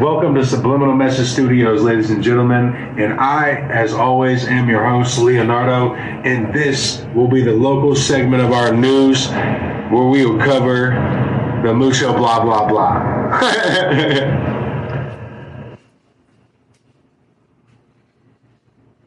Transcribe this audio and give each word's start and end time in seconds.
Welcome 0.00 0.34
to 0.34 0.44
Subliminal 0.44 0.94
Message 0.94 1.28
Studios, 1.28 1.80
ladies 1.80 2.10
and 2.10 2.22
gentlemen. 2.22 2.74
And 3.00 3.18
I, 3.18 3.52
as 3.70 3.94
always, 3.94 4.44
am 4.44 4.68
your 4.68 4.86
host, 4.86 5.18
Leonardo. 5.18 5.94
And 5.94 6.54
this 6.54 7.02
will 7.14 7.28
be 7.28 7.40
the 7.40 7.54
local 7.54 7.96
segment 7.96 8.42
of 8.42 8.52
our 8.52 8.74
news 8.74 9.30
where 9.30 10.04
we 10.04 10.26
will 10.26 10.38
cover 10.38 10.90
the 11.64 11.72
mucho 11.72 12.14
blah 12.14 12.44
blah 12.44 12.68
blah. 12.68 14.52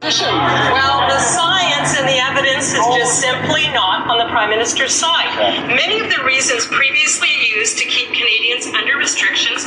Well, 0.01 1.07
the 1.07 1.19
science 1.19 1.99
and 1.99 2.07
the 2.07 2.17
evidence 2.17 2.73
is 2.73 2.85
just 2.97 3.19
simply 3.19 3.67
not 3.73 4.09
on 4.09 4.17
the 4.17 4.31
Prime 4.31 4.49
Minister's 4.49 4.95
side. 4.95 5.67
Many 5.67 5.99
of 5.99 6.09
the 6.09 6.23
reasons 6.23 6.65
previously 6.65 7.29
used 7.53 7.77
to 7.77 7.85
keep 7.85 8.07
Canadians 8.07 8.65
under 8.67 8.97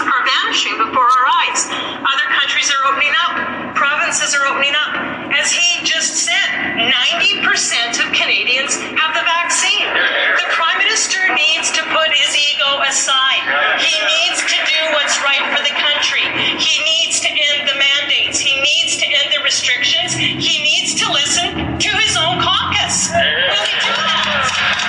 are 0.01 0.23
vanishing 0.25 0.77
before 0.79 1.09
our 1.09 1.27
eyes. 1.45 1.67
Other 2.01 2.29
countries 2.39 2.71
are 2.71 2.93
opening 2.93 3.13
up, 3.29 3.75
provinces 3.75 4.35
are 4.35 4.47
opening 4.47 4.75
up. 4.77 4.95
As 5.33 5.51
he 5.51 5.85
just 5.85 6.15
said, 6.29 6.49
90% 6.77 8.05
of 8.05 8.13
Canadians 8.13 8.77
have 8.77 9.13
the 9.17 9.25
vaccine. 9.25 9.89
The 10.37 10.49
Prime 10.53 10.79
Minister 10.79 11.19
needs 11.35 11.73
to 11.73 11.83
put 11.89 12.13
his 12.13 12.37
ego 12.37 12.81
aside. 12.85 13.43
He 13.81 13.97
needs 13.97 14.45
to 14.45 14.57
do 14.57 14.79
what's 14.93 15.17
right 15.25 15.43
for 15.57 15.63
the 15.65 15.75
country. 15.75 16.25
He 16.61 16.85
needs 16.85 17.21
to 17.21 17.29
end 17.29 17.69
the 17.69 17.77
mandates. 17.81 18.39
He 18.39 18.61
needs 18.61 18.97
to 18.99 19.07
end 19.07 19.33
the 19.33 19.43
restrictions. 19.43 20.15
He 20.15 20.63
needs 20.63 20.95
to 21.01 21.11
listen 21.11 21.79
to 21.79 21.91
his 22.05 22.17
own 22.17 22.41
caucus. 22.41 23.11
Will 23.11 23.65
he 23.67 23.77
do 23.81 23.93
that? 23.97 24.83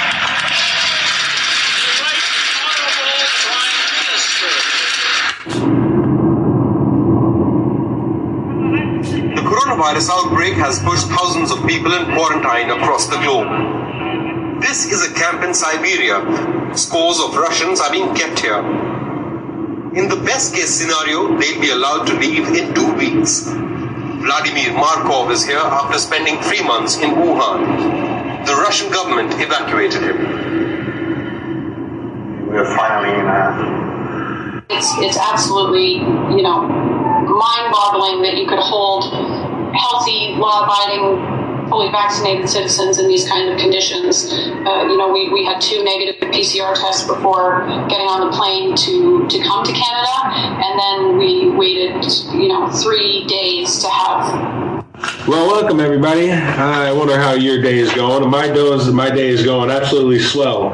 The 9.36 9.42
coronavirus 9.74 10.10
outbreak 10.10 10.54
has 10.54 10.80
pushed 10.80 11.08
thousands 11.08 11.52
of 11.52 11.66
people 11.66 11.94
in 11.94 12.06
quarantine 12.14 12.70
across 12.70 13.08
the 13.08 13.18
globe. 13.18 14.62
This 14.62 14.86
is 14.86 15.10
a 15.10 15.14
camp 15.16 15.44
in 15.44 15.54
Siberia. 15.54 16.22
Scores 16.78 17.20
of 17.20 17.36
Russians 17.36 17.80
are 17.80 17.92
being 17.92 18.14
kept 18.14 18.40
here. 18.40 18.60
In 19.96 20.10
the 20.10 20.22
best 20.26 20.54
case 20.54 20.70
scenario, 20.70 21.38
they'll 21.40 21.62
be 21.62 21.72
allowed 21.72 22.06
to 22.06 22.14
leave 22.14 22.48
in 22.50 22.74
two 22.76 22.94
weeks. 22.94 23.48
Vladimir 23.48 24.74
Markov 24.74 25.32
is 25.32 25.44
here 25.44 25.58
after 25.58 25.98
spending 25.98 26.40
three 26.42 26.64
months 26.64 26.98
in 26.98 27.12
Wuhan. 27.12 28.46
The 28.46 28.54
Russian 28.54 28.92
government 28.92 29.34
evacuated 29.42 30.04
him. 30.04 30.18
We're 32.48 32.76
finally 32.76 33.10
in 33.10 33.26
a 33.26 33.84
it's 34.70 34.90
it's 34.98 35.18
absolutely 35.18 35.96
you 36.36 36.42
know 36.42 36.62
mind-boggling 37.24 38.22
that 38.22 38.38
you 38.38 38.48
could 38.48 38.60
hold 38.60 39.04
healthy, 39.74 40.36
law-abiding, 40.38 41.44
fully 41.70 41.92
vaccinated 41.92 42.48
citizens 42.50 43.00
in 43.00 43.08
these 43.08 43.28
kind 43.28 43.50
of 43.50 43.58
conditions. 43.60 44.32
Uh, 44.32 44.86
you 44.88 44.98
know, 44.98 45.12
we, 45.12 45.30
we 45.30 45.46
had 45.46 45.60
two 45.60 45.84
negative 45.84 46.22
PCR 46.30 46.74
tests 46.76 47.08
before 47.08 47.66
getting 47.90 48.08
on 48.08 48.30
the 48.30 48.36
plane 48.36 48.76
to 48.76 49.28
to 49.28 49.40
come 49.44 49.64
to 49.66 49.72
Canada, 49.72 50.16
and 50.62 50.80
then 50.80 51.18
we 51.18 51.50
waited 51.50 52.04
you 52.34 52.48
know 52.48 52.70
three 52.70 53.26
days 53.28 53.80
to 53.80 53.90
have 53.90 54.84
Well, 55.28 55.48
welcome 55.48 55.80
everybody. 55.80 56.32
I 56.32 56.92
wonder 56.92 57.18
how 57.18 57.34
your 57.34 57.62
day 57.62 57.80
is 57.80 57.92
going. 57.94 58.30
My 58.30 58.48
day 58.48 58.68
is 58.74 58.92
my 58.92 59.10
day 59.10 59.30
is 59.30 59.44
going 59.44 59.70
absolutely 59.70 60.20
swell. 60.20 60.72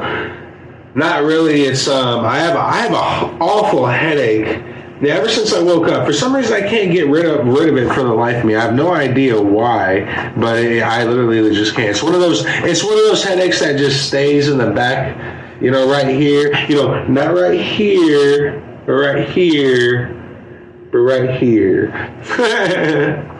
Not 0.94 1.22
really. 1.22 1.62
It's 1.62 1.88
um. 1.88 2.24
I 2.24 2.38
have 2.38 2.56
a, 2.56 2.60
I 2.60 2.76
have 2.78 2.92
a 2.92 3.44
awful 3.44 3.86
headache. 3.86 4.69
Yeah, 5.00 5.14
ever 5.14 5.30
since 5.30 5.54
I 5.54 5.62
woke 5.62 5.88
up, 5.88 6.06
for 6.06 6.12
some 6.12 6.36
reason 6.36 6.52
I 6.52 6.68
can't 6.68 6.92
get 6.92 7.08
rid 7.08 7.24
of 7.24 7.46
rid 7.46 7.70
of 7.70 7.76
it 7.78 7.90
for 7.94 8.02
the 8.02 8.12
life 8.12 8.36
of 8.36 8.44
me. 8.44 8.54
I 8.54 8.60
have 8.60 8.74
no 8.74 8.92
idea 8.92 9.40
why, 9.40 10.32
but 10.36 10.58
it, 10.58 10.82
I 10.82 11.04
literally 11.04 11.54
just 11.54 11.74
can't. 11.74 11.88
It's 11.88 12.02
one 12.02 12.14
of 12.14 12.20
those. 12.20 12.44
It's 12.46 12.84
one 12.84 12.92
of 12.92 13.04
those 13.04 13.24
headaches 13.24 13.60
that 13.60 13.78
just 13.78 14.06
stays 14.08 14.48
in 14.48 14.58
the 14.58 14.70
back. 14.70 15.62
You 15.62 15.70
know, 15.70 15.90
right 15.90 16.08
here. 16.08 16.54
You 16.66 16.76
know, 16.76 17.04
not 17.04 17.34
right 17.34 17.58
here, 17.58 18.60
but 18.84 18.92
right 18.92 19.26
here, 19.28 20.08
but 20.92 20.98
right 20.98 21.40
here. 21.40 23.26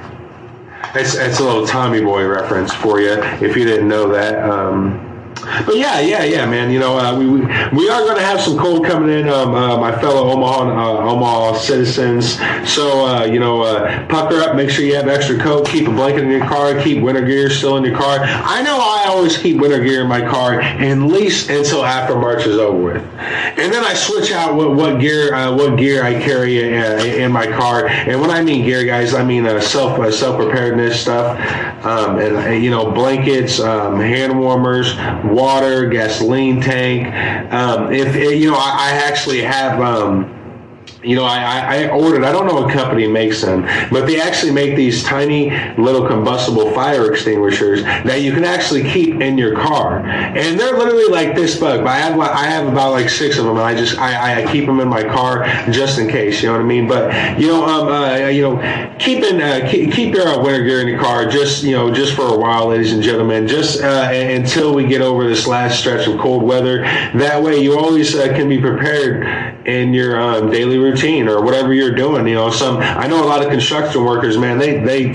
It's, 0.92 1.14
it's 1.14 1.38
a 1.38 1.44
little 1.44 1.64
Tommy 1.64 2.00
Boy 2.00 2.26
reference 2.26 2.74
for 2.74 3.00
you 3.00 3.12
if 3.12 3.56
you 3.56 3.64
didn't 3.64 3.86
know 3.86 4.08
that. 4.08 4.42
Um, 4.42 5.09
but 5.40 5.76
yeah, 5.76 6.00
yeah, 6.00 6.24
yeah, 6.24 6.46
man. 6.46 6.70
You 6.70 6.78
know, 6.78 6.98
uh, 6.98 7.16
we, 7.18 7.26
we 7.26 7.40
we 7.40 7.88
are 7.88 8.02
going 8.02 8.16
to 8.16 8.22
have 8.22 8.40
some 8.40 8.58
cold 8.58 8.84
coming 8.84 9.10
in. 9.10 9.28
Um, 9.28 9.54
uh, 9.54 9.76
my 9.78 9.92
fellow 10.00 10.30
Omaha 10.30 10.70
uh, 10.70 11.10
Omaha 11.10 11.54
citizens. 11.54 12.38
So 12.68 13.06
uh, 13.06 13.24
you 13.24 13.40
know, 13.40 13.62
uh, 13.62 14.06
pucker 14.08 14.36
up. 14.40 14.56
Make 14.56 14.70
sure 14.70 14.84
you 14.84 14.94
have 14.96 15.08
extra 15.08 15.38
coat. 15.38 15.66
Keep 15.66 15.88
a 15.88 15.90
blanket 15.90 16.24
in 16.24 16.30
your 16.30 16.46
car. 16.46 16.80
Keep 16.80 17.02
winter 17.02 17.24
gear 17.24 17.50
still 17.50 17.76
in 17.76 17.84
your 17.84 17.96
car. 17.96 18.18
I 18.20 18.62
know 18.62 18.76
I 18.76 19.04
always 19.08 19.36
keep 19.36 19.60
winter 19.60 19.82
gear 19.82 20.02
in 20.02 20.08
my 20.08 20.20
car 20.20 20.60
at 20.60 20.98
least 20.98 21.50
until 21.50 21.84
after 21.84 22.18
March 22.18 22.46
is 22.46 22.58
over 22.58 22.80
with, 22.80 22.96
and 22.96 23.72
then 23.72 23.84
I 23.84 23.94
switch 23.94 24.32
out 24.32 24.54
what 24.54 24.74
what 24.74 25.00
gear 25.00 25.34
uh, 25.34 25.54
what 25.54 25.76
gear 25.76 26.02
I 26.02 26.20
carry 26.20 26.60
in 26.60 27.32
my 27.32 27.46
car. 27.46 27.86
And 27.88 28.20
when 28.20 28.30
I 28.30 28.42
mean 28.42 28.64
gear, 28.64 28.84
guys, 28.84 29.14
I 29.14 29.24
mean 29.24 29.44
self 29.60 30.12
self 30.12 30.36
preparedness 30.36 31.00
stuff, 31.00 31.38
um, 31.84 32.18
and 32.18 32.62
you 32.62 32.70
know 32.70 32.90
blankets, 32.90 33.60
um, 33.60 33.98
hand 33.98 34.38
warmers 34.38 34.94
water, 35.30 35.88
gasoline 35.88 36.60
tank. 36.60 37.06
Um, 37.52 37.92
if 37.92 38.14
you 38.16 38.50
know, 38.50 38.56
I, 38.56 38.90
I 38.90 38.90
actually 39.06 39.40
have. 39.40 39.80
Um, 39.80 40.39
you 41.02 41.16
know, 41.16 41.24
I, 41.24 41.84
I 41.84 41.88
ordered, 41.88 42.24
I 42.24 42.32
don't 42.32 42.46
know 42.46 42.54
what 42.54 42.72
company 42.72 43.06
makes 43.06 43.40
them, 43.40 43.62
but 43.90 44.06
they 44.06 44.20
actually 44.20 44.52
make 44.52 44.76
these 44.76 45.02
tiny 45.02 45.50
little 45.76 46.06
combustible 46.06 46.70
fire 46.72 47.10
extinguishers 47.10 47.82
that 47.82 48.20
you 48.22 48.32
can 48.32 48.44
actually 48.44 48.82
keep 48.82 49.20
in 49.20 49.38
your 49.38 49.54
car. 49.56 50.04
And 50.06 50.58
they're 50.58 50.76
literally 50.76 51.06
like 51.06 51.34
this 51.34 51.58
bug, 51.58 51.84
but 51.84 51.88
I 51.88 51.98
have, 51.98 52.20
I 52.20 52.44
have 52.44 52.68
about 52.68 52.92
like 52.92 53.08
six 53.08 53.38
of 53.38 53.44
them 53.46 53.56
and 53.56 53.64
I 53.64 53.74
just, 53.74 53.98
I, 53.98 54.42
I 54.42 54.52
keep 54.52 54.66
them 54.66 54.80
in 54.80 54.88
my 54.88 55.02
car 55.02 55.46
just 55.70 55.98
in 55.98 56.08
case, 56.08 56.42
you 56.42 56.48
know 56.48 56.54
what 56.54 56.62
I 56.62 56.64
mean? 56.64 56.86
But, 56.86 57.40
you 57.40 57.48
know, 57.48 57.64
um, 57.64 57.88
uh, 57.88 58.28
you 58.28 58.42
know, 58.42 58.96
keeping, 58.98 59.40
uh, 59.40 59.66
keep, 59.70 59.92
keep 59.92 60.14
your 60.14 60.28
uh, 60.28 60.42
winter 60.42 60.64
gear 60.64 60.82
in 60.82 60.88
your 60.88 61.00
car 61.00 61.28
just, 61.28 61.62
you 61.62 61.72
know, 61.72 61.92
just 61.92 62.14
for 62.14 62.34
a 62.34 62.36
while, 62.36 62.66
ladies 62.66 62.92
and 62.92 63.02
gentlemen, 63.02 63.48
just 63.48 63.82
uh, 63.82 64.08
until 64.10 64.74
we 64.74 64.86
get 64.86 65.00
over 65.00 65.26
this 65.26 65.46
last 65.46 65.78
stretch 65.78 66.06
of 66.06 66.18
cold 66.18 66.42
weather. 66.42 66.82
That 67.14 67.42
way 67.42 67.62
you 67.62 67.78
always 67.78 68.14
uh, 68.14 68.28
can 68.28 68.48
be 68.48 68.60
prepared 68.60 69.59
in 69.66 69.92
your 69.92 70.20
um, 70.20 70.50
daily 70.50 70.78
routine 70.78 71.28
or 71.28 71.42
whatever 71.42 71.74
you're 71.74 71.94
doing. 71.94 72.26
You 72.26 72.34
know, 72.34 72.50
some 72.50 72.78
I 72.78 73.06
know 73.06 73.22
a 73.22 73.26
lot 73.26 73.42
of 73.42 73.50
construction 73.50 74.04
workers, 74.04 74.38
man. 74.38 74.58
They 74.58 74.78
they 74.78 75.12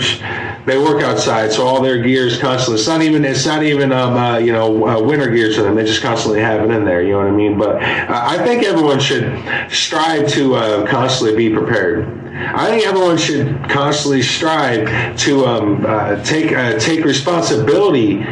they 0.66 0.78
work 0.78 1.04
outside, 1.04 1.52
so 1.52 1.66
all 1.66 1.82
their 1.82 2.02
gear 2.02 2.28
is 2.28 2.38
constantly. 2.38 2.80
It's 2.80 2.88
not 2.88 3.02
even 3.02 3.26
it's 3.26 3.46
not 3.46 3.64
even 3.64 3.92
um, 3.92 4.16
uh, 4.16 4.38
you 4.38 4.52
know 4.52 4.88
uh, 4.88 5.02
winter 5.02 5.30
gear 5.30 5.52
to 5.54 5.64
them. 5.64 5.76
They 5.76 5.86
just 5.86 6.02
constantly 6.02 6.42
have 6.42 6.62
it 6.62 6.74
in 6.74 6.86
there. 6.86 7.02
You 7.02 7.14
know 7.14 7.20
what 7.20 7.28
I 7.28 7.32
mean? 7.32 7.58
But 7.58 7.76
uh, 7.82 8.26
I 8.28 8.38
think 8.46 8.64
everyone 8.64 9.00
should 9.00 9.42
strive 9.70 10.28
to 10.30 10.56
uh, 10.56 10.88
constantly 10.88 11.36
be 11.36 11.54
prepared. 11.54 12.08
I 12.36 12.70
think 12.70 12.86
everyone 12.86 13.18
should 13.18 13.70
constantly 13.70 14.22
strive 14.22 15.18
to 15.20 15.46
um, 15.46 15.86
uh, 15.86 16.24
take 16.24 16.52
uh, 16.52 16.78
take 16.80 17.06
responsibility 17.06 18.24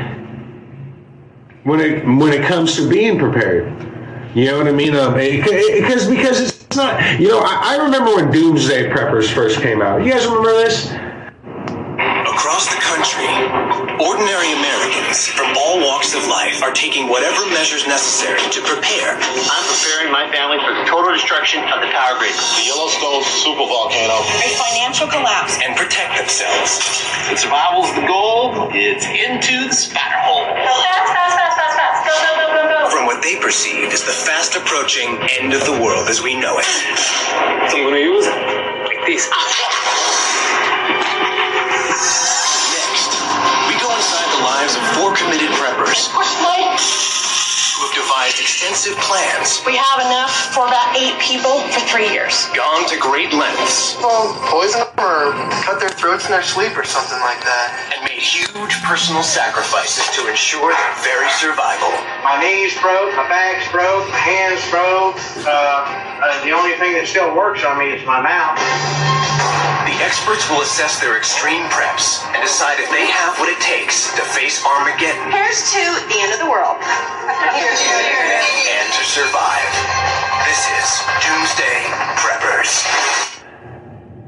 when 1.64 1.80
it 1.80 2.06
when 2.06 2.34
it 2.34 2.46
comes 2.46 2.76
to 2.76 2.90
being 2.90 3.18
prepared. 3.18 3.93
You 4.34 4.50
know 4.50 4.58
what 4.58 4.68
I 4.68 4.74
mean? 4.74 4.96
Um, 4.96 5.14
because 5.14 6.10
because 6.10 6.42
it's 6.42 6.76
not. 6.76 6.98
You 7.22 7.30
know, 7.30 7.46
I, 7.46 7.78
I 7.78 7.84
remember 7.86 8.16
when 8.18 8.34
Doomsday 8.34 8.90
Preppers 8.90 9.30
first 9.30 9.62
came 9.62 9.82
out. 9.82 10.02
You 10.02 10.10
guys 10.12 10.26
remember 10.26 10.58
this? 10.58 10.90
Across 12.26 12.74
the 12.74 12.82
country, 12.82 13.30
ordinary 14.02 14.50
Americans 14.58 15.30
from 15.30 15.54
all 15.54 15.78
walks 15.86 16.18
of 16.18 16.26
life 16.26 16.66
are 16.66 16.74
taking 16.74 17.06
whatever 17.14 17.46
measures 17.54 17.86
necessary 17.86 18.42
to 18.50 18.60
prepare 18.66 19.14
I'm 19.22 19.66
preparing 19.70 20.10
my 20.10 20.26
family 20.34 20.58
for 20.66 20.74
the 20.74 20.82
total 20.90 21.14
destruction 21.14 21.62
of 21.70 21.86
the 21.86 21.94
power 21.94 22.18
grid. 22.18 22.34
The 22.34 22.66
Yellowstone 22.74 23.22
supervolcano. 23.22 24.18
A 24.18 24.50
financial 24.58 25.06
collapse. 25.14 25.62
and 25.62 25.78
protect 25.78 26.18
themselves. 26.18 26.82
If 27.30 27.38
survival's 27.38 27.94
the 27.94 28.06
goal, 28.10 28.74
it's 28.74 29.06
into 29.06 29.70
the 29.70 29.78
spider 29.78 30.18
hole. 30.26 30.50
They 33.24 33.40
perceive 33.40 33.92
as 33.94 34.04
the 34.04 34.12
fast 34.12 34.56
approaching 34.56 35.18
end 35.40 35.54
of 35.54 35.64
the 35.66 35.72
world 35.82 36.10
as 36.10 36.22
we 36.22 36.36
know 36.36 36.60
it. 36.60 36.66
So 37.72 37.78
I'm 37.80 37.88
gonna 37.88 37.98
use 38.04 38.28
it 38.28 38.36
like 38.86 39.00
this. 39.08 39.30
Next, 42.76 43.12
we 43.72 43.76
go 43.80 43.90
inside 43.96 44.28
the 44.36 44.44
lives 44.44 44.76
of 44.76 44.84
four 45.00 45.16
committed 45.16 45.50
preppers 45.56 46.12
who 46.12 47.88
have 47.88 47.96
devised 47.96 48.40
extensive 48.40 48.96
plans, 49.00 49.62
We 49.66 49.76
have 49.78 50.00
enough 50.06 50.54
for 50.54 50.68
about 50.68 50.96
eight 50.96 51.18
people 51.20 51.62
for 51.72 51.80
three 51.88 52.12
years. 52.12 52.48
gone 52.54 52.88
to 52.90 52.98
great 53.00 53.34
lengths, 53.34 53.96
Well, 54.04 54.36
poison 54.52 54.82
them 54.84 55.00
or 55.00 55.34
cut 55.64 55.80
their 55.80 55.90
throats 55.90 56.26
in 56.26 56.32
their 56.32 56.44
sleep 56.44 56.78
or 56.78 56.84
something 56.84 57.20
like 57.22 57.42
that. 57.44 57.94
and 57.96 58.04
made 58.06 58.13
huge 58.24 58.80
personal 58.88 59.24
sacrifices 59.24 60.08
to 60.16 60.32
ensure 60.32 60.72
their 60.72 60.96
very 61.04 61.28
survival. 61.36 61.92
My 62.24 62.40
knees 62.40 62.72
broke, 62.80 63.12
my 63.20 63.28
back's 63.28 63.68
broke, 63.76 64.08
my 64.08 64.24
hands 64.24 64.64
broke. 64.72 65.20
Uh, 65.44 65.52
uh, 65.52 66.32
the 66.48 66.56
only 66.56 66.80
thing 66.80 66.94
thing 66.94 67.02
that 67.02 67.08
still 67.08 67.34
works 67.34 67.66
on 67.66 67.80
me 67.80 67.90
is 67.90 68.06
my 68.06 68.22
mouth. 68.22 68.60
The 69.90 69.98
experts 70.06 70.46
will 70.52 70.62
assess 70.62 71.02
their 71.02 71.18
extreme 71.18 71.64
preps 71.74 72.22
and 72.36 72.44
decide 72.44 72.78
if 72.78 72.92
they 72.92 73.08
have 73.08 73.40
what 73.40 73.50
it 73.50 73.58
takes 73.64 74.14
to 74.14 74.22
face 74.22 74.62
Armageddon 74.62 75.32
Here's 75.32 75.72
to 75.74 75.82
the 76.12 76.20
end 76.22 76.34
of 76.36 76.40
the 76.40 76.50
world. 76.52 76.78
and 76.78 78.88
to 78.94 79.04
survive. 79.08 79.72
This 80.46 80.62
is 80.76 80.88
Doomsday 81.24 81.88
Preppers. 82.20 83.33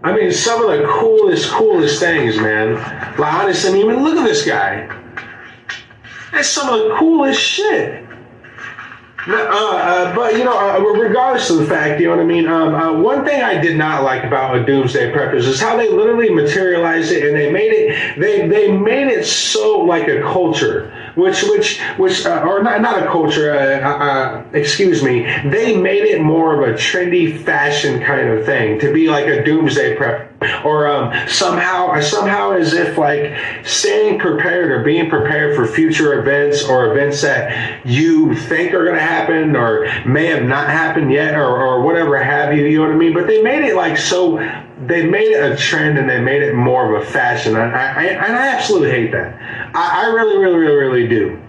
I 0.05 0.15
mean, 0.15 0.31
some 0.31 0.63
of 0.63 0.69
the 0.69 0.85
coolest, 0.87 1.49
coolest 1.49 1.99
things, 1.99 2.37
man. 2.37 2.75
Like, 3.17 3.33
honestly, 3.33 3.81
I 3.81 3.85
mean, 3.85 4.03
look 4.03 4.17
at 4.17 4.23
this 4.23 4.45
guy. 4.45 4.87
That's 6.31 6.47
some 6.47 6.69
of 6.69 6.79
the 6.79 6.95
coolest 6.95 7.41
shit. 7.41 8.05
Uh, 9.27 9.33
uh, 9.33 10.15
but 10.15 10.33
you 10.37 10.43
know, 10.43 10.55
uh, 10.55 10.79
regardless 10.79 11.49
of 11.49 11.57
the 11.57 11.65
fact, 11.65 11.99
you 11.99 12.05
know 12.05 12.17
what 12.17 12.21
I 12.21 12.27
mean. 12.27 12.47
Um, 12.47 12.75
uh, 12.75 12.93
one 13.01 13.25
thing 13.25 13.41
I 13.41 13.59
did 13.59 13.75
not 13.77 14.03
like 14.03 14.23
about 14.23 14.55
a 14.55 14.63
Doomsday 14.63 15.11
Preppers 15.11 15.47
is 15.47 15.59
how 15.59 15.75
they 15.75 15.89
literally 15.89 16.29
materialized 16.29 17.11
it, 17.11 17.25
and 17.25 17.35
they 17.35 17.51
made 17.51 17.73
it. 17.73 18.19
They 18.19 18.47
they 18.47 18.71
made 18.71 19.07
it 19.07 19.25
so 19.25 19.79
like 19.79 20.07
a 20.07 20.21
culture, 20.21 20.91
which 21.15 21.43
which 21.43 21.81
which 21.97 22.25
uh, 22.25 22.43
or 22.45 22.61
not 22.61 22.81
not 22.81 23.01
a 23.01 23.05
culture. 23.07 23.53
Uh, 23.55 23.79
uh, 23.81 24.43
excuse 24.53 25.03
me. 25.03 25.21
They 25.45 25.77
made 25.77 26.03
it 26.03 26.21
more 26.21 26.61
of 26.61 26.69
a 26.69 26.73
trendy 26.73 27.37
fashion 27.43 28.01
kind 28.01 28.29
of 28.29 28.45
thing 28.45 28.79
to 28.79 28.93
be 28.93 29.09
like 29.09 29.27
a 29.27 29.43
Doomsday 29.43 29.95
Prep, 29.95 30.34
or 30.63 30.87
um, 30.87 31.13
somehow 31.27 31.99
somehow 32.01 32.51
as 32.51 32.73
if 32.73 32.97
like 32.97 33.35
staying 33.63 34.19
prepared 34.19 34.71
or 34.71 34.83
being 34.83 35.09
prepared 35.09 35.55
for 35.55 35.65
future 35.67 36.19
events 36.19 36.63
or 36.63 36.91
events 36.91 37.21
that 37.21 37.85
you 37.85 38.35
think 38.35 38.73
are 38.73 38.83
going 38.83 38.95
to 38.95 39.01
happen 39.01 39.55
or 39.55 39.87
may 40.05 40.25
have 40.27 40.43
not 40.43 40.69
happened 40.69 41.11
yet 41.11 41.35
or, 41.35 41.61
or 41.61 41.81
whatever 41.81 42.17
have 42.21 42.55
you. 42.55 42.65
You 42.65 42.77
know 42.77 42.87
what 42.87 42.93
I 42.93 42.97
mean? 42.97 43.13
But 43.13 43.27
they 43.27 43.41
made 43.41 43.63
it 43.63 43.75
like 43.75 43.97
so. 43.97 44.37
They 44.87 45.05
made 45.05 45.31
it 45.31 45.51
a 45.51 45.55
trend 45.55 45.97
and 45.97 46.09
they 46.09 46.19
made 46.19 46.41
it 46.41 46.53
more 46.53 46.95
of 46.95 47.01
a 47.01 47.05
fashion. 47.05 47.55
And 47.55 47.73
I, 47.73 47.93
I, 47.93 48.03
and 48.03 48.35
I 48.35 48.47
absolutely 48.47 48.91
hate 48.91 49.11
that. 49.11 49.39
I, 49.75 50.05
I 50.05 50.13
really, 50.13 50.37
really, 50.37 50.57
really, 50.57 50.75
really 50.75 51.07
do. 51.07 51.41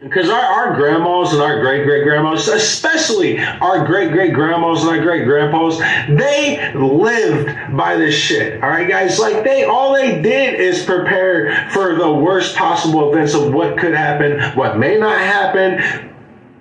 Because 0.00 0.30
our, 0.30 0.40
our 0.40 0.76
grandmas 0.76 1.32
and 1.32 1.42
our 1.42 1.60
great 1.60 1.84
great 1.84 2.04
grandmas, 2.04 2.46
especially 2.46 3.40
our 3.40 3.84
great 3.84 4.12
great 4.12 4.32
grandmas 4.32 4.82
and 4.82 4.90
our 4.90 5.00
great 5.00 5.24
grandpas, 5.24 5.78
they 6.08 6.72
lived 6.74 7.76
by 7.76 7.96
this 7.96 8.14
shit. 8.14 8.62
All 8.62 8.70
right, 8.70 8.88
guys. 8.88 9.18
Like 9.18 9.42
they, 9.42 9.64
all 9.64 9.92
they 9.94 10.22
did 10.22 10.60
is 10.60 10.84
prepare 10.84 11.68
for 11.70 11.96
the 11.96 12.12
worst 12.12 12.54
possible 12.54 13.12
events 13.12 13.34
of 13.34 13.52
what 13.52 13.76
could 13.76 13.92
happen, 13.92 14.40
what 14.56 14.78
may 14.78 14.98
not 14.98 15.18
happen, 15.18 16.07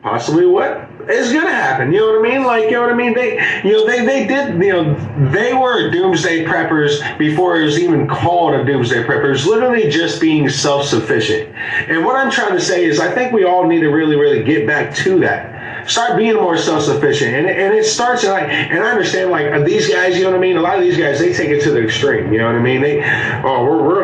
possibly 0.09 0.45
what 0.45 0.89
is 1.09 1.33
gonna 1.33 1.49
happen. 1.49 1.91
You 1.91 1.99
know 1.99 2.19
what 2.19 2.27
I 2.27 2.33
mean? 2.33 2.43
Like, 2.45 2.65
you 2.65 2.71
know 2.71 2.81
what 2.81 2.91
I 2.91 2.95
mean? 2.95 3.13
They, 3.13 3.35
you 3.63 3.71
know, 3.71 3.85
they, 3.85 4.05
they 4.05 4.27
did, 4.27 4.61
you 4.61 4.73
know, 4.73 5.31
they 5.31 5.53
were 5.53 5.89
doomsday 5.89 6.45
preppers 6.45 7.17
before 7.17 7.59
it 7.59 7.65
was 7.65 7.79
even 7.79 8.07
called 8.07 8.53
a 8.53 8.65
doomsday 8.65 9.03
preppers, 9.03 9.45
literally 9.45 9.89
just 9.89 10.19
being 10.19 10.49
self-sufficient. 10.49 11.53
And 11.89 12.05
what 12.05 12.15
I'm 12.15 12.31
trying 12.31 12.53
to 12.53 12.61
say 12.61 12.85
is 12.85 12.99
I 12.99 13.13
think 13.13 13.31
we 13.31 13.43
all 13.45 13.67
need 13.67 13.81
to 13.81 13.89
really, 13.89 14.15
really 14.15 14.43
get 14.43 14.67
back 14.67 14.95
to 14.95 15.19
that. 15.19 15.89
Start 15.89 16.17
being 16.17 16.35
more 16.35 16.57
self-sufficient, 16.57 17.33
and, 17.33 17.47
and 17.47 17.73
it 17.73 17.85
starts 17.85 18.25
and 18.25 18.33
I 18.33 18.41
and 18.41 18.83
I 18.83 18.89
understand 18.91 19.31
like 19.31 19.63
these 19.63 19.87
guys, 19.87 20.17
you 20.17 20.23
know 20.23 20.31
what 20.31 20.37
I 20.37 20.41
mean. 20.41 20.57
A 20.57 20.61
lot 20.61 20.75
of 20.77 20.81
these 20.81 20.97
guys 20.97 21.17
they 21.17 21.31
take 21.31 21.49
it 21.49 21.63
to 21.63 21.71
the 21.71 21.81
extreme, 21.81 22.33
you 22.33 22.39
know 22.39 22.47
what 22.47 22.55
I 22.55 22.59
mean. 22.59 22.81
They, 22.81 23.01
oh, 23.45 23.63
we're, 23.63 23.81
we're 23.81 23.96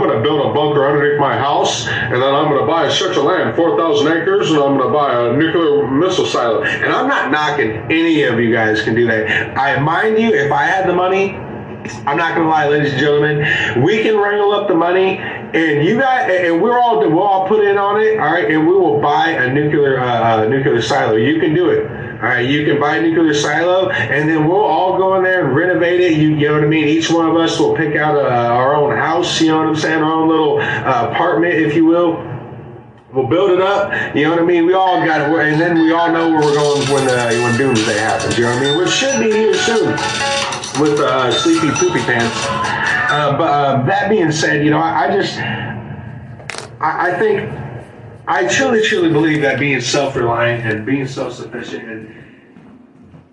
I'm 0.00 0.08
gonna 0.08 0.22
build 0.22 0.50
a 0.50 0.54
bunker 0.54 0.88
underneath 0.88 1.20
my 1.20 1.36
house, 1.36 1.86
and 1.86 2.14
then 2.14 2.34
I'm 2.34 2.50
gonna 2.50 2.66
buy 2.66 2.86
a 2.86 2.90
stretch 2.90 3.18
of 3.18 3.24
land, 3.24 3.54
four 3.54 3.76
thousand 3.76 4.08
acres, 4.08 4.50
and 4.50 4.58
I'm 4.58 4.78
gonna 4.78 4.90
buy 4.90 5.12
a 5.12 5.36
nuclear 5.36 5.86
missile 5.86 6.24
silo. 6.24 6.62
And 6.62 6.90
I'm 6.90 7.06
not 7.06 7.30
knocking 7.30 7.72
any 7.92 8.22
of 8.22 8.40
you 8.40 8.50
guys 8.50 8.80
can 8.80 8.94
do 8.94 9.06
that. 9.08 9.58
I 9.58 9.78
mind 9.78 10.18
you, 10.18 10.32
if 10.32 10.50
I 10.52 10.64
had 10.64 10.88
the 10.88 10.94
money, 10.94 11.34
I'm 12.06 12.16
not 12.16 12.34
gonna 12.34 12.48
lie, 12.48 12.66
ladies 12.68 12.92
and 12.92 13.00
gentlemen, 13.00 13.82
we 13.82 14.02
can 14.02 14.16
wrangle 14.16 14.52
up 14.52 14.68
the 14.68 14.74
money, 14.74 15.18
and 15.18 15.86
you 15.86 15.98
got, 15.98 16.30
and 16.30 16.62
we're 16.62 16.80
all 16.80 17.00
we'll 17.00 17.20
all 17.20 17.46
put 17.46 17.62
in 17.62 17.76
on 17.76 18.00
it, 18.00 18.18
all 18.18 18.32
right, 18.32 18.50
and 18.50 18.66
we 18.66 18.72
will 18.72 19.00
buy 19.00 19.32
a 19.32 19.52
nuclear 19.52 20.00
uh, 20.00 20.44
uh, 20.44 20.48
nuclear 20.48 20.80
silo. 20.80 21.16
You 21.16 21.38
can 21.40 21.54
do 21.54 21.68
it. 21.68 21.84
All 22.20 22.26
right, 22.26 22.46
you 22.46 22.66
can 22.66 22.78
buy 22.78 22.96
a 22.96 23.02
nuclear 23.02 23.32
silo, 23.32 23.88
and 23.88 24.28
then 24.28 24.46
we'll 24.46 24.60
all 24.60 24.98
go 24.98 25.16
in 25.16 25.22
there 25.22 25.46
and 25.46 25.56
renovate 25.56 26.00
it. 26.00 26.18
You, 26.18 26.34
you 26.36 26.48
know 26.48 26.54
what 26.56 26.64
I 26.64 26.66
mean? 26.66 26.86
Each 26.86 27.10
one 27.10 27.26
of 27.26 27.34
us 27.34 27.58
will 27.58 27.74
pick 27.74 27.96
out 27.96 28.14
uh, 28.14 28.28
our 28.28 28.74
own 28.74 28.94
house. 28.94 29.40
You 29.40 29.48
know 29.48 29.58
what 29.58 29.68
I'm 29.68 29.76
saying? 29.76 30.02
Our 30.02 30.12
own 30.12 30.28
little 30.28 30.58
uh, 30.60 31.08
apartment, 31.10 31.54
if 31.54 31.74
you 31.74 31.86
will. 31.86 32.22
We'll 33.14 33.26
build 33.26 33.52
it 33.52 33.62
up. 33.62 34.14
You 34.14 34.24
know 34.24 34.32
what 34.32 34.40
I 34.40 34.44
mean? 34.44 34.66
We 34.66 34.74
all 34.74 35.02
got 35.02 35.22
it, 35.22 35.52
and 35.52 35.58
then 35.58 35.76
we 35.76 35.92
all 35.92 36.12
know 36.12 36.28
where 36.28 36.40
we're 36.40 36.54
going 36.54 36.82
when 36.92 37.08
uh, 37.08 37.30
when 37.42 37.56
doomsday 37.56 37.98
happens. 37.98 38.36
You 38.36 38.44
know 38.44 38.50
what 38.50 38.58
I 38.58 38.64
mean? 38.66 38.78
Which 38.78 38.90
should 38.90 39.18
be 39.18 39.32
here 39.32 39.54
soon 39.54 39.90
with 40.78 41.00
uh, 41.00 41.32
Sleepy 41.32 41.70
Poopy 41.70 42.00
Pants. 42.00 42.36
Uh, 42.46 43.34
but 43.38 43.50
uh, 43.50 43.82
that 43.86 44.10
being 44.10 44.30
said, 44.30 44.62
you 44.62 44.70
know, 44.70 44.78
I, 44.78 45.06
I 45.08 45.16
just, 45.16 45.38
I, 46.80 47.10
I 47.10 47.18
think, 47.18 47.50
I 48.30 48.46
truly, 48.46 48.80
truly 48.80 49.10
believe 49.10 49.42
that 49.42 49.58
being 49.58 49.80
self-reliant 49.80 50.64
and 50.64 50.86
being 50.86 51.04
self-sufficient 51.04 51.82
and 51.82 52.14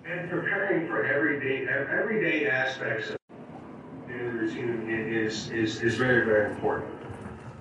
and 0.04 0.28
preparing 0.28 0.88
for 0.88 1.06
everyday 1.06 1.68
everyday 1.68 2.48
aspects 2.50 3.10
of 3.10 3.18
daily 4.08 4.22
routine 4.22 4.88
is 4.88 5.50
is 5.50 5.80
is 5.82 5.94
very 5.94 6.24
very 6.24 6.50
important. 6.50 6.90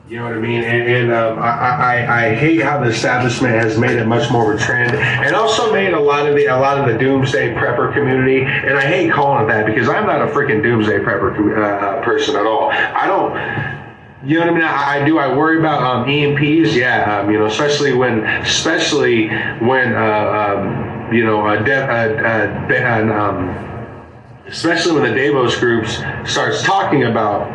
You 0.10 0.18
know 0.18 0.24
what 0.24 0.34
I 0.34 0.39
mean? 0.39 0.63
And, 0.63 0.89
and 0.89 1.13
um, 1.13 1.38
I, 1.38 1.50
I, 1.50 2.24
I 2.24 2.36
hate 2.36 2.62
how 2.62 2.80
the 2.80 2.89
establishment 2.89 3.54
has 3.54 3.78
made 3.78 3.98
it 3.98 4.06
much 4.06 4.31
more 4.31 4.54
of 4.54 4.60
a 4.60 4.63
trend, 4.63 4.95
and 4.95 5.36
also 5.36 5.72
made 5.72 5.94
a 5.94 6.00
lot 6.00 6.28
of 6.28 6.36
the 6.36 6.48
a 6.48 6.57
lot 6.57 6.80
of 6.80 6.92
the 6.92 6.98
doomsday 6.98 7.54
prepper 7.54 7.94
community. 7.94 8.42
And 8.42 8.80
I 8.80 8.81
hate 8.81 9.12
calling 9.12 9.44
it 9.44 9.48
that 9.50 9.68
because 9.68 9.88
I'm 9.90 10.07
not 10.07 10.28
a 10.28 10.31
freaking 10.31 10.63
doomsday 10.63 11.00
prepper 11.01 11.38
uh, 11.56 12.01
person 12.01 12.36
at 12.36 12.48
all. 12.48 12.72
I 12.72 13.06
don't. 13.06 13.77
You 14.28 14.42
know 14.42 14.42
what 14.42 14.50
I 14.50 14.54
mean? 14.56 14.64
I, 14.66 15.00
I 15.02 15.06
do. 15.06 15.20
I 15.20 15.34
worry 15.34 15.58
about 15.58 15.82
um, 15.82 16.06
EMPs. 16.06 16.76
Yeah, 16.76 17.22
um, 17.22 17.32
you 17.32 17.40
know, 17.40 17.46
especially 17.46 17.94
when, 17.94 18.26
especially 18.26 19.30
when, 19.60 19.96
uh, 19.96 20.58
um, 20.60 21.14
you 21.14 21.24
know, 21.24 21.64
de- 21.64 23.10
um, 23.10 23.48
especially 24.48 25.00
when 25.00 25.10
the 25.10 25.18
Davos 25.18 25.58
groups 25.58 26.00
starts 26.30 26.62
talking 26.64 27.06
about 27.06 27.48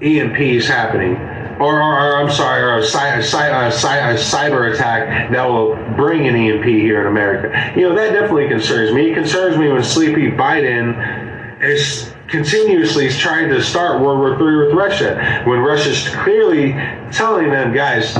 EMPs 0.00 0.66
happening, 0.66 1.14
or, 1.60 1.80
or, 1.80 1.94
or 2.00 2.16
I'm 2.16 2.32
sorry, 2.32 2.62
or 2.64 2.78
a, 2.78 2.84
cy- 2.84 3.14
a, 3.14 3.22
cy- 3.22 3.66
a, 3.68 3.70
cy- 3.70 4.10
a 4.10 4.14
cyber 4.16 4.74
attack 4.74 5.30
that 5.30 5.44
will 5.48 5.76
bring 5.94 6.26
an 6.26 6.34
EMP 6.34 6.64
here 6.64 7.00
in 7.02 7.06
America. 7.06 7.52
You 7.78 7.88
know 7.88 7.94
that 7.94 8.12
definitely 8.12 8.48
concerns 8.48 8.92
me. 8.92 9.12
It 9.12 9.14
concerns 9.14 9.56
me 9.56 9.68
when 9.68 9.84
Sleepy 9.84 10.32
Biden 10.32 11.62
is 11.62 12.12
continuously 12.30 13.08
trying 13.10 13.48
to 13.50 13.62
start 13.62 14.00
World 14.00 14.18
War 14.20 14.32
III 14.32 14.66
with 14.66 14.74
Russia, 14.74 15.42
when 15.44 15.58
Russia's 15.58 16.08
clearly 16.08 16.72
telling 17.12 17.50
them, 17.50 17.74
guys, 17.74 18.16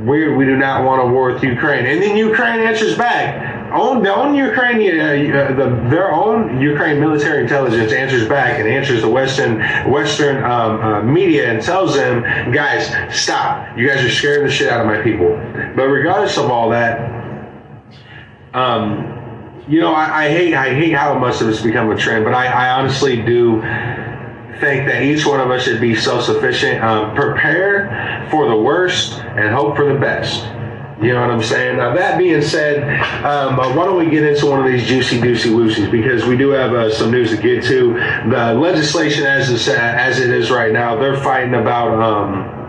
we, 0.00 0.28
we 0.28 0.44
do 0.44 0.56
not 0.56 0.84
want 0.84 1.02
a 1.02 1.06
war 1.06 1.32
with 1.32 1.42
Ukraine. 1.42 1.86
And 1.86 2.02
then 2.02 2.16
Ukraine 2.16 2.60
answers 2.60 2.96
back. 2.96 3.54
Own, 3.72 4.02
the 4.02 4.14
own 4.14 4.34
Ukrainian, 4.34 5.00
uh, 5.00 5.38
uh, 5.38 5.48
the, 5.54 5.88
their 5.90 6.12
own 6.12 6.60
Ukraine 6.60 7.00
military 7.00 7.42
intelligence 7.42 7.92
answers 7.92 8.28
back 8.28 8.60
and 8.60 8.68
answers 8.68 9.02
the 9.02 9.08
Western 9.08 9.58
Western 9.90 10.44
um, 10.44 10.80
uh, 10.80 11.02
media 11.02 11.50
and 11.50 11.60
tells 11.60 11.94
them, 11.94 12.22
guys, 12.52 12.86
stop. 13.14 13.76
You 13.76 13.88
guys 13.88 14.04
are 14.04 14.10
scaring 14.10 14.46
the 14.46 14.52
shit 14.52 14.70
out 14.70 14.80
of 14.80 14.86
my 14.86 15.02
people. 15.02 15.30
But 15.74 15.88
regardless 15.88 16.38
of 16.38 16.48
all 16.48 16.70
that, 16.70 17.10
um, 18.54 19.15
you 19.68 19.80
know, 19.80 19.92
I, 19.92 20.24
I 20.24 20.28
hate 20.28 20.54
I 20.54 20.74
hate 20.74 20.92
how 20.92 21.18
much 21.18 21.40
of 21.40 21.48
it's 21.48 21.60
become 21.60 21.90
a 21.90 21.96
trend. 21.96 22.24
But 22.24 22.34
I, 22.34 22.46
I 22.46 22.70
honestly 22.80 23.22
do 23.22 23.60
think 24.60 24.86
that 24.86 25.02
each 25.02 25.26
one 25.26 25.40
of 25.40 25.50
us 25.50 25.64
should 25.64 25.80
be 25.80 25.94
self-sufficient, 25.94 26.82
um, 26.82 27.14
prepare 27.14 28.26
for 28.30 28.48
the 28.48 28.56
worst, 28.56 29.14
and 29.14 29.54
hope 29.54 29.76
for 29.76 29.92
the 29.92 29.98
best. 29.98 30.44
You 31.02 31.12
know 31.12 31.20
what 31.20 31.30
I'm 31.30 31.42
saying? 31.42 31.76
Now, 31.76 31.94
that 31.94 32.16
being 32.16 32.40
said, 32.40 32.82
um, 33.22 33.60
uh, 33.60 33.74
why 33.76 33.84
don't 33.84 33.98
we 33.98 34.10
get 34.10 34.22
into 34.22 34.46
one 34.46 34.64
of 34.64 34.72
these 34.72 34.86
juicy, 34.86 35.18
doocy 35.18 35.50
woosies? 35.50 35.90
Because 35.90 36.24
we 36.24 36.38
do 36.38 36.50
have 36.50 36.72
uh, 36.72 36.90
some 36.90 37.10
news 37.10 37.30
to 37.30 37.36
get 37.36 37.62
to. 37.64 37.92
The 38.30 38.54
legislation, 38.54 39.24
as 39.24 39.68
as 39.68 40.18
it 40.18 40.30
is 40.30 40.50
right 40.50 40.72
now, 40.72 40.96
they're 40.96 41.20
fighting 41.20 41.54
about. 41.54 42.00
Um, 42.00 42.65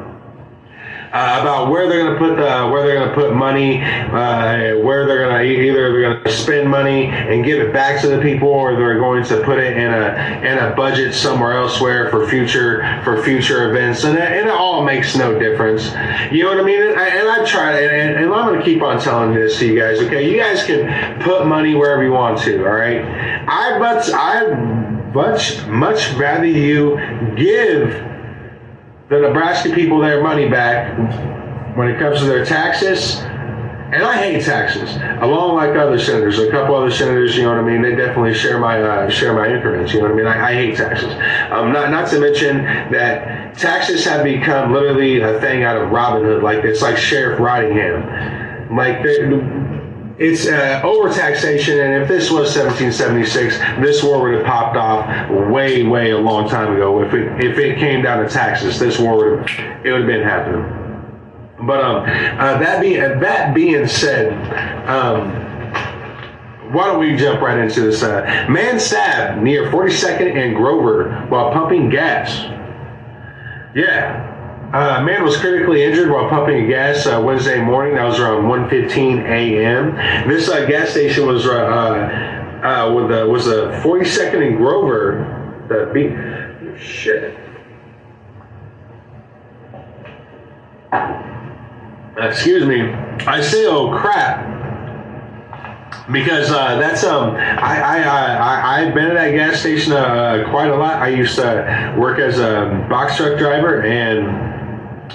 uh, 1.14 1.40
about 1.42 1.70
where 1.70 1.88
they're 1.88 2.04
going 2.04 2.14
to 2.14 2.20
put 2.20 2.36
the 2.36 2.70
where 2.70 2.86
they're 2.86 2.96
going 2.96 3.10
to 3.10 3.16
put 3.16 3.34
money, 3.34 3.82
uh, 3.82 4.78
where 4.80 5.06
they're 5.06 5.28
going 5.28 5.36
to 5.36 5.44
either 5.44 5.92
they're 5.92 6.02
going 6.02 6.24
to 6.24 6.32
spend 6.32 6.70
money 6.70 7.06
and 7.08 7.46
give 7.46 7.60
it 7.60 7.72
back 7.74 8.02
to 8.02 8.08
the 8.08 8.22
people, 8.22 8.50
or 8.50 8.76
they're 8.76 9.00
going 9.00 9.24
to 9.24 9.42
put 9.44 9.58
it 9.60 9.78
in 9.78 9.94
a 9.94 10.42
in 10.46 10.58
a 10.58 10.76
budget 10.76 11.14
somewhere 11.14 11.54
elsewhere 11.54 12.10
for 12.10 12.28
future 12.28 13.02
for 13.04 13.24
future 13.24 13.70
events, 13.70 14.04
and 14.04 14.18
it, 14.18 14.24
and 14.24 14.48
it 14.48 14.54
all 14.54 14.84
makes 14.84 15.16
no 15.16 15.38
difference. 15.40 15.86
You 16.32 16.44
know 16.44 16.50
what 16.50 16.60
I 16.60 16.64
mean? 16.64 16.82
And, 16.82 17.00
I, 17.00 17.08
and 17.08 17.30
I've 17.30 17.48
tried, 17.48 17.84
and, 17.84 18.18
and 18.18 18.34
I'm 18.34 18.48
going 18.48 18.60
to 18.60 18.66
keep 18.66 18.82
on 18.82 19.00
telling 19.00 19.34
this 19.34 19.60
to 19.60 19.68
you 19.68 19.80
guys. 19.80 20.00
Okay, 20.00 20.30
you 20.30 20.38
guys 20.38 20.66
can 20.66 21.22
put 21.22 21.48
money 21.48 21.74
wherever 21.74 22.04
you 22.04 22.12
want 22.12 22.40
to. 22.40 22.66
All 22.66 22.74
right, 22.74 23.02
I 23.48 23.80
but 23.80 24.14
I 24.14 24.54
much 25.14 25.66
much 25.68 26.14
rather 26.14 26.46
you 26.46 26.98
give 27.36 28.07
the 29.10 29.20
Nebraska 29.20 29.74
people 29.74 30.00
their 30.00 30.22
money 30.22 30.50
back 30.50 30.98
when 31.78 31.90
it 31.90 32.00
comes 32.00 32.20
to 32.20 32.26
their 32.26 32.46
taxes 32.46 33.22
and 33.90 34.04
I 34.04 34.18
hate 34.18 34.44
taxes, 34.44 34.98
along 35.22 35.56
like 35.56 35.78
other 35.78 35.98
senators. 35.98 36.40
A 36.40 36.52
couple 36.52 36.76
other 36.76 36.92
senators, 36.92 37.38
you 37.38 37.44
know 37.44 37.52
what 37.52 37.60
I 37.60 37.62
mean. 37.62 37.82
They 37.82 37.96
definitely 37.96 38.34
share 38.34 38.60
my 38.60 38.82
uh, 38.82 39.10
share 39.10 39.34
my 39.34 39.48
increments. 39.48 39.94
You 39.94 40.02
know 40.02 40.08
what 40.08 40.12
I 40.12 40.16
mean. 40.16 40.28
I, 40.28 40.50
I 40.50 40.54
hate 40.54 40.76
taxes. 40.76 41.14
Um, 41.52 41.72
not 41.72 41.90
not 41.90 42.10
to 42.10 42.20
mention 42.20 42.66
that 42.92 43.58
taxes 43.58 44.04
have 44.04 44.26
become 44.26 44.74
literally 44.74 45.22
a 45.22 45.40
thing 45.40 45.64
out 45.64 45.82
of 45.82 45.90
Robin 45.90 46.22
Hood. 46.22 46.44
Like 46.44 46.66
it's 46.66 46.82
like 46.82 46.98
Sheriff 46.98 47.40
Rottingham. 47.40 48.76
Like 48.76 49.02
it's 50.20 50.48
uh, 50.48 50.82
overtaxation, 50.84 51.84
and 51.84 52.02
if 52.02 52.08
this 52.08 52.32
was 52.32 52.56
1776, 52.56 53.60
this 53.80 54.04
war 54.04 54.24
would 54.24 54.34
have 54.34 54.46
popped 54.46 54.76
off 54.76 55.30
way, 55.52 55.84
way 55.84 56.12
a 56.12 56.18
long 56.18 56.50
time 56.50 56.74
ago. 56.74 57.04
If 57.04 57.14
it 57.14 57.44
if 57.44 57.58
it 57.60 57.78
came 57.78 58.02
down 58.02 58.24
to 58.24 58.30
taxes, 58.30 58.80
this 58.80 58.98
war 58.98 59.18
would 59.18 59.48
have, 59.48 59.86
it 59.86 59.92
would 59.92 60.02
have 60.02 60.08
been 60.08 60.24
happening. 60.24 60.64
But 61.68 61.84
um, 61.84 62.04
uh, 62.40 62.58
that 62.58 62.82
being 62.82 63.00
that 63.00 63.54
being 63.54 63.88
said, 63.88 64.34
um, 64.88 65.30
why 66.74 66.86
don't 66.88 67.00
we 67.00 67.16
jump 67.16 67.42
right 67.42 67.60
into 67.60 67.82
this? 67.82 68.02
Uh, 68.02 68.48
man 68.50 68.80
stabbed 68.80 69.44
near 69.44 69.72
42nd 69.72 70.36
and 70.36 70.56
Grover 70.56 71.26
while 71.30 71.52
pumping 71.52 71.90
gas. 71.90 72.44
Yeah. 73.76 74.34
Uh, 74.74 75.02
man 75.02 75.24
was 75.24 75.38
critically 75.38 75.82
injured 75.82 76.12
while 76.12 76.30
pumping 76.30 76.68
gas 76.68 77.08
uh, 77.08 77.22
Wednesday 77.24 77.62
morning. 77.62 77.96
That 77.96 78.04
was 78.04 78.20
around 78.20 78.44
1:15 78.44 79.24
a.m. 79.24 80.28
This 80.28 80.50
uh, 80.50 80.66
gas 80.66 80.90
station 80.90 81.26
was 81.26 81.48
uh, 81.48 81.54
uh, 82.64 82.94
with 82.94 83.08
the, 83.08 83.26
was 83.28 83.48
a 83.48 83.80
42nd 83.82 84.46
and 84.46 84.58
Grover. 84.58 85.34
The. 85.70 86.78
Shit. 86.78 87.38
excuse 92.18 92.66
me, 92.66 92.92
I 93.26 93.42
say 93.42 93.68
oh 93.68 93.98
crap 93.98 94.56
because 96.12 96.52
uh, 96.52 96.78
that's 96.78 97.04
um 97.04 97.36
I 97.36 97.80
I 97.80 98.04
I 98.04 98.82
I've 98.82 98.94
been 98.94 99.08
at 99.08 99.14
that 99.14 99.32
gas 99.32 99.60
station 99.62 99.94
uh, 99.94 100.46
quite 100.50 100.70
a 100.70 100.76
lot. 100.76 101.02
I 101.02 101.08
used 101.08 101.36
to 101.36 101.96
work 101.98 102.20
as 102.20 102.40
a 102.40 102.86
box 102.90 103.16
truck 103.16 103.38
driver 103.38 103.84
and. 103.84 104.47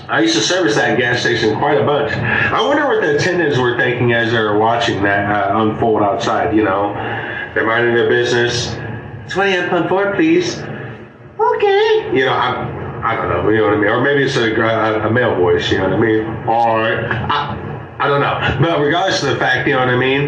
I 0.08 0.20
used 0.20 0.34
to 0.36 0.40
service 0.40 0.74
that 0.76 0.98
gas 0.98 1.20
station 1.20 1.58
quite 1.58 1.80
a 1.80 1.84
bunch. 1.84 2.12
I 2.12 2.60
wonder 2.66 2.86
what 2.86 3.02
the 3.02 3.16
attendants 3.16 3.58
were 3.58 3.76
thinking 3.76 4.12
as 4.12 4.32
they 4.32 4.38
were 4.38 4.58
watching 4.58 5.02
that 5.02 5.30
uh, 5.30 5.60
unfold 5.60 6.02
outside. 6.02 6.54
You 6.56 6.64
know, 6.64 6.94
they're 7.54 7.66
minding 7.66 7.94
their 7.94 8.08
business. 8.08 8.74
Twenty 9.32 9.56
up 9.56 9.72
on 9.72 9.88
four, 9.88 10.14
please. 10.14 10.58
Okay. 10.58 12.10
You 12.14 12.26
know, 12.26 12.32
I'm 12.32 12.82
I 13.04 13.16
don't 13.16 13.28
know, 13.28 13.48
you 13.50 13.58
know 13.58 13.64
what 13.64 13.74
I 13.74 13.76
mean? 13.78 13.88
Or 13.90 14.00
maybe 14.00 14.22
it's 14.22 14.36
a, 14.36 14.54
a, 14.54 15.08
a 15.08 15.10
male 15.10 15.34
voice, 15.34 15.72
you 15.72 15.78
know 15.78 15.88
what 15.88 15.94
I 15.94 16.00
mean? 16.00 16.24
Or, 16.46 17.10
I, 17.10 17.96
I 17.98 18.06
don't 18.06 18.20
know. 18.20 18.58
But 18.60 18.80
regardless 18.80 19.24
of 19.24 19.30
the 19.30 19.36
fact, 19.36 19.66
you 19.66 19.74
know 19.74 19.80
what 19.80 19.88
I 19.88 19.96
mean? 19.96 20.22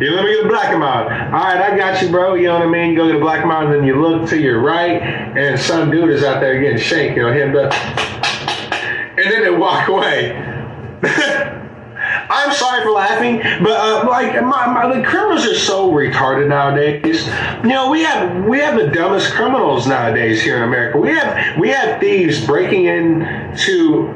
You 0.00 0.12
let 0.12 0.24
me 0.24 0.34
get 0.36 0.46
a 0.46 0.48
black 0.48 0.78
mild. 0.78 1.10
All 1.10 1.42
right, 1.42 1.72
I 1.72 1.76
got 1.76 2.00
you, 2.02 2.10
bro. 2.10 2.34
You 2.34 2.48
know 2.48 2.54
what 2.54 2.62
I 2.62 2.70
mean? 2.70 2.94
Go 2.94 3.06
get 3.06 3.16
a 3.16 3.20
black 3.20 3.44
mild, 3.44 3.64
and 3.64 3.74
then 3.74 3.84
you 3.84 4.00
look 4.00 4.28
to 4.30 4.40
your 4.40 4.60
right, 4.60 5.02
and 5.02 5.58
some 5.58 5.90
dude 5.90 6.10
is 6.10 6.22
out 6.22 6.40
there 6.40 6.60
getting 6.60 6.78
shanked, 6.78 7.16
you 7.16 7.24
know, 7.24 7.32
him, 7.32 7.52
and 9.16 9.30
then 9.30 9.42
they 9.42 9.50
walk 9.50 9.88
away. 9.88 10.32
I'm 12.30 12.52
sorry 12.52 12.82
for 12.82 12.90
laughing, 12.90 13.38
but 13.62 13.72
uh, 13.72 14.08
like 14.08 14.34
my, 14.42 14.66
my, 14.66 14.94
the 14.94 15.04
criminals 15.04 15.46
are 15.46 15.54
so 15.54 15.90
retarded 15.90 16.48
nowadays. 16.48 17.26
You 17.62 17.70
know, 17.70 17.90
we 17.90 18.02
have 18.02 18.44
we 18.44 18.58
have 18.58 18.78
the 18.78 18.88
dumbest 18.88 19.32
criminals 19.32 19.86
nowadays 19.86 20.42
here 20.42 20.56
in 20.58 20.62
America. 20.64 20.98
We 20.98 21.10
have 21.10 21.58
we 21.58 21.68
have 21.70 22.00
thieves 22.00 22.44
breaking 22.44 22.86
into 22.86 24.14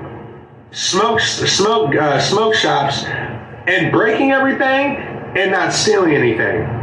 smoke 0.70 1.20
smoke 1.20 1.94
uh, 1.94 2.20
smoke 2.20 2.54
shops 2.54 3.04
and 3.04 3.92
breaking 3.92 4.32
everything 4.32 4.96
and 5.36 5.50
not 5.50 5.72
stealing 5.72 6.14
anything. 6.14 6.74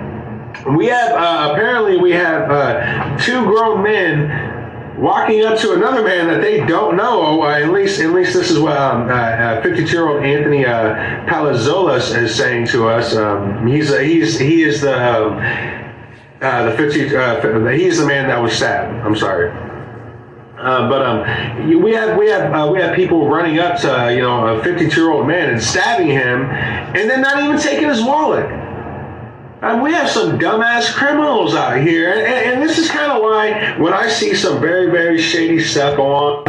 We 0.75 0.87
have 0.87 1.11
uh, 1.11 1.51
apparently 1.51 1.97
we 1.97 2.11
have 2.11 2.49
uh, 2.49 3.17
two 3.19 3.45
grown 3.45 3.83
men 3.83 4.29
walking 4.97 5.43
up 5.45 5.57
to 5.59 5.73
another 5.73 6.03
man 6.03 6.27
that 6.27 6.41
they 6.41 6.65
don't 6.65 6.95
know. 6.95 7.43
Uh, 7.43 7.59
at 7.59 7.69
least, 7.69 7.99
at 7.99 8.11
least 8.11 8.33
this 8.33 8.49
is 8.49 8.59
what 8.59 8.75
52-year-old 8.77 10.17
um, 10.17 10.23
uh, 10.23 10.25
Anthony 10.25 10.65
uh, 10.65 10.95
Palazzola 11.25 11.97
is 12.17 12.35
saying 12.35 12.67
to 12.67 12.87
us. 12.87 13.15
Um, 13.15 13.67
he's 13.67 13.95
he's 13.97 14.39
he 14.39 14.63
is 14.63 14.81
the 14.81 14.95
um, 14.95 15.37
uh, 16.41 16.69
the 16.69 16.77
50. 16.77 17.15
Uh, 17.15 17.67
he's 17.69 17.99
the 17.99 18.05
man 18.05 18.27
that 18.27 18.41
was 18.41 18.53
stabbed. 18.53 19.05
I'm 19.05 19.15
sorry. 19.15 19.51
Uh, 20.57 20.89
but 20.89 21.01
um, 21.01 21.81
we 21.83 21.91
have 21.93 22.17
we 22.17 22.29
have 22.29 22.53
uh, 22.53 22.71
we 22.71 22.79
have 22.79 22.95
people 22.95 23.27
running 23.27 23.59
up 23.59 23.79
to 23.81 24.13
you 24.15 24.21
know 24.21 24.57
a 24.57 24.63
52 24.63 24.99
year 24.99 25.11
old 25.11 25.27
man 25.27 25.49
and 25.49 25.61
stabbing 25.61 26.07
him, 26.07 26.45
and 26.45 27.09
then 27.09 27.21
not 27.21 27.43
even 27.43 27.59
taking 27.59 27.89
his 27.89 28.01
wallet. 28.01 28.45
And 29.61 29.81
we 29.81 29.93
have 29.93 30.09
some 30.09 30.37
dumbass 30.37 30.93
criminals 30.93 31.55
out 31.55 31.81
here. 31.81 32.11
And, 32.11 32.21
and 32.21 32.61
this 32.61 32.77
is 32.77 32.89
kind 32.89 33.11
of 33.11 33.21
why 33.21 33.77
when 33.77 33.93
I 33.93 34.07
see 34.07 34.35
some 34.35 34.59
very, 34.59 34.91
very 34.91 35.19
shady 35.19 35.59
stuff 35.59 35.97
on, 35.97 36.43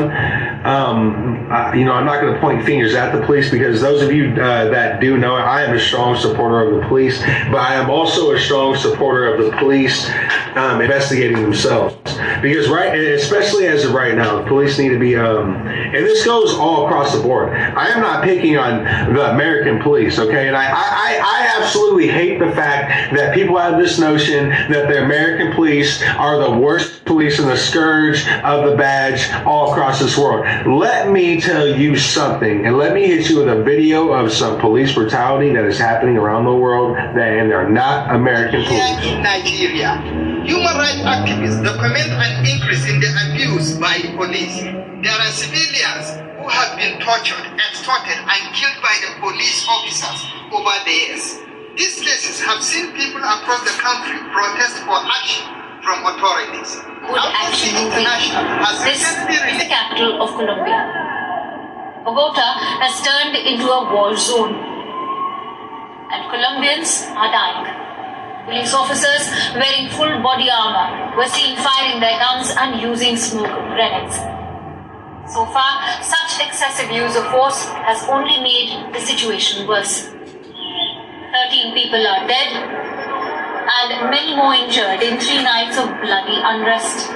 um, 0.66 1.50
uh, 1.50 1.73
you 1.75 1.85
know, 1.85 1.92
I'm 1.92 2.04
not 2.04 2.20
going 2.20 2.35
to 2.35 2.40
point 2.40 2.64
fingers 2.64 2.94
at 2.94 3.14
the 3.14 3.25
police 3.25 3.50
because 3.50 3.80
those 3.80 4.02
of 4.02 4.12
you 4.12 4.32
uh, 4.32 4.68
that 4.70 5.00
do 5.00 5.16
know, 5.16 5.37
I 5.37 5.62
am 5.62 5.76
a 5.76 5.78
strong 5.78 6.16
supporter 6.16 6.61
of 6.62 6.80
the 6.80 6.88
police, 6.88 7.20
but 7.20 7.58
I 7.58 7.75
am 7.75 7.88
also 7.88 8.32
a 8.32 8.38
strong 8.38 8.75
supporter 8.75 9.32
of 9.32 9.44
the 9.44 9.56
police 9.58 10.11
um, 10.56 10.80
investigating 10.80 11.40
themselves. 11.40 11.94
Because 12.42 12.68
right, 12.68 12.99
especially 12.99 13.66
as 13.66 13.85
of 13.85 13.92
right 13.92 14.16
now, 14.16 14.42
the 14.42 14.49
police 14.49 14.78
need 14.78 14.88
to 14.88 14.99
be, 14.99 15.16
um, 15.16 15.66
and 15.68 16.04
this 16.04 16.25
goes 16.25 16.54
all 16.54 16.87
across 16.87 17.14
the 17.14 17.23
board. 17.23 17.50
I 17.50 17.88
am 17.88 18.00
not 18.00 18.25
picking 18.25 18.56
on 18.56 19.14
the 19.14 19.30
American 19.30 19.80
police, 19.80 20.18
okay? 20.18 20.49
And 20.49 20.56
I, 20.56 20.66
I, 20.68 21.20
I 21.23 21.61
absolutely 21.61 22.08
hate 22.08 22.38
the 22.38 22.50
fact 22.52 23.14
that 23.14 23.35
people 23.35 23.56
have 23.56 23.78
this 23.78 23.99
notion 23.99 24.49
that 24.49 24.88
the 24.88 25.04
American 25.04 25.52
police 25.54 26.02
are 26.02 26.38
the 26.38 26.58
worst 26.58 27.04
police 27.04 27.38
and 27.38 27.49
the 27.49 27.56
scourge 27.56 28.26
of 28.42 28.68
the 28.68 28.76
badge 28.76 29.30
all 29.46 29.70
across 29.70 30.00
this 30.00 30.18
world. 30.18 30.44
Let 30.65 31.11
me 31.11 31.41
tell 31.41 31.69
you 31.69 31.97
something, 31.97 32.65
and 32.65 32.79
let 32.79 32.95
me 32.95 33.07
hit 33.07 33.29
you 33.29 33.39
with 33.39 33.49
a 33.49 33.63
video 33.63 34.13
of 34.13 34.33
some 34.33 34.59
police 34.59 34.95
brutality 34.95 35.53
that 35.53 35.65
is 35.65 35.79
happening 35.79 36.17
around 36.17 36.45
the 36.45 36.55
world, 36.55 36.97
that, 36.97 37.19
and 37.19 37.51
they're 37.51 37.69
not 37.69 38.15
American 38.15 38.65
police. 38.65 39.05
Here 39.05 39.17
in 39.17 39.23
Nigeria, 39.23 40.01
human 40.49 40.75
rights 40.81 41.05
activists 41.05 41.63
document 41.63 42.09
an 42.09 42.47
increase 42.47 42.89
in 42.89 43.01
the 43.01 43.11
abuse 43.29 43.77
by 43.77 44.01
police. 44.17 44.63
There 45.05 45.13
are 45.13 45.33
civilians 45.35 46.17
who 46.41 46.49
have 46.49 46.79
been 46.79 47.05
tortured, 47.05 47.47
extorted, 47.61 48.17
and 48.17 48.43
killed 48.57 48.81
by 48.81 48.97
the 49.05 49.21
police 49.21 49.67
officers 49.69 50.31
over 50.53 50.73
the 50.87 50.91
years. 50.91 51.37
These 51.77 52.01
cases 52.01 52.41
have 52.41 52.63
seen 52.63 52.93
people 52.97 53.21
across 53.21 53.61
the 53.61 53.77
country 53.83 54.19
protest 54.33 54.79
for 54.89 54.97
action 55.05 55.56
from 55.87 56.02
authorities. 56.02 56.83
Would 57.07 57.31
action 57.47 57.78
International 57.78 58.43
has 58.66 58.83
this 58.83 58.99
is 58.99 59.59
the 59.62 59.71
capital 59.71 60.19
of 60.21 60.35
Colombia. 60.35 60.83
Ah. 60.83 62.02
Bogota 62.02 62.49
has 62.83 62.99
turned 63.07 63.38
into 63.38 63.71
a 63.71 63.87
war 63.95 64.11
zone, 64.19 64.59
and 66.11 66.21
Colombians 66.26 67.07
are 67.14 67.31
dying. 67.31 67.71
Police 68.47 68.75
officers 68.75 69.31
wearing 69.55 69.87
full 69.95 70.11
body 70.26 70.50
armor 70.50 71.14
were 71.16 71.31
seen 71.31 71.55
firing 71.57 72.02
their 72.02 72.19
guns 72.19 72.50
and 72.59 72.83
using 72.83 73.16
smoke 73.16 73.55
grenades. 73.71 74.19
So 75.31 75.47
far, 75.55 75.71
such 76.02 76.47
excessive 76.47 76.90
use 76.90 77.14
of 77.14 77.31
force 77.31 77.66
has 77.87 78.02
only 78.11 78.38
made 78.43 78.75
the 78.93 79.00
situation 79.00 79.66
worse. 79.66 80.11
13 80.11 81.75
people 81.75 82.07
are 82.07 82.26
dead 82.26 82.86
and 83.66 84.11
many 84.11 84.37
more 84.37 84.54
injured 84.54 85.02
in 85.02 85.18
three 85.18 85.42
nights 85.42 85.78
of 85.78 85.88
bloody 86.00 86.38
unrest. 86.42 87.11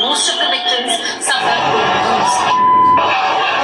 Most 0.00 0.28
of 0.32 0.38
the 0.38 0.48
victims 0.50 0.92
suffered 1.24 1.60
wounds. 1.72 3.57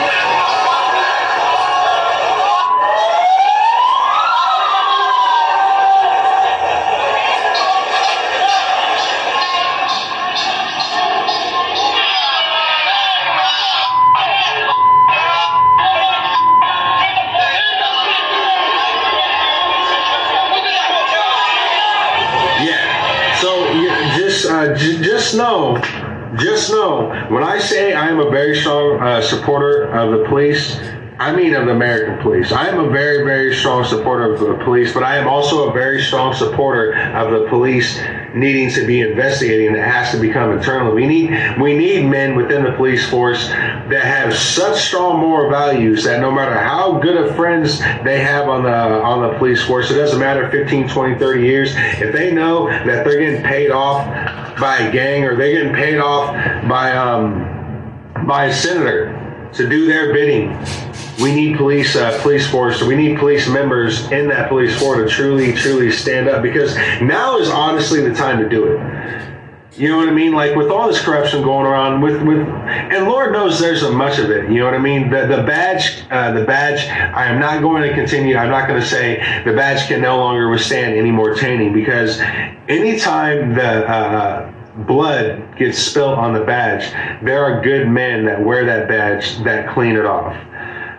Just 25.35 25.39
know, 25.39 26.37
just 26.37 26.71
know, 26.71 27.09
when 27.29 27.43
I 27.43 27.59
say 27.59 27.93
I 27.93 28.09
am 28.09 28.21
a 28.21 28.31
very 28.31 28.57
strong 28.61 29.01
uh, 29.01 29.21
supporter 29.21 29.89
of 29.89 30.17
the 30.17 30.29
police, 30.29 30.79
I 31.19 31.35
mean 31.35 31.55
of 31.55 31.67
the 31.67 31.73
American 31.73 32.21
police. 32.23 32.53
I 32.53 32.69
am 32.69 32.79
a 32.79 32.89
very, 32.89 33.25
very 33.25 33.55
strong 33.55 33.85
supporter 33.85 34.33
of 34.33 34.41
the 34.41 34.65
police, 34.65 34.93
but 34.93 35.03
I 35.03 35.17
am 35.17 35.27
also 35.27 35.71
a 35.71 35.73
very 35.73 36.03
strong 36.03 36.35
supporter 36.35 36.95
of 36.95 37.31
the 37.33 37.49
police 37.49 38.01
needing 38.35 38.71
to 38.73 38.87
be 38.87 39.01
investigating 39.01 39.75
it 39.75 39.85
has 39.85 40.11
to 40.13 40.21
become 40.21 40.53
internal. 40.53 40.93
We 40.93 41.07
need 41.07 41.31
we 41.61 41.77
need 41.77 42.07
men 42.07 42.37
within 42.37 42.65
the 42.65 42.73
police 42.73 43.09
force 43.09 43.49
that 43.49 44.05
have 44.05 44.35
such 44.35 44.81
strong 44.83 45.21
moral 45.21 45.51
values 45.51 46.05
that 46.05 46.21
no 46.21 46.31
matter 46.31 46.59
how 46.59 46.99
good 46.99 47.17
of 47.17 47.35
friends 47.37 47.79
they 48.05 48.21
have 48.21 48.49
on 48.49 48.65
the 48.65 48.73
on 48.73 49.23
the 49.23 49.39
police 49.39 49.65
force, 49.65 49.91
it 49.91 49.95
doesn't 49.95 50.21
matter 50.21 50.49
15, 50.51 50.89
20, 50.89 51.19
30 51.19 51.43
years, 51.43 51.75
if 51.77 52.13
they 52.13 52.33
know 52.33 52.69
that 52.69 53.05
they're 53.05 53.21
getting 53.21 53.43
paid 53.43 53.71
off 53.71 54.44
by 54.59 54.79
a 54.79 54.93
gang 54.93 55.25
or 55.25 55.37
they're 55.37 55.53
getting 55.53 55.75
paid 55.75 55.99
off 55.99 56.35
by 56.69 56.97
um 56.97 57.51
by 58.27 58.47
a 58.47 58.53
senator 58.53 59.21
to 59.53 59.69
do 59.69 59.87
their 59.87 60.13
bidding. 60.13 60.57
We 61.23 61.35
need 61.35 61.57
police 61.57 61.95
uh, 61.95 62.19
police 62.23 62.51
force 62.51 62.83
we 62.83 62.97
need 62.97 63.19
police 63.19 63.49
members 63.49 64.11
in 64.11 64.29
that 64.29 64.49
police 64.49 64.79
force 64.79 65.09
to 65.09 65.17
truly 65.17 65.53
truly 65.53 65.91
stand 65.91 66.29
up 66.29 66.43
because 66.43 66.75
now 67.01 67.39
is 67.39 67.49
honestly 67.51 68.01
the 68.01 68.15
time 68.15 68.39
to 68.41 68.49
do 68.49 68.67
it 68.67 69.24
you 69.77 69.89
know 69.89 69.97
what 69.97 70.09
I 70.09 70.13
mean? 70.13 70.33
Like 70.33 70.55
with 70.55 70.69
all 70.69 70.87
this 70.87 71.03
corruption 71.03 71.43
going 71.43 71.67
around, 71.67 72.01
with 72.01 72.23
with, 72.23 72.39
and 72.39 73.07
Lord 73.07 73.33
knows 73.33 73.59
there's 73.59 73.83
a 73.83 73.91
much 73.91 74.19
of 74.19 74.31
it. 74.31 74.49
You 74.51 74.61
know 74.61 74.67
what 74.67 74.75
I 74.75 74.79
mean? 74.79 75.11
The 75.11 75.27
the 75.27 75.43
badge, 75.43 76.05
uh, 76.11 76.33
the 76.33 76.45
badge. 76.45 76.87
I 76.89 77.27
am 77.27 77.41
not 77.41 77.61
going 77.61 77.83
to 77.83 77.93
continue. 77.93 78.37
I'm 78.37 78.51
not 78.51 78.69
going 78.69 78.81
to 78.81 78.87
say 78.87 79.17
the 79.45 79.53
badge 79.53 79.89
can 79.89 80.01
no 80.01 80.19
longer 80.19 80.49
withstand 80.49 80.95
any 80.95 81.11
more 81.11 81.35
tainting 81.35 81.73
because 81.73 82.21
anytime 82.69 83.55
the 83.55 83.89
uh, 83.89 84.53
blood 84.87 85.57
gets 85.57 85.79
spilt 85.79 86.19
on 86.19 86.35
the 86.35 86.45
badge, 86.45 86.93
there 87.25 87.45
are 87.45 87.61
good 87.61 87.89
men 87.89 88.25
that 88.27 88.41
wear 88.41 88.65
that 88.65 88.89
badge 88.89 89.43
that 89.43 89.73
clean 89.75 89.97
it 89.97 90.07
off. 90.07 90.37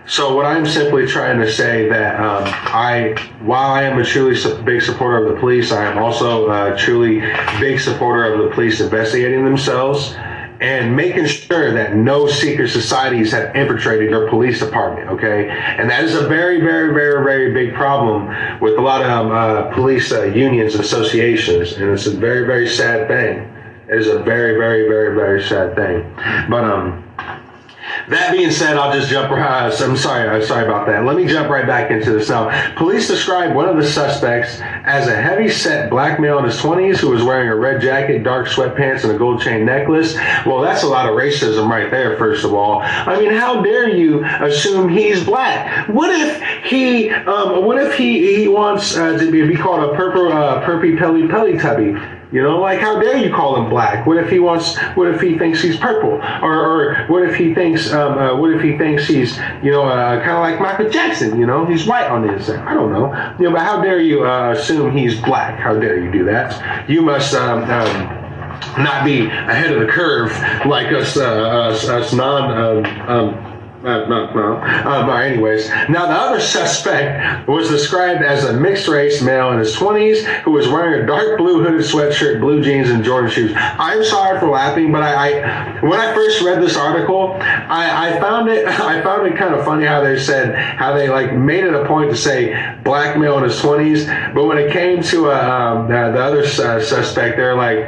So 0.08 0.36
what 0.36 0.46
I'm 0.46 0.64
simply 0.64 1.04
trying 1.06 1.40
to 1.40 1.50
say 1.50 1.88
that 1.88 2.20
um, 2.20 2.44
I, 2.46 3.16
while 3.40 3.72
I 3.72 3.82
am 3.82 3.98
a 3.98 4.04
truly 4.04 4.36
su- 4.36 4.62
big 4.62 4.80
supporter 4.80 5.26
of 5.26 5.34
the 5.34 5.40
police, 5.40 5.72
I 5.72 5.84
am 5.84 5.98
also 5.98 6.48
a 6.48 6.76
truly 6.76 7.20
big 7.58 7.80
supporter 7.80 8.32
of 8.32 8.38
the 8.38 8.54
police 8.54 8.80
investigating 8.80 9.44
themselves 9.44 10.14
and 10.60 10.94
making 10.94 11.26
sure 11.26 11.72
that 11.72 11.96
no 11.96 12.28
secret 12.28 12.68
societies 12.68 13.32
have 13.32 13.54
infiltrated 13.56 14.12
their 14.12 14.28
police 14.28 14.60
department. 14.60 15.10
Okay, 15.10 15.48
and 15.50 15.90
that 15.90 16.04
is 16.04 16.14
a 16.14 16.28
very, 16.28 16.60
very, 16.60 16.94
very, 16.94 17.24
very 17.24 17.52
big 17.52 17.74
problem 17.74 18.60
with 18.60 18.78
a 18.78 18.80
lot 18.80 19.02
of 19.02 19.10
um, 19.10 19.32
uh, 19.32 19.74
police 19.74 20.12
uh, 20.12 20.22
unions 20.22 20.74
and 20.74 20.84
associations, 20.84 21.72
and 21.72 21.90
it's 21.90 22.06
a 22.06 22.16
very, 22.16 22.46
very 22.46 22.68
sad 22.68 23.08
thing. 23.08 23.38
It 23.88 23.98
is 23.98 24.06
a 24.06 24.20
very, 24.20 24.56
very, 24.56 24.88
very, 24.88 25.16
very 25.16 25.42
sad 25.42 25.74
thing. 25.74 26.04
But 26.48 26.62
um. 26.64 27.05
That 28.08 28.30
being 28.30 28.52
said, 28.52 28.76
I'll 28.76 28.92
just 28.92 29.10
jump. 29.10 29.32
Uh, 29.32 29.36
I'm 29.36 29.96
sorry. 29.96 30.28
I'm 30.28 30.44
sorry 30.44 30.64
about 30.64 30.86
that. 30.86 31.04
Let 31.04 31.16
me 31.16 31.26
jump 31.26 31.50
right 31.50 31.66
back 31.66 31.90
into 31.90 32.12
this 32.12 32.28
now. 32.28 32.74
Police 32.76 33.08
described 33.08 33.54
one 33.56 33.68
of 33.68 33.76
the 33.76 33.84
suspects 33.84 34.60
as 34.60 35.08
a 35.08 35.16
heavy-set 35.16 35.90
black 35.90 36.20
male 36.20 36.38
in 36.38 36.44
his 36.44 36.56
20s 36.56 36.98
who 36.98 37.10
was 37.10 37.24
wearing 37.24 37.48
a 37.48 37.56
red 37.56 37.80
jacket, 37.80 38.22
dark 38.22 38.46
sweatpants, 38.46 39.02
and 39.02 39.12
a 39.12 39.18
gold 39.18 39.40
chain 39.40 39.64
necklace. 39.66 40.14
Well, 40.46 40.60
that's 40.60 40.84
a 40.84 40.86
lot 40.86 41.08
of 41.08 41.16
racism 41.16 41.68
right 41.68 41.90
there. 41.90 42.16
First 42.16 42.44
of 42.44 42.54
all, 42.54 42.80
I 42.82 43.18
mean, 43.18 43.32
how 43.32 43.60
dare 43.62 43.88
you 43.88 44.24
assume 44.24 44.88
he's 44.88 45.24
black? 45.24 45.88
What 45.88 46.10
if 46.10 46.42
he? 46.64 47.10
Um, 47.10 47.64
what 47.64 47.78
if 47.78 47.94
he 47.94 48.36
he 48.36 48.48
wants 48.48 48.96
uh, 48.96 49.18
to 49.18 49.30
be, 49.30 49.46
be 49.46 49.56
called 49.56 49.92
a 49.92 49.96
purple 49.96 50.32
uh, 50.32 50.64
perpy 50.64 50.96
pelly 50.96 51.26
pelly 51.26 51.58
tubby? 51.58 51.96
You 52.32 52.42
know, 52.42 52.58
like 52.58 52.80
how 52.80 53.00
dare 53.00 53.16
you 53.16 53.32
call 53.32 53.62
him 53.62 53.70
black? 53.70 54.04
What 54.04 54.16
if 54.16 54.28
he 54.30 54.40
wants? 54.40 54.76
What 54.96 55.08
if 55.08 55.20
he 55.20 55.38
thinks 55.38 55.62
he's 55.62 55.76
purple? 55.76 56.20
Or, 56.42 56.54
or 56.54 57.06
what 57.06 57.22
if 57.22 57.36
he 57.36 57.54
thinks? 57.54 57.92
Um, 57.92 58.18
uh, 58.18 58.36
what 58.36 58.52
if 58.52 58.62
he 58.62 58.76
thinks 58.76 59.06
he's 59.06 59.36
you 59.62 59.70
know 59.70 59.84
uh, 59.84 60.18
kind 60.18 60.32
of 60.32 60.40
like 60.40 60.60
Michael 60.60 60.90
Jackson? 60.90 61.38
You 61.38 61.46
know, 61.46 61.64
he's 61.66 61.86
white 61.86 62.10
on 62.10 62.26
the 62.26 62.34
inside. 62.34 62.66
I 62.66 62.74
don't 62.74 62.92
know. 62.92 63.14
You 63.38 63.44
know, 63.44 63.52
but 63.52 63.60
how 63.60 63.80
dare 63.80 64.00
you 64.00 64.26
uh, 64.26 64.52
assume 64.52 64.96
he's 64.96 65.20
black? 65.20 65.58
How 65.58 65.78
dare 65.78 66.02
you 66.02 66.10
do 66.10 66.24
that? 66.24 66.90
You 66.90 67.02
must. 67.02 67.34
Um, 67.34 67.62
um, 67.70 68.22
not 68.78 69.04
be 69.04 69.26
ahead 69.26 69.72
of 69.72 69.80
the 69.80 69.90
curve 69.90 70.30
like 70.66 70.92
us, 70.92 71.16
uh, 71.16 71.22
us, 71.22 71.88
us 71.88 72.12
non 72.12 72.86
uh, 73.86 74.04
no, 74.08 74.32
no. 74.34 74.56
Um, 74.56 75.08
anyways, 75.10 75.68
now 75.88 76.06
the 76.06 76.12
other 76.12 76.40
suspect 76.40 77.46
was 77.46 77.68
described 77.68 78.24
as 78.24 78.44
a 78.44 78.52
mixed 78.52 78.88
race 78.88 79.22
male 79.22 79.52
in 79.52 79.60
his 79.60 79.76
20s 79.76 80.24
who 80.42 80.50
was 80.50 80.66
wearing 80.66 81.04
a 81.04 81.06
dark 81.06 81.38
blue 81.38 81.62
hooded 81.62 81.82
sweatshirt, 81.82 82.40
blue 82.40 82.64
jeans, 82.64 82.90
and 82.90 83.04
Jordan 83.04 83.30
shoes. 83.30 83.52
I'm 83.54 84.02
sorry 84.02 84.40
for 84.40 84.48
laughing, 84.48 84.90
but 84.90 85.04
I, 85.04 85.14
I 85.14 85.80
when 85.82 86.00
I 86.00 86.12
first 86.14 86.42
read 86.42 86.60
this 86.60 86.76
article, 86.76 87.34
I, 87.40 88.16
I 88.16 88.20
found 88.20 88.48
it 88.48 88.66
I 88.66 89.02
found 89.02 89.24
it 89.28 89.36
kind 89.36 89.54
of 89.54 89.64
funny 89.64 89.86
how 89.86 90.02
they 90.02 90.18
said 90.18 90.56
how 90.56 90.92
they 90.92 91.08
like 91.08 91.32
made 91.34 91.62
it 91.62 91.72
a 91.72 91.86
point 91.86 92.10
to 92.10 92.16
say 92.16 92.76
black 92.82 93.16
male 93.16 93.38
in 93.38 93.44
his 93.44 93.60
20s, 93.60 94.34
but 94.34 94.46
when 94.46 94.58
it 94.58 94.72
came 94.72 95.00
to 95.04 95.30
uh, 95.30 95.36
um, 95.36 95.84
uh, 95.84 96.10
the 96.10 96.20
other 96.20 96.40
uh, 96.40 96.80
suspect, 96.80 97.36
they're 97.36 97.54
like, 97.54 97.78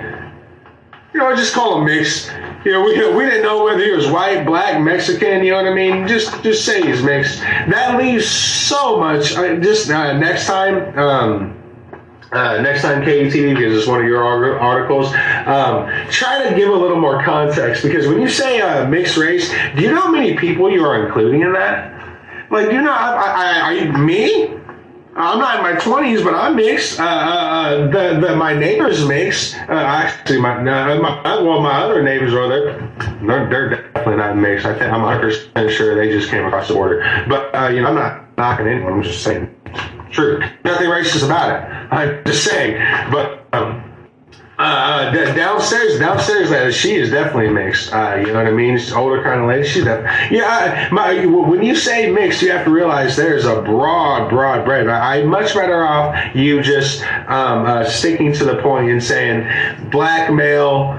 you 1.13 1.19
know, 1.19 1.35
just 1.35 1.55
call 1.55 1.79
him 1.79 1.87
mixed 1.87 2.31
know, 2.65 2.83
we, 2.83 3.15
we 3.15 3.25
didn't 3.25 3.43
know 3.43 3.65
whether 3.65 3.83
he 3.83 3.91
was 3.91 4.09
white, 4.09 4.45
black, 4.45 4.81
Mexican. 4.81 5.45
You 5.45 5.53
know 5.53 5.63
what 5.63 5.73
I 5.73 5.75
mean? 5.75 6.09
Just 6.09 6.43
just 6.43 6.65
say 6.65 6.83
he's 6.83 7.03
mixed. 7.03 7.41
That 7.41 7.99
leaves 7.99 8.29
so 8.29 8.99
much. 8.99 9.37
I, 9.37 9.57
just 9.57 9.91
uh, 9.91 10.19
next 10.19 10.47
time. 10.47 10.99
Um, 10.99 11.55
uh, 12.31 12.61
next 12.61 12.83
time 12.83 13.03
KUTV, 13.03 13.57
because 13.57 13.79
it's 13.79 13.87
one 13.87 14.03
of 14.03 14.07
your 14.07 14.23
articles, 14.61 15.07
um, 15.47 15.89
try 16.11 16.47
to 16.47 16.55
give 16.55 16.69
a 16.69 16.75
little 16.75 17.01
more 17.01 17.23
context 17.23 17.83
because 17.83 18.07
when 18.07 18.21
you 18.21 18.29
say 18.29 18.61
uh, 18.61 18.87
mixed 18.87 19.17
race, 19.17 19.51
do 19.75 19.81
you 19.81 19.93
know 19.93 20.03
how 20.03 20.11
many 20.11 20.37
people 20.37 20.71
you 20.71 20.85
are 20.85 21.07
including 21.07 21.41
in 21.41 21.55
that? 21.55 21.95
Like, 22.51 22.69
do 22.69 22.75
you 22.75 22.83
know, 22.83 22.93
I, 22.93 23.61
I, 23.63 23.73
you, 23.73 23.93
me? 23.93 24.58
I'm 25.19 25.41
not 25.41 25.57
in 25.57 25.63
my 25.63 25.73
20s, 25.73 26.23
but 26.23 26.33
I'm 26.33 26.55
mixed. 26.55 27.01
Uh, 27.01 27.03
uh, 27.03 27.07
uh, 27.09 27.87
the, 27.89 28.21
the, 28.21 28.37
my 28.37 28.55
neighbors 28.55 29.05
mixed. 29.05 29.57
Uh, 29.57 29.73
actually, 29.73 30.41
my, 30.41 30.59
uh, 30.59 31.01
my 31.01 31.43
well, 31.43 31.61
my 31.61 31.73
other 31.83 32.05
neighbors 32.05 32.33
are 32.33 32.49
there. 32.49 33.19
They're, 33.27 33.49
they're 33.51 33.71
definitely 33.93 34.17
not 34.17 34.37
mixed. 34.37 34.65
I 34.65 34.79
think 34.79 34.93
I'm 34.93 35.03
100 35.03 35.21
percent 35.21 35.71
sure 35.73 35.97
they 35.97 36.13
just 36.13 36.31
came 36.31 36.45
across 36.45 36.69
the 36.69 36.75
border. 36.75 37.01
But 37.29 37.53
uh, 37.53 37.67
you 37.67 37.83
know, 37.83 37.89
I'm 37.89 37.97
not 37.97 38.39
knocking 38.39 38.69
anyone. 38.69 38.93
I'm 38.93 39.03
just 39.03 39.25
saying, 39.25 39.53
true. 40.13 40.39
Nothing 40.65 40.87
racist 40.87 41.25
about 41.25 41.51
it. 41.51 41.93
I'm 41.93 42.25
just 42.25 42.45
saying. 42.45 42.77
But 43.11 43.45
um, 43.53 43.88
uh, 44.59 45.13
downstairs, 45.35 46.01
downstairs, 46.01 46.51
uh, 46.51 46.73
she 46.73 46.97
is 46.97 47.11
definitely 47.11 47.49
mixed. 47.49 47.93
Uh, 47.93 48.17
you 48.17 48.27
know 48.27 48.43
what 48.43 48.49
I 48.49 48.51
mean? 48.51 48.77
She's 48.77 48.93
older 48.93 49.23
kind 49.23 49.41
of 49.41 49.47
lady. 49.47 49.67
She's 49.67 49.85
def- 49.85 50.05
yeah. 50.33 50.89
I, 50.91 50.93
my, 50.93 51.27
when 51.27 51.63
you 51.63 51.77
say 51.77 52.11
mixed, 52.11 52.43
you 52.43 52.51
have 52.51 52.65
to 52.65 52.71
realize 52.71 53.17
there's 53.17 53.45
a 53.45 53.63
broad, 53.63 54.29
broad 54.29 54.65
breadth. 54.65 54.89
I, 54.89 55.19
am 55.19 55.29
much 55.29 55.55
better 55.55 55.87
off 55.87 56.35
you 56.35 56.61
just 56.61 57.03
um, 57.03 57.67
uh, 57.67 57.85
sticking 57.85 58.33
to 58.33 58.45
the 58.45 58.61
point 58.61 58.91
and 58.91 59.03
saying 59.03 59.91
black 59.91 60.33
male, 60.33 60.93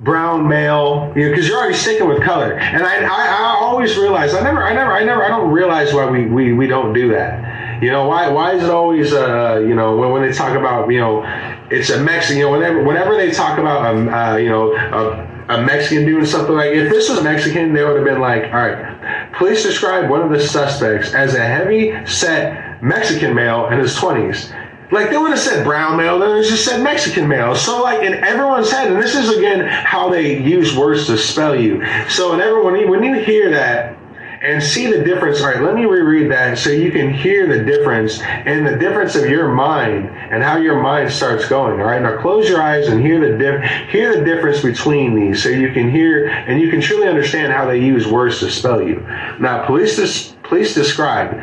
brown 0.00 0.46
male, 0.46 1.12
you 1.16 1.24
know, 1.24 1.30
because 1.30 1.48
you're 1.48 1.58
already 1.58 1.74
sticking 1.74 2.06
with 2.06 2.22
color. 2.22 2.54
And 2.58 2.84
I, 2.84 3.02
I, 3.02 3.06
I 3.08 3.56
always 3.60 3.96
realize, 3.96 4.34
I 4.34 4.40
never, 4.40 4.62
I 4.62 4.72
never, 4.72 4.92
I 4.92 5.02
never, 5.02 5.24
I 5.24 5.28
don't 5.28 5.50
realize 5.50 5.92
why 5.92 6.08
we, 6.08 6.26
we, 6.26 6.52
we 6.52 6.68
don't 6.68 6.92
do 6.92 7.08
that. 7.08 7.82
You 7.82 7.90
know, 7.90 8.06
why, 8.06 8.28
why 8.28 8.52
is 8.54 8.62
it 8.62 8.70
always, 8.70 9.12
uh, 9.12 9.58
you 9.66 9.74
know, 9.74 9.96
when, 9.96 10.12
when 10.12 10.22
they 10.22 10.32
talk 10.32 10.56
about, 10.56 10.88
you 10.88 11.00
know, 11.00 11.24
it's 11.72 11.90
a 11.90 12.02
Mexican. 12.02 12.38
You 12.38 12.44
know, 12.44 12.52
whenever 12.52 12.82
whenever 12.82 13.16
they 13.16 13.30
talk 13.30 13.58
about 13.58 13.86
um, 13.86 14.08
uh, 14.08 14.36
you 14.36 14.48
know 14.48 14.74
a, 14.74 15.54
a, 15.54 15.62
Mexican 15.62 16.04
doing 16.04 16.24
something 16.26 16.54
like 16.54 16.72
if 16.72 16.90
this 16.90 17.08
was 17.08 17.18
a 17.18 17.24
Mexican, 17.24 17.72
they 17.72 17.84
would 17.84 17.96
have 17.96 18.04
been 18.04 18.20
like, 18.20 18.44
all 18.44 18.68
right, 18.68 19.32
please 19.34 19.62
describe 19.62 20.10
one 20.10 20.20
of 20.20 20.30
the 20.30 20.40
suspects 20.40 21.14
as 21.14 21.34
a 21.34 21.44
heavy 21.44 21.92
set 22.06 22.82
Mexican 22.82 23.34
male 23.34 23.68
in 23.68 23.78
his 23.78 23.94
twenties. 23.96 24.52
Like 24.90 25.08
they 25.08 25.16
would 25.16 25.30
have 25.30 25.40
said 25.40 25.64
brown 25.64 25.96
male, 25.96 26.18
they 26.18 26.26
would 26.26 26.36
have 26.38 26.46
just 26.46 26.66
said 26.66 26.82
Mexican 26.82 27.26
male. 27.26 27.54
So 27.54 27.82
like 27.82 28.02
in 28.02 28.12
everyone's 28.12 28.70
head, 28.70 28.92
and 28.92 29.00
this 29.00 29.14
is 29.14 29.36
again 29.36 29.66
how 29.66 30.10
they 30.10 30.38
use 30.38 30.76
words 30.76 31.06
to 31.06 31.16
spell 31.16 31.58
you. 31.58 31.82
So 32.08 32.34
in 32.34 32.40
everyone, 32.40 32.88
when 32.90 33.02
you 33.02 33.14
hear 33.14 33.50
that, 33.52 33.96
and 34.42 34.60
see 34.60 34.90
the 34.90 35.02
difference. 35.04 35.40
All 35.40 35.46
right, 35.46 35.62
let 35.62 35.74
me 35.74 35.84
reread 35.84 36.30
that 36.32 36.58
so 36.58 36.70
you 36.70 36.90
can 36.90 37.14
hear 37.14 37.46
the 37.46 37.64
difference 37.64 38.20
and 38.20 38.66
the 38.66 38.76
difference 38.76 39.14
of 39.14 39.30
your 39.30 39.48
mind 39.48 40.08
and 40.08 40.42
how 40.42 40.56
your 40.56 40.82
mind 40.82 41.12
starts 41.12 41.48
going. 41.48 41.80
All 41.80 41.86
right, 41.86 42.02
now 42.02 42.20
close 42.20 42.48
your 42.48 42.60
eyes 42.60 42.88
and 42.88 43.00
hear 43.00 43.20
the 43.20 43.38
dif- 43.38 43.62
hear 43.88 44.18
the 44.18 44.24
difference 44.24 44.60
between 44.60 45.14
these 45.14 45.42
so 45.42 45.48
you 45.48 45.72
can 45.72 45.88
hear 45.88 46.26
and 46.26 46.60
you 46.60 46.70
can 46.70 46.80
truly 46.80 47.06
understand 47.06 47.52
how 47.52 47.66
they 47.66 47.78
use 47.78 48.06
words 48.08 48.40
to 48.40 48.50
spell 48.50 48.82
you. 48.82 49.00
Now, 49.38 49.64
police 49.64 49.96
des- 49.96 50.36
police 50.42 50.74
describe 50.74 51.40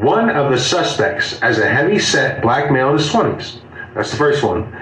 one 0.00 0.28
of 0.28 0.50
the 0.50 0.58
suspects 0.58 1.40
as 1.42 1.58
a 1.58 1.68
heavy-set 1.68 2.42
black 2.42 2.72
male 2.72 2.90
in 2.90 2.98
his 2.98 3.08
20s. 3.10 3.60
That's 3.94 4.10
the 4.10 4.16
first 4.16 4.42
one. 4.42 4.74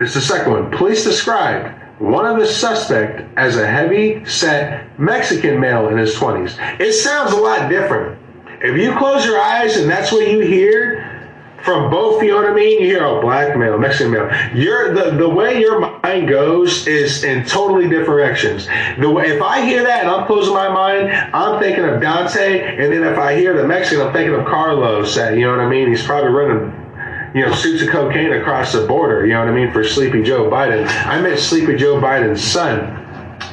It's 0.00 0.14
the 0.14 0.20
second 0.20 0.52
one. 0.52 0.70
Police 0.72 1.04
described 1.04 1.79
one 2.00 2.24
of 2.24 2.38
the 2.38 2.46
suspect 2.46 3.28
as 3.36 3.58
a 3.58 3.66
heavy 3.66 4.24
set 4.24 4.98
Mexican 4.98 5.60
male 5.60 5.88
in 5.88 5.98
his 5.98 6.14
20s. 6.14 6.56
It 6.80 6.94
sounds 6.94 7.32
a 7.32 7.36
lot 7.36 7.68
different. 7.68 8.18
If 8.62 8.76
you 8.78 8.96
close 8.96 9.24
your 9.24 9.38
eyes 9.38 9.76
and 9.76 9.88
that's 9.88 10.10
what 10.10 10.26
you 10.26 10.40
hear 10.40 11.06
from 11.62 11.90
both, 11.90 12.22
you 12.22 12.30
know 12.30 12.36
what 12.36 12.48
I 12.50 12.54
mean? 12.54 12.80
You 12.80 12.86
hear 12.86 13.04
a 13.04 13.10
oh, 13.10 13.20
black 13.20 13.54
male, 13.54 13.76
Mexican 13.78 14.12
male. 14.12 14.30
Your 14.54 14.94
the, 14.94 15.14
the 15.14 15.28
way 15.28 15.60
your 15.60 15.78
mind 16.02 16.26
goes 16.26 16.86
is 16.86 17.22
in 17.22 17.44
totally 17.44 17.86
different 17.86 18.06
directions. 18.06 18.66
The 18.98 19.10
way 19.10 19.28
if 19.36 19.42
I 19.42 19.60
hear 19.60 19.82
that 19.82 20.00
and 20.00 20.08
I'm 20.08 20.26
closing 20.26 20.54
my 20.54 20.70
mind, 20.70 21.10
I'm 21.34 21.60
thinking 21.60 21.84
of 21.84 22.00
Dante, 22.00 22.76
and 22.82 22.90
then 22.90 23.02
if 23.02 23.18
I 23.18 23.36
hear 23.36 23.54
the 23.60 23.68
Mexican, 23.68 24.06
I'm 24.06 24.12
thinking 24.14 24.34
of 24.34 24.46
Carlos. 24.46 25.16
You 25.16 25.42
know 25.42 25.50
what 25.50 25.60
I 25.60 25.68
mean? 25.68 25.88
He's 25.88 26.04
probably 26.04 26.30
running 26.30 26.79
you 27.34 27.46
know, 27.46 27.54
suits 27.54 27.82
of 27.82 27.90
cocaine 27.90 28.32
across 28.32 28.72
the 28.72 28.86
border. 28.86 29.26
You 29.26 29.34
know 29.34 29.40
what 29.40 29.48
I 29.48 29.52
mean? 29.52 29.72
For 29.72 29.84
Sleepy 29.84 30.22
Joe 30.22 30.50
Biden. 30.50 30.86
I 31.06 31.20
met 31.20 31.38
Sleepy 31.38 31.76
Joe 31.76 32.00
Biden's 32.00 32.42
son. 32.42 32.96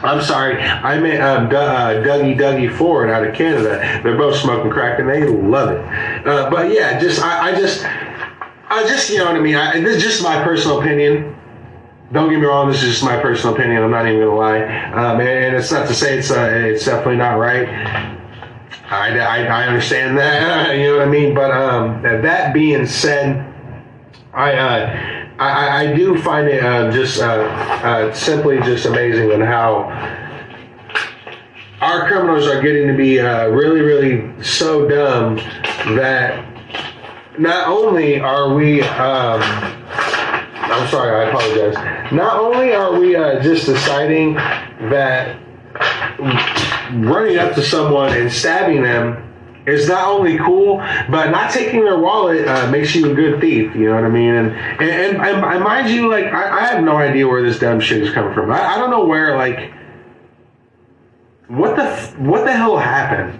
I'm 0.03 0.21
sorry, 0.21 0.61
I 0.61 0.99
met 0.99 1.21
um, 1.21 1.49
D- 1.49 1.55
uh, 1.55 2.03
Dougie 2.03 2.37
Dougie 2.37 2.75
Ford 2.77 3.09
out 3.09 3.25
of 3.25 3.33
Canada. 3.33 3.99
They're 4.03 4.17
both 4.17 4.35
smoking 4.35 4.69
crack 4.71 4.99
and 4.99 5.09
they 5.09 5.25
love 5.25 5.71
it. 5.71 6.27
Uh, 6.27 6.49
but 6.51 6.71
yeah, 6.71 6.99
just 6.99 7.21
I, 7.21 7.49
I 7.49 7.55
just, 7.55 7.83
I 7.83 8.83
just 8.87 9.09
you 9.09 9.17
know 9.17 9.25
what 9.25 9.35
I 9.35 9.39
mean. 9.39 9.55
I, 9.55 9.79
this 9.79 9.97
is 9.97 10.03
just 10.03 10.23
my 10.23 10.43
personal 10.43 10.81
opinion. 10.81 11.35
Don't 12.11 12.29
get 12.29 12.39
me 12.39 12.45
wrong. 12.45 12.69
This 12.69 12.83
is 12.83 12.89
just 12.91 13.03
my 13.03 13.19
personal 13.19 13.55
opinion. 13.55 13.81
I'm 13.81 13.89
not 13.89 14.07
even 14.07 14.19
gonna 14.19 14.35
lie. 14.35 14.61
Um, 14.91 15.19
and, 15.19 15.27
and 15.27 15.55
it's 15.55 15.71
not 15.71 15.87
to 15.87 15.95
say 15.95 16.19
it's 16.19 16.29
uh, 16.29 16.47
it's 16.51 16.85
definitely 16.85 17.17
not 17.17 17.39
right. 17.39 17.67
I, 18.89 19.19
I, 19.19 19.43
I 19.45 19.67
understand 19.67 20.17
that. 20.17 20.57
You 20.77 20.91
know 20.91 20.97
what 20.97 21.07
I 21.07 21.09
mean. 21.09 21.33
But 21.33 21.51
um, 21.51 22.03
that 22.03 22.53
being 22.53 22.85
said, 22.85 23.46
I. 24.37 24.53
Uh, 24.53 25.23
I, 25.39 25.83
I 25.83 25.93
do 25.93 26.19
find 26.23 26.47
it 26.47 26.63
uh, 26.63 26.91
just 26.91 27.21
uh, 27.21 27.25
uh, 27.25 28.11
simply 28.11 28.57
just 28.61 28.87
amazing 28.87 29.31
on 29.31 29.41
how 29.41 29.83
our 31.79 32.07
criminals 32.07 32.47
are 32.47 32.59
getting 32.59 32.87
to 32.87 32.95
be 32.95 33.19
uh, 33.19 33.47
really, 33.49 33.81
really 33.81 34.43
so 34.43 34.87
dumb 34.87 35.35
that 35.95 36.43
not 37.37 37.67
only 37.67 38.19
are 38.19 38.55
we, 38.55 38.81
um, 38.81 39.41
I'm 39.93 40.87
sorry, 40.87 41.23
I 41.23 41.29
apologize. 41.29 42.11
Not 42.11 42.39
only 42.39 42.73
are 42.73 42.99
we 42.99 43.15
uh, 43.15 43.43
just 43.43 43.67
deciding 43.67 44.33
that 44.89 45.39
running 46.93 47.37
up 47.37 47.53
to 47.53 47.61
someone 47.61 48.11
and 48.13 48.31
stabbing 48.31 48.81
them 48.81 49.26
is 49.67 49.89
not 49.89 50.07
only 50.07 50.37
cool, 50.37 50.77
but 51.09 51.29
not 51.29 51.51
taking 51.51 51.83
their 51.83 51.99
wallet 51.99 52.47
uh, 52.47 52.71
makes 52.71 52.95
you 52.95 53.11
a 53.11 53.13
good 53.13 53.41
thief. 53.41 53.75
You 53.75 53.89
know 53.89 53.95
what 53.95 54.05
I 54.05 54.09
mean? 54.09 54.33
And 54.33 54.51
and, 54.51 55.17
and, 55.17 55.43
and 55.43 55.63
mind 55.63 55.89
you, 55.89 56.09
like 56.09 56.25
I, 56.25 56.59
I, 56.59 56.67
have 56.67 56.83
no 56.83 56.95
idea 56.95 57.27
where 57.27 57.43
this 57.43 57.59
dumb 57.59 57.79
shit 57.81 58.01
is 58.01 58.13
coming 58.13 58.33
from. 58.33 58.49
I, 58.49 58.59
I 58.59 58.77
don't 58.77 58.89
know 58.89 59.05
where 59.05 59.35
like 59.35 59.73
what 61.49 61.75
the 61.75 61.85
what 62.23 62.45
the 62.45 62.53
hell 62.53 62.77
happened. 62.77 63.39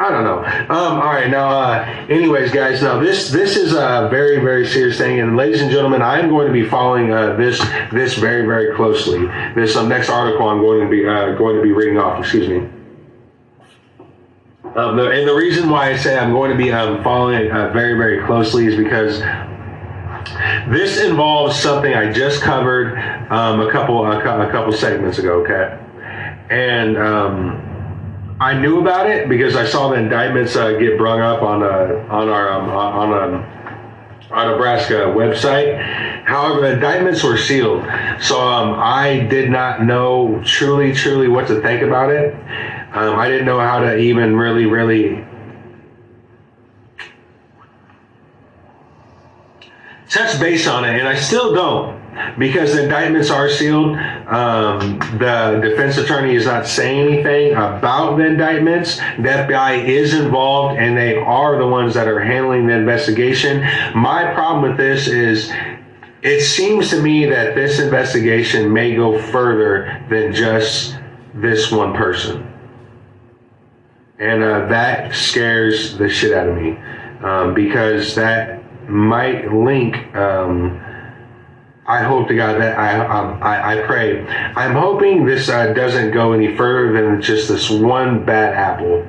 I 0.00 0.10
don't 0.10 0.22
know. 0.22 0.44
Um, 0.44 1.00
all 1.00 1.12
right, 1.12 1.28
now, 1.28 1.48
uh, 1.48 2.06
anyways, 2.08 2.52
guys, 2.52 2.80
now 2.82 3.00
this 3.00 3.30
this 3.30 3.56
is 3.56 3.72
a 3.72 4.08
very 4.10 4.38
very 4.38 4.66
serious 4.66 4.96
thing, 4.96 5.18
and 5.18 5.36
ladies 5.36 5.60
and 5.60 5.72
gentlemen, 5.72 6.02
I 6.02 6.20
am 6.20 6.28
going 6.28 6.46
to 6.46 6.52
be 6.52 6.64
following 6.64 7.12
uh, 7.12 7.34
this 7.34 7.58
this 7.90 8.14
very 8.14 8.46
very 8.46 8.74
closely. 8.76 9.26
This 9.54 9.76
um, 9.76 9.88
next 9.88 10.08
article 10.08 10.48
I'm 10.48 10.60
going 10.60 10.80
to 10.82 10.88
be 10.88 11.06
uh, 11.06 11.34
going 11.34 11.56
to 11.56 11.62
be 11.62 11.72
reading 11.72 11.98
off. 11.98 12.20
Excuse 12.20 12.48
me. 12.48 12.77
Um, 14.78 14.96
the, 14.96 15.10
and 15.10 15.26
the 15.26 15.34
reason 15.34 15.68
why 15.70 15.90
I 15.90 15.96
say 15.96 16.16
I'm 16.16 16.30
going 16.30 16.52
to 16.52 16.56
be 16.56 16.70
um, 16.70 17.02
following 17.02 17.46
it 17.46 17.50
uh, 17.50 17.72
very, 17.72 17.94
very 17.94 18.24
closely 18.24 18.66
is 18.66 18.76
because 18.76 19.18
this 20.70 21.02
involves 21.02 21.58
something 21.58 21.92
I 21.92 22.12
just 22.12 22.42
covered 22.42 22.96
um, 23.28 23.60
a 23.60 23.72
couple 23.72 24.06
a, 24.06 24.18
a, 24.20 24.50
couple 24.52 24.72
segments 24.72 25.18
ago. 25.18 25.42
Okay, 25.42 25.76
and 26.48 26.96
um, 26.96 28.36
I 28.40 28.56
knew 28.56 28.80
about 28.80 29.10
it 29.10 29.28
because 29.28 29.56
I 29.56 29.66
saw 29.66 29.88
the 29.88 29.96
indictments 29.96 30.54
uh, 30.54 30.74
get 30.74 30.96
brung 30.96 31.22
up 31.22 31.42
on 31.42 31.64
uh, 31.64 32.06
on 32.08 32.28
our 32.28 32.52
um, 32.52 32.68
on 32.70 33.12
a 33.12 33.58
our 34.30 34.52
Nebraska 34.52 34.94
website. 34.94 35.82
However, 36.24 36.60
the 36.60 36.74
indictments 36.74 37.24
were 37.24 37.36
sealed, 37.36 37.82
so 38.20 38.40
um, 38.40 38.78
I 38.78 39.26
did 39.28 39.50
not 39.50 39.82
know 39.82 40.40
truly, 40.44 40.92
truly 40.92 41.26
what 41.26 41.48
to 41.48 41.60
think 41.62 41.82
about 41.82 42.10
it. 42.10 42.32
Um, 42.92 43.18
I 43.18 43.28
didn't 43.28 43.44
know 43.44 43.60
how 43.60 43.80
to 43.80 43.98
even 43.98 44.34
really, 44.34 44.64
really 44.64 45.22
touch 50.08 50.40
base 50.40 50.66
on 50.66 50.86
it, 50.86 50.98
and 50.98 51.06
I 51.06 51.14
still 51.14 51.54
don't 51.54 51.98
because 52.38 52.72
the 52.72 52.84
indictments 52.84 53.28
are 53.30 53.50
sealed. 53.50 53.96
Um, 53.96 54.98
the 55.18 55.60
defense 55.62 55.98
attorney 55.98 56.34
is 56.34 56.46
not 56.46 56.66
saying 56.66 57.12
anything 57.12 57.52
about 57.52 58.16
the 58.16 58.24
indictments. 58.24 58.96
The 58.96 59.28
FBI 59.46 59.84
is 59.84 60.14
involved, 60.14 60.78
and 60.78 60.96
they 60.96 61.14
are 61.16 61.58
the 61.58 61.66
ones 61.66 61.92
that 61.92 62.08
are 62.08 62.20
handling 62.20 62.66
the 62.66 62.74
investigation. 62.74 63.60
My 63.94 64.32
problem 64.32 64.62
with 64.62 64.78
this 64.78 65.08
is. 65.08 65.52
It 66.20 66.40
seems 66.40 66.90
to 66.90 67.00
me 67.00 67.26
that 67.26 67.54
this 67.54 67.78
investigation 67.78 68.72
may 68.72 68.96
go 68.96 69.22
further 69.22 70.04
than 70.10 70.34
just 70.34 70.98
this 71.32 71.70
one 71.70 71.94
person 71.94 72.47
and 74.18 74.42
uh, 74.42 74.66
that 74.66 75.14
scares 75.14 75.96
the 75.96 76.08
shit 76.08 76.36
out 76.36 76.48
of 76.48 76.56
me 76.56 76.76
um, 77.22 77.54
because 77.54 78.14
that 78.16 78.62
might 78.88 79.52
link. 79.52 80.14
Um, 80.16 80.84
I 81.86 82.02
hope 82.02 82.28
to 82.28 82.34
God 82.36 82.60
that 82.60 82.78
I, 82.78 83.06
um, 83.06 83.42
I, 83.42 83.78
I 83.78 83.86
pray. 83.86 84.26
I'm 84.26 84.74
hoping 84.74 85.24
this 85.24 85.48
uh, 85.48 85.72
doesn't 85.72 86.10
go 86.10 86.32
any 86.32 86.54
further 86.56 86.92
than 86.92 87.22
just 87.22 87.48
this 87.48 87.70
one 87.70 88.26
bad 88.26 88.54
apple. 88.54 89.06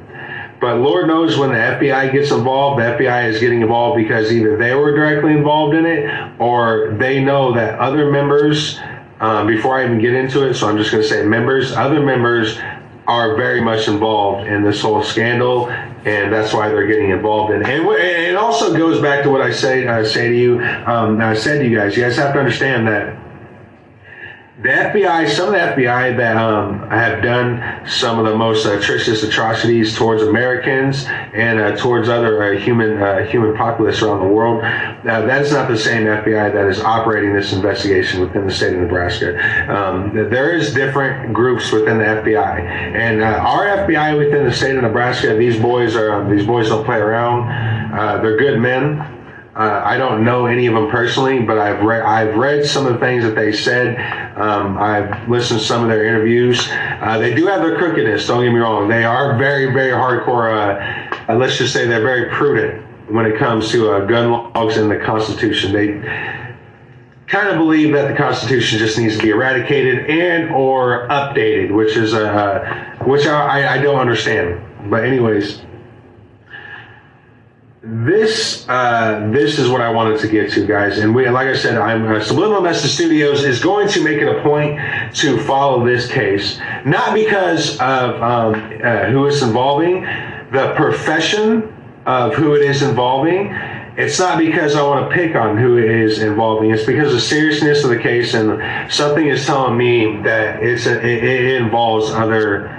But 0.62 0.78
Lord 0.78 1.08
knows 1.08 1.38
when 1.38 1.50
the 1.50 1.58
FBI 1.58 2.12
gets 2.12 2.32
involved, 2.32 2.82
the 2.82 2.86
FBI 2.86 3.30
is 3.30 3.40
getting 3.40 3.62
involved 3.62 3.98
because 3.98 4.32
either 4.32 4.58
they 4.58 4.76
were 4.76 4.94
directly 4.96 5.32
involved 5.32 5.74
in 5.74 5.86
it 5.86 6.40
or 6.40 6.96
they 7.00 7.24
know 7.24 7.54
that 7.54 7.80
other 7.80 8.12
members, 8.12 8.80
um, 9.22 9.48
before 9.48 9.80
I 9.80 9.86
even 9.86 10.00
get 10.00 10.14
into 10.14 10.48
it, 10.48 10.54
so 10.54 10.68
I'm 10.68 10.78
just 10.78 10.92
going 10.92 11.04
to 11.04 11.10
say 11.10 11.26
members, 11.26 11.72
other 11.72 12.02
members 12.02 12.60
are 13.10 13.36
very 13.36 13.60
much 13.60 13.88
involved 13.88 14.48
in 14.48 14.64
this 14.64 14.82
whole 14.82 15.02
scandal, 15.02 15.68
and 15.70 16.32
that's 16.32 16.54
why 16.54 16.70
they're 16.70 16.86
getting 16.86 17.10
involved 17.10 17.52
in. 17.52 17.62
It. 17.62 17.68
And 17.68 17.88
it 17.90 18.36
also 18.36 18.78
goes 18.78 19.02
back 19.02 19.24
to 19.24 19.32
what 19.32 19.42
I 19.42 19.52
say 19.52 19.88
I 19.88 20.04
say 20.04 20.30
to 20.30 20.36
you. 20.36 20.62
Um, 20.86 21.20
I 21.20 21.34
said 21.34 21.60
to 21.60 21.68
you 21.68 21.76
guys, 21.76 21.98
you 21.98 22.04
guys 22.04 22.16
have 22.18 22.34
to 22.34 22.40
understand 22.40 22.88
that 22.88 23.18
the 24.62 24.68
FBI, 24.68 25.30
some 25.30 25.48
of 25.48 25.54
the 25.54 25.60
FBI 25.60 26.18
that 26.18 26.36
um, 26.36 26.90
have 26.90 27.24
done 27.24 27.88
some 27.88 28.20
of 28.20 28.26
the 28.26 28.36
most 28.36 28.66
atrocious 28.66 29.24
atrocities 29.24 29.96
towards 29.96 30.22
Americans 30.22 31.06
and 31.08 31.62
uh, 31.62 31.78
towards 31.78 32.10
other 32.10 32.44
uh, 32.44 32.60
human 32.60 33.02
uh, 33.02 33.24
human 33.26 33.56
populace 33.56 34.02
around 34.02 34.20
the 34.20 34.28
world, 34.28 34.62
uh, 34.62 35.22
that 35.22 35.42
is 35.44 35.54
not 35.54 35.70
the 35.70 35.78
same 35.78 36.04
FBI 36.04 36.52
that 36.52 36.68
is 36.68 36.82
operating 36.82 37.34
this 37.34 37.54
investigation 37.54 38.20
within 38.20 38.46
the 38.46 38.52
state 38.52 38.74
of 38.74 38.82
Nebraska. 38.82 39.38
Um, 39.74 40.14
there 40.14 40.54
is 40.54 40.74
different 40.74 41.34
groups 41.34 41.72
within 41.72 41.98
the 41.98 42.04
FBI, 42.04 42.60
and 42.60 43.22
uh, 43.22 43.28
our 43.28 43.66
FBI 43.66 44.18
within 44.18 44.44
the 44.44 44.54
state 44.54 44.76
of 44.76 44.84
Nebraska, 44.84 45.38
these 45.38 45.58
boys 45.58 45.96
are 45.96 46.30
these 46.30 46.46
boys 46.46 46.68
don't 46.68 46.84
play 46.84 46.98
around. 46.98 47.48
Uh, 47.98 48.22
they're 48.22 48.38
good 48.38 48.60
men. 48.60 49.19
Uh, 49.60 49.82
I 49.84 49.98
don't 49.98 50.24
know 50.24 50.46
any 50.46 50.68
of 50.68 50.74
them 50.74 50.90
personally, 50.90 51.42
but 51.42 51.58
I've 51.58 51.84
read 51.84 52.04
I've 52.04 52.38
read 52.38 52.66
some 52.66 52.86
of 52.86 52.94
the 52.94 53.00
things 53.00 53.26
that 53.26 53.36
they 53.36 53.52
said. 53.52 53.98
Um, 54.38 54.78
I've 54.78 55.28
listened 55.28 55.60
to 55.60 55.66
some 55.66 55.84
of 55.84 55.90
their 55.90 56.06
interviews. 56.06 56.66
Uh, 56.70 57.18
they 57.20 57.36
do 57.36 57.46
have 57.48 57.62
their 57.62 57.78
crookedness. 57.78 58.26
Don't 58.26 58.42
get 58.42 58.54
me 58.54 58.60
wrong. 58.60 58.88
They 58.88 59.04
are 59.04 59.38
very 59.38 59.74
very 59.74 59.92
hardcore. 59.92 60.50
Uh, 60.50 61.30
uh 61.30 61.36
let's 61.36 61.58
just 61.58 61.74
say 61.74 61.86
they're 61.86 62.02
very 62.02 62.30
prudent 62.30 62.86
when 63.10 63.26
it 63.26 63.38
comes 63.38 63.70
to 63.72 63.92
uh, 63.92 64.06
gun 64.06 64.32
laws 64.32 64.78
and 64.78 64.90
the 64.90 64.98
Constitution. 64.98 65.74
They 65.74 65.88
kind 67.28 67.50
of 67.50 67.58
believe 67.58 67.94
that 67.96 68.08
the 68.08 68.16
Constitution 68.16 68.80
just 68.80 68.98
needs 68.98 69.18
to 69.18 69.22
be 69.22 69.32
eradicated 69.32 70.10
and 70.10 70.52
or 70.52 71.06
updated, 71.10 71.76
which 71.76 71.98
is 71.98 72.14
a 72.14 72.32
uh, 72.32 73.04
which 73.04 73.28
I, 73.28 73.76
I 73.76 73.82
don't 73.82 74.00
understand. 74.00 74.90
But 74.90 75.04
anyways 75.04 75.64
this 77.82 78.68
uh, 78.68 79.30
this 79.32 79.58
is 79.58 79.70
what 79.70 79.80
I 79.80 79.90
wanted 79.90 80.20
to 80.20 80.28
get 80.28 80.52
to, 80.52 80.68
guys. 80.68 80.98
And 80.98 81.16
we, 81.16 81.30
like 81.30 81.48
I 81.48 81.56
said, 81.56 81.78
I'm 81.78 82.06
uh, 82.12 82.20
Subliminal 82.20 82.62
Message 82.62 82.92
Studios 82.92 83.46
is 83.46 83.62
going 83.62 83.88
to 83.90 84.04
make 84.04 84.18
it 84.18 84.28
a 84.28 84.44
point 84.44 85.16
to 85.18 85.42
follow 85.44 85.86
this 85.86 86.12
case, 86.12 86.60
not 86.86 87.14
because 87.14 87.80
of 87.80 88.22
um, 88.22 88.56
uh, 88.84 89.06
who 89.06 89.28
it's 89.28 89.42
involving, 89.42 90.02
the 90.52 90.74
profession 90.76 91.74
of 92.06 92.34
who 92.34 92.54
it 92.56 92.64
is 92.64 92.82
involving. 92.82 93.54
It's 93.96 94.20
not 94.20 94.38
because 94.40 94.76
I 94.76 94.84
want 94.84 95.10
to 95.10 95.16
pick 95.16 95.36
on 95.36 95.58
who 95.58 95.78
it 95.78 95.90
is 95.90 96.22
involving. 96.22 96.72
It's 96.72 96.86
because 96.86 97.10
of 97.10 97.16
the 97.16 97.22
seriousness 97.22 97.84
of 97.84 97.92
the 97.92 98.00
case, 98.00 98.34
and 98.34 98.92
something 98.92 99.26
is 99.26 99.46
telling 99.46 99.78
me 99.78 100.22
that 100.24 100.62
it's 100.62 100.86
a, 100.86 101.00
it, 101.00 101.24
it 101.24 101.62
involves 101.62 102.12
other 102.12 102.76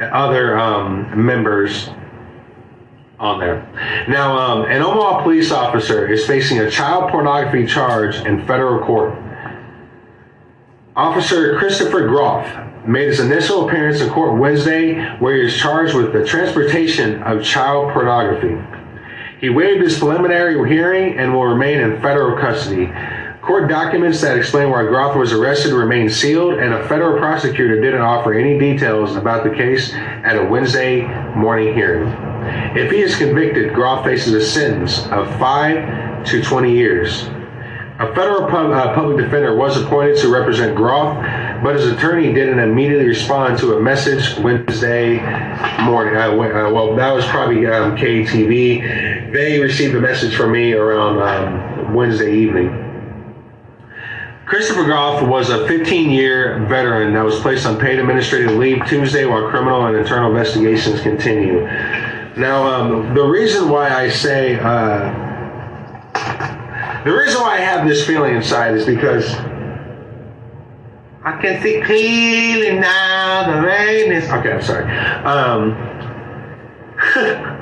other 0.00 0.58
um, 0.58 1.26
members 1.26 1.88
on 3.22 3.38
there. 3.38 3.62
Now, 4.08 4.36
um, 4.36 4.64
an 4.64 4.82
Omaha 4.82 5.22
police 5.22 5.52
officer 5.52 6.10
is 6.12 6.26
facing 6.26 6.58
a 6.58 6.68
child 6.68 7.10
pornography 7.10 7.66
charge 7.66 8.16
in 8.16 8.44
federal 8.46 8.84
court. 8.84 9.16
Officer 10.96 11.56
Christopher 11.56 12.08
Groff 12.08 12.46
made 12.86 13.06
his 13.06 13.20
initial 13.20 13.68
appearance 13.68 14.00
in 14.00 14.10
court 14.10 14.40
Wednesday, 14.40 15.16
where 15.18 15.36
he 15.36 15.46
is 15.46 15.56
charged 15.56 15.94
with 15.94 16.12
the 16.12 16.26
transportation 16.26 17.22
of 17.22 17.44
child 17.44 17.92
pornography. 17.92 18.60
He 19.40 19.48
waived 19.50 19.82
his 19.82 19.98
preliminary 19.98 20.68
hearing 20.68 21.16
and 21.16 21.32
will 21.32 21.44
remain 21.44 21.78
in 21.78 22.02
federal 22.02 22.36
custody. 22.38 22.92
Court 23.40 23.68
documents 23.68 24.20
that 24.20 24.36
explain 24.36 24.70
why 24.70 24.82
Groff 24.82 25.16
was 25.16 25.32
arrested 25.32 25.72
remain 25.72 26.10
sealed, 26.10 26.54
and 26.54 26.74
a 26.74 26.88
federal 26.88 27.18
prosecutor 27.18 27.80
didn't 27.80 28.02
offer 28.02 28.34
any 28.34 28.58
details 28.58 29.14
about 29.14 29.44
the 29.44 29.50
case 29.50 29.92
at 29.94 30.36
a 30.36 30.44
Wednesday 30.44 31.02
morning 31.36 31.72
hearing. 31.72 32.31
If 32.76 32.90
he 32.90 33.00
is 33.00 33.16
convicted, 33.16 33.74
Groff 33.74 34.04
faces 34.04 34.34
a 34.34 34.44
sentence 34.44 35.06
of 35.08 35.28
5 35.38 36.24
to 36.26 36.42
20 36.42 36.72
years. 36.72 37.28
A 37.98 38.12
federal 38.14 38.48
pub, 38.48 38.72
uh, 38.72 38.94
public 38.94 39.18
defender 39.18 39.54
was 39.54 39.76
appointed 39.76 40.16
to 40.18 40.28
represent 40.28 40.74
Groff, 40.74 41.16
but 41.62 41.76
his 41.76 41.86
attorney 41.86 42.32
didn't 42.32 42.58
immediately 42.58 43.06
respond 43.06 43.58
to 43.58 43.76
a 43.76 43.80
message 43.80 44.36
Wednesday 44.38 45.20
morning. 45.82 46.16
Uh, 46.16 46.30
uh, 46.30 46.72
well, 46.72 46.96
that 46.96 47.12
was 47.12 47.24
probably 47.26 47.66
um, 47.66 47.96
KTV. 47.96 49.32
They 49.32 49.60
received 49.60 49.94
a 49.94 50.00
message 50.00 50.34
from 50.34 50.52
me 50.52 50.72
around 50.72 51.18
um, 51.22 51.94
Wednesday 51.94 52.34
evening. 52.34 52.92
Christopher 54.46 54.84
Groff 54.84 55.22
was 55.22 55.50
a 55.50 55.66
15 55.66 56.10
year 56.10 56.66
veteran 56.68 57.14
that 57.14 57.24
was 57.24 57.40
placed 57.40 57.64
on 57.66 57.78
paid 57.78 57.98
administrative 57.98 58.50
leave 58.52 58.84
Tuesday 58.86 59.24
while 59.26 59.48
criminal 59.48 59.86
and 59.86 59.96
internal 59.96 60.30
investigations 60.30 61.00
continue. 61.00 61.66
Now, 62.36 62.66
um, 62.66 63.14
the 63.14 63.22
reason 63.22 63.68
why 63.68 63.90
I 63.90 64.08
say, 64.08 64.58
uh, 64.58 65.12
the 67.04 67.12
reason 67.12 67.40
why 67.42 67.56
I 67.56 67.60
have 67.60 67.86
this 67.86 68.06
feeling 68.06 68.34
inside 68.34 68.74
is 68.74 68.86
because 68.86 69.28
I 71.24 71.38
can 71.42 71.62
see 71.62 71.82
clearly 71.82 72.78
now 72.78 73.52
the 73.54 73.66
rain 73.66 74.12
is. 74.12 74.30
Okay, 74.30 74.52
I'm 74.52 74.62
sorry. 74.62 74.90
Um, 75.24 75.74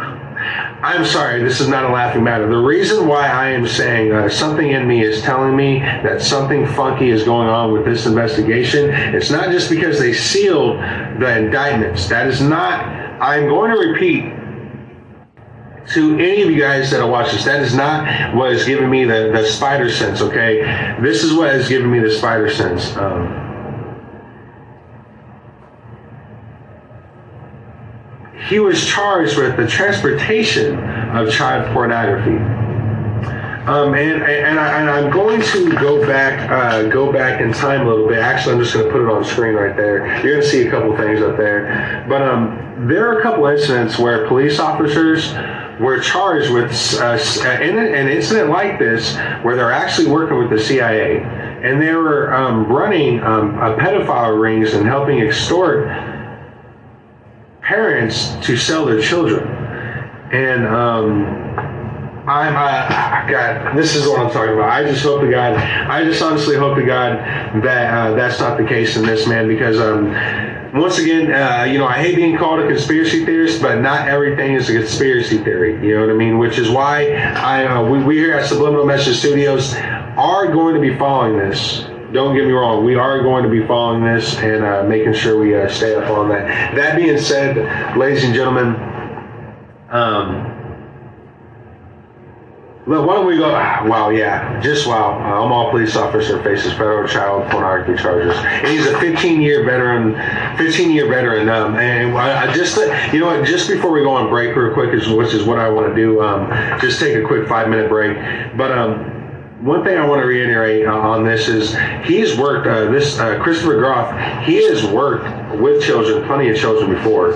I'm 0.83 1.05
sorry, 1.05 1.43
this 1.43 1.61
is 1.61 1.69
not 1.69 1.85
a 1.85 1.89
laughing 1.89 2.23
matter. 2.23 2.49
The 2.49 2.57
reason 2.57 3.07
why 3.09 3.27
I 3.27 3.51
am 3.51 3.67
saying 3.67 4.13
uh, 4.13 4.29
something 4.29 4.71
in 4.71 4.87
me 4.87 5.03
is 5.05 5.21
telling 5.21 5.55
me 5.55 5.81
that 5.81 6.23
something 6.23 6.65
funky 6.69 7.11
is 7.11 7.25
going 7.25 7.49
on 7.49 7.73
with 7.73 7.85
this 7.85 8.07
investigation. 8.07 8.89
It's 8.89 9.31
not 9.31 9.51
just 9.51 9.69
because 9.69 9.99
they 9.99 10.15
sealed 10.15 10.79
the 10.79 11.39
indictments. 11.39 12.09
That 12.09 12.29
is 12.29 12.41
not, 12.41 12.85
I'm 13.21 13.49
going 13.49 13.73
to 13.73 13.77
repeat 13.77 14.40
to 15.89 16.15
any 16.15 16.43
of 16.43 16.51
you 16.51 16.61
guys 16.61 16.91
that 16.91 17.01
are 17.01 17.11
watching 17.11 17.37
this, 17.37 17.45
that 17.45 17.63
is 17.63 17.75
not 17.75 18.35
what 18.35 18.53
is 18.53 18.65
giving 18.65 18.91
me 18.91 19.05
the, 19.05 19.31
the 19.33 19.45
spider 19.45 19.91
sense, 19.91 20.21
okay? 20.21 20.97
This 21.01 21.25
is 21.25 21.33
what 21.33 21.55
is 21.55 21.69
giving 21.69 21.91
me 21.91 21.99
the 21.99 22.11
spider 22.11 22.51
sense. 22.51 22.97
Um, 22.97 23.49
he 28.49 28.59
was 28.59 28.85
charged 28.85 29.39
with 29.39 29.57
the 29.57 29.67
transportation 29.67 30.79
of 31.11 31.31
child 31.31 31.73
pornography. 31.73 32.37
Um, 33.67 33.95
and 33.95 34.23
and, 34.23 34.59
I, 34.59 34.99
am 34.99 35.13
going 35.13 35.43
to 35.43 35.71
go 35.73 36.05
back 36.07 36.51
uh, 36.51 36.89
go 36.89 37.13
back 37.13 37.43
in 37.43 37.53
time 37.53 37.87
a 37.87 37.91
little 37.91 38.09
bit. 38.09 38.19
Actually, 38.19 38.55
I'm 38.55 38.63
just 38.63 38.73
going 38.73 38.87
to 38.87 38.91
put 38.91 39.03
it 39.03 39.09
on 39.09 39.23
screen 39.23 39.55
right 39.55 39.77
there. 39.77 40.07
You're 40.25 40.33
going 40.33 40.43
to 40.43 40.49
see 40.49 40.67
a 40.67 40.71
couple 40.71 40.97
things 40.97 41.21
up 41.21 41.37
there. 41.37 42.05
But 42.09 42.23
um, 42.23 42.89
there 42.89 43.07
are 43.09 43.21
a 43.21 43.23
couple 43.23 43.47
incidents 43.47 43.99
where 43.99 44.27
police 44.27 44.59
officers 44.59 45.35
were 45.81 45.99
charged 45.99 46.53
with 46.53 46.71
uh, 47.01 47.19
in 47.63 47.79
an 47.79 48.09
incident 48.09 48.51
like 48.51 48.79
this 48.79 49.17
where 49.43 49.57
they're 49.57 49.73
actually 49.73 50.09
working 50.09 50.39
with 50.39 50.51
the 50.51 50.61
CIA 50.61 51.23
and 51.63 51.81
they 51.81 51.95
were 51.95 52.33
um, 52.35 52.67
running 52.67 53.21
um, 53.21 53.55
pedophile 53.79 54.41
rings 54.41 54.75
and 54.75 54.87
helping 54.87 55.21
extort 55.21 55.89
parents 57.63 58.35
to 58.47 58.57
sell 58.57 58.85
their 58.85 59.01
children. 59.01 59.47
And 60.33 60.67
um, 60.67 61.25
I'm, 62.29 62.55
uh, 62.55 63.31
God, 63.31 63.77
this 63.77 63.95
is 63.95 64.07
what 64.07 64.21
I'm 64.21 64.31
talking 64.31 64.55
about. 64.55 64.71
I 64.71 64.85
just 64.85 65.03
hope 65.03 65.21
to 65.23 65.31
God, 65.31 65.55
I 65.55 66.05
just 66.05 66.23
honestly 66.23 66.57
hope 66.57 66.77
to 66.77 66.85
God 66.85 67.17
that 67.63 67.95
uh, 67.95 68.15
that's 68.15 68.39
not 68.39 68.59
the 68.59 68.65
case 68.65 68.97
in 68.97 69.05
this 69.05 69.27
man 69.27 69.49
because, 69.49 69.81
um, 69.81 70.13
once 70.75 70.99
again, 70.99 71.33
uh, 71.33 71.65
you 71.65 71.79
know, 71.79 71.87
I 71.87 71.95
hate 71.95 72.17
being 72.17 72.37
called 72.37 72.61
a 72.61 72.67
conspiracy 72.69 73.25
theorist, 73.25 73.61
but 73.61 73.81
not 73.81 74.09
everything 74.09 74.55
is 74.55 74.69
a 74.71 74.75
conspiracy 74.75 75.39
theory. 75.39 75.75
You 75.87 75.97
know 75.97 76.07
what 76.07 76.11
I 76.11 76.17
mean? 76.17 76.39
Which 76.39 76.59
is 76.59 76.71
why 76.71 77.13
I, 77.13 77.65
uh, 77.67 77.83
we, 77.89 78.03
we 78.03 78.17
here 78.17 78.35
at 78.35 78.47
Subliminal 78.47 78.87
Message 78.87 79.19
Studios 79.19 79.75
are 79.75 80.53
going 80.53 80.75
to 80.75 80.81
be 80.81 80.97
following 80.97 81.37
this 81.39 81.87
don't 82.13 82.35
get 82.35 82.45
me 82.45 82.51
wrong, 82.51 82.85
we 82.85 82.97
are 82.97 83.23
going 83.23 83.45
to 83.45 83.49
be 83.49 83.65
following 83.67 84.03
this 84.03 84.37
and 84.39 84.65
uh, 84.65 84.83
making 84.83 85.15
sure 85.15 85.39
we 85.39 85.55
uh, 85.55 85.69
stay 85.69 85.95
up 85.95 86.11
on 86.11 86.29
that. 86.29 86.75
That 86.75 86.97
being 86.97 87.19
said, 87.19 87.97
ladies 87.97 88.25
and 88.25 88.35
gentlemen, 88.35 88.75
um, 89.91 90.60
why 92.87 93.15
don't 93.15 93.27
we 93.27 93.37
go? 93.37 93.51
Wow, 93.51 94.09
yeah, 94.09 94.59
just 94.61 94.87
wow. 94.87 95.13
Uh, 95.21 95.45
Omaha 95.45 95.71
police 95.71 95.97
officer 95.97 96.43
faces 96.43 96.73
federal 96.73 97.07
child 97.07 97.51
pornography 97.51 98.01
charges, 98.03 98.35
and 98.37 98.69
he's 98.69 98.87
a 98.87 98.99
15 98.99 99.43
year 99.43 99.65
veteran. 99.65 100.15
15 100.57 100.91
year 100.91 101.07
veteran, 101.07 101.49
um, 101.51 101.77
and 101.77 102.17
I, 102.17 102.53
just 102.55 102.79
you 103.13 103.21
know 103.21 103.27
what? 103.27 103.45
Just 103.45 103.69
before 103.69 103.93
we 103.93 104.01
go 104.01 104.11
on 104.11 104.31
break, 104.31 104.57
real 104.57 104.73
quick, 104.73 104.93
which 104.93 105.35
is 105.35 105.45
what 105.45 105.59
I 105.59 105.69
want 105.69 105.89
to 105.89 105.95
do, 105.95 106.23
um, 106.23 106.49
just 106.81 106.99
take 106.99 107.17
a 107.17 107.27
quick 107.27 107.47
five 107.47 107.69
minute 107.69 107.91
break. 107.91 108.17
But 108.57 108.73
um, 108.73 109.21
one 109.61 109.85
thing 109.85 109.99
I 109.99 110.07
want 110.07 110.23
to 110.23 110.27
reiterate 110.27 110.87
uh, 110.87 110.93
on 110.93 111.23
this 111.23 111.49
is 111.49 111.77
he's 112.07 112.39
worked 112.39 112.67
uh, 112.67 112.91
this 112.91 113.19
uh, 113.19 113.39
Christopher 113.43 113.77
Groff. 113.77 114.11
He 114.47 114.65
has 114.69 114.87
worked 114.87 115.61
with 115.61 115.83
children, 115.83 116.27
plenty 116.27 116.49
of 116.49 116.57
children 116.57 116.95
before. 116.95 117.35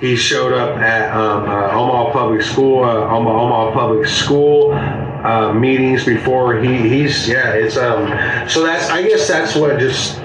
He 0.00 0.16
showed 0.16 0.54
up 0.54 0.78
at 0.78 1.14
um, 1.14 1.44
uh, 1.44 1.72
Omaha 1.72 2.12
Public 2.12 2.42
School, 2.42 2.84
uh, 2.84 3.14
Omaha, 3.14 3.40
Omaha 3.40 3.72
Public 3.72 4.08
School 4.08 4.72
uh, 4.72 5.52
meetings 5.52 6.04
before. 6.04 6.60
He 6.62 6.88
he's 6.88 7.28
yeah. 7.28 7.52
It's 7.52 7.76
um. 7.76 8.08
So 8.48 8.64
that's 8.64 8.88
I 8.88 9.02
guess 9.02 9.28
that's 9.28 9.54
what 9.54 9.78
just 9.78 10.18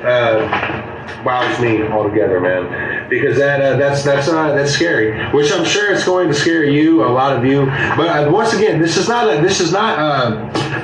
wows 1.25 1.59
me 1.59 1.83
altogether, 1.83 2.39
man. 2.39 3.09
Because 3.09 3.37
that 3.37 3.59
uh, 3.59 3.75
that's 3.77 4.03
that's 4.03 4.29
uh, 4.29 4.53
that's 4.53 4.71
scary. 4.71 5.27
Which 5.31 5.51
I'm 5.51 5.65
sure 5.65 5.91
it's 5.91 6.05
going 6.05 6.29
to 6.29 6.33
scare 6.33 6.63
you, 6.63 7.03
a 7.03 7.09
lot 7.09 7.35
of 7.35 7.43
you. 7.43 7.65
But 7.97 8.07
uh, 8.27 8.31
once 8.31 8.53
again, 8.53 8.79
this 8.79 8.95
is 8.95 9.09
not 9.09 9.27
a, 9.27 9.41
this 9.41 9.59
is 9.59 9.71
not 9.71 9.99
uh, 9.99 10.35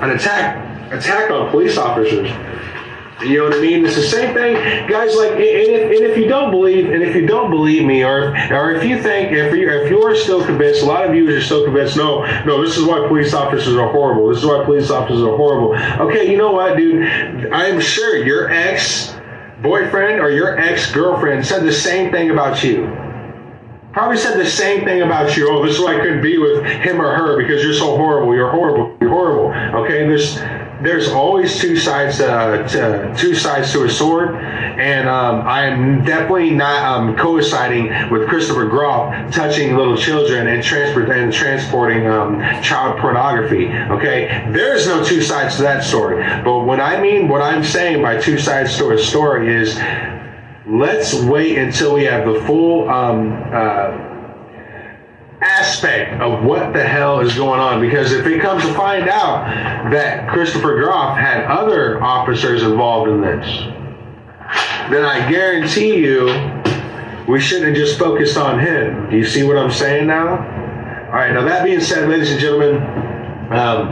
an 0.01 0.09
attack 0.09 0.67
attack 0.91 1.31
on 1.31 1.49
police 1.51 1.77
officers. 1.77 2.29
You 3.23 3.37
know 3.37 3.43
what 3.45 3.53
I 3.53 3.61
mean? 3.61 3.85
It's 3.85 3.95
the 3.95 4.01
same 4.01 4.33
thing, 4.33 4.55
guys. 4.87 5.15
Like, 5.15 5.31
and 5.31 5.39
if, 5.39 5.83
and 5.83 6.11
if, 6.11 6.17
you 6.17 6.27
don't 6.27 6.51
believe, 6.51 6.89
and 6.89 7.03
if 7.03 7.15
you 7.15 7.25
don't 7.27 7.51
believe 7.51 7.85
me, 7.85 8.03
or 8.03 8.35
or 8.51 8.73
if 8.73 8.83
you 8.83 9.01
think, 9.01 9.31
if 9.31 9.53
you 9.55 9.69
if 9.69 9.89
you 9.89 10.01
are 10.01 10.15
still 10.15 10.43
convinced, 10.43 10.81
a 10.81 10.85
lot 10.85 11.07
of 11.07 11.13
you 11.13 11.29
are 11.29 11.41
still 11.41 11.63
convinced. 11.63 11.97
No, 11.97 12.25
no, 12.45 12.63
this 12.63 12.77
is 12.77 12.85
why 12.85 13.07
police 13.07 13.33
officers 13.33 13.75
are 13.75 13.91
horrible. 13.91 14.29
This 14.29 14.39
is 14.39 14.45
why 14.45 14.63
police 14.65 14.89
officers 14.89 15.23
are 15.23 15.37
horrible. 15.37 15.75
Okay, 16.07 16.31
you 16.31 16.37
know 16.37 16.51
what, 16.51 16.77
dude? 16.77 17.51
I'm 17.51 17.79
sure 17.79 18.23
your 18.23 18.49
ex 18.49 19.15
boyfriend 19.61 20.19
or 20.19 20.31
your 20.31 20.57
ex 20.57 20.91
girlfriend 20.91 21.45
said 21.45 21.63
the 21.63 21.73
same 21.73 22.11
thing 22.11 22.31
about 22.31 22.63
you. 22.63 22.85
Probably 23.93 24.17
said 24.17 24.39
the 24.39 24.49
same 24.49 24.85
thing 24.85 25.01
about 25.01 25.35
you. 25.35 25.49
Oh, 25.51 25.65
this 25.65 25.75
is 25.75 25.81
why 25.81 25.97
I 25.97 25.99
couldn't 25.99 26.21
be 26.21 26.37
with 26.37 26.63
him 26.63 27.01
or 27.01 27.13
her 27.13 27.37
because 27.37 27.61
you're 27.61 27.73
so 27.73 27.97
horrible. 27.97 28.33
You're 28.33 28.49
horrible. 28.49 28.95
You're 29.01 29.09
horrible. 29.09 29.51
Okay, 29.83 30.07
there's 30.07 30.37
there's 30.81 31.09
always 31.09 31.59
two 31.59 31.77
sides 31.77 32.19
uh, 32.19 32.67
to, 32.67 33.13
two 33.17 33.35
sides 33.35 33.71
to 33.73 33.83
a 33.83 33.89
sword, 33.89 34.35
and 34.35 35.07
um, 35.07 35.41
I 35.47 35.65
am 35.65 36.03
definitely 36.03 36.51
not 36.51 36.83
um, 36.83 37.15
coinciding 37.15 38.09
with 38.09 38.27
Christopher 38.27 38.65
Groff 38.65 39.33
touching 39.33 39.75
little 39.75 39.97
children 39.97 40.47
and 40.47 40.63
transport 40.63 41.09
and 41.09 41.31
transporting 41.31 42.07
um, 42.07 42.39
child 42.61 42.99
pornography. 42.99 43.67
Okay, 43.67 44.47
there's 44.51 44.87
no 44.87 45.03
two 45.03 45.21
sides 45.21 45.57
to 45.57 45.61
that 45.63 45.83
story. 45.83 46.23
But 46.43 46.61
what 46.61 46.79
I 46.79 47.01
mean, 47.01 47.27
what 47.27 47.41
I'm 47.41 47.63
saying 47.63 48.01
by 48.01 48.19
two 48.19 48.37
sides 48.37 48.77
to 48.77 48.91
a 48.91 48.97
story 48.97 49.53
is, 49.53 49.79
let's 50.65 51.13
wait 51.13 51.57
until 51.57 51.93
we 51.93 52.05
have 52.05 52.25
the 52.25 52.41
full. 52.41 52.89
Um, 52.89 53.33
uh, 53.53 54.10
aspect 55.59 56.21
of 56.21 56.43
what 56.43 56.73
the 56.73 56.83
hell 56.83 57.19
is 57.19 57.35
going 57.35 57.59
on 57.59 57.81
because 57.81 58.13
if 58.13 58.25
it 58.25 58.41
comes 58.41 58.63
to 58.63 58.73
find 58.73 59.09
out 59.09 59.45
that 59.91 60.29
Christopher 60.29 60.79
Groff 60.79 61.17
had 61.17 61.43
other 61.45 62.01
officers 62.01 62.63
involved 62.63 63.09
in 63.09 63.21
this, 63.21 63.45
then 64.89 65.05
I 65.05 65.29
guarantee 65.29 65.95
you 65.95 66.27
we 67.27 67.39
shouldn't 67.39 67.67
have 67.67 67.75
just 67.75 67.99
focused 67.99 68.37
on 68.37 68.59
him. 68.59 69.09
Do 69.09 69.17
you 69.17 69.25
see 69.25 69.43
what 69.43 69.57
I'm 69.57 69.71
saying 69.71 70.07
now? 70.07 70.37
All 71.07 71.17
right, 71.17 71.33
now 71.33 71.43
that 71.43 71.63
being 71.63 71.81
said, 71.81 72.07
ladies 72.07 72.31
and 72.31 72.39
gentlemen, 72.39 72.77
um, 73.51 73.89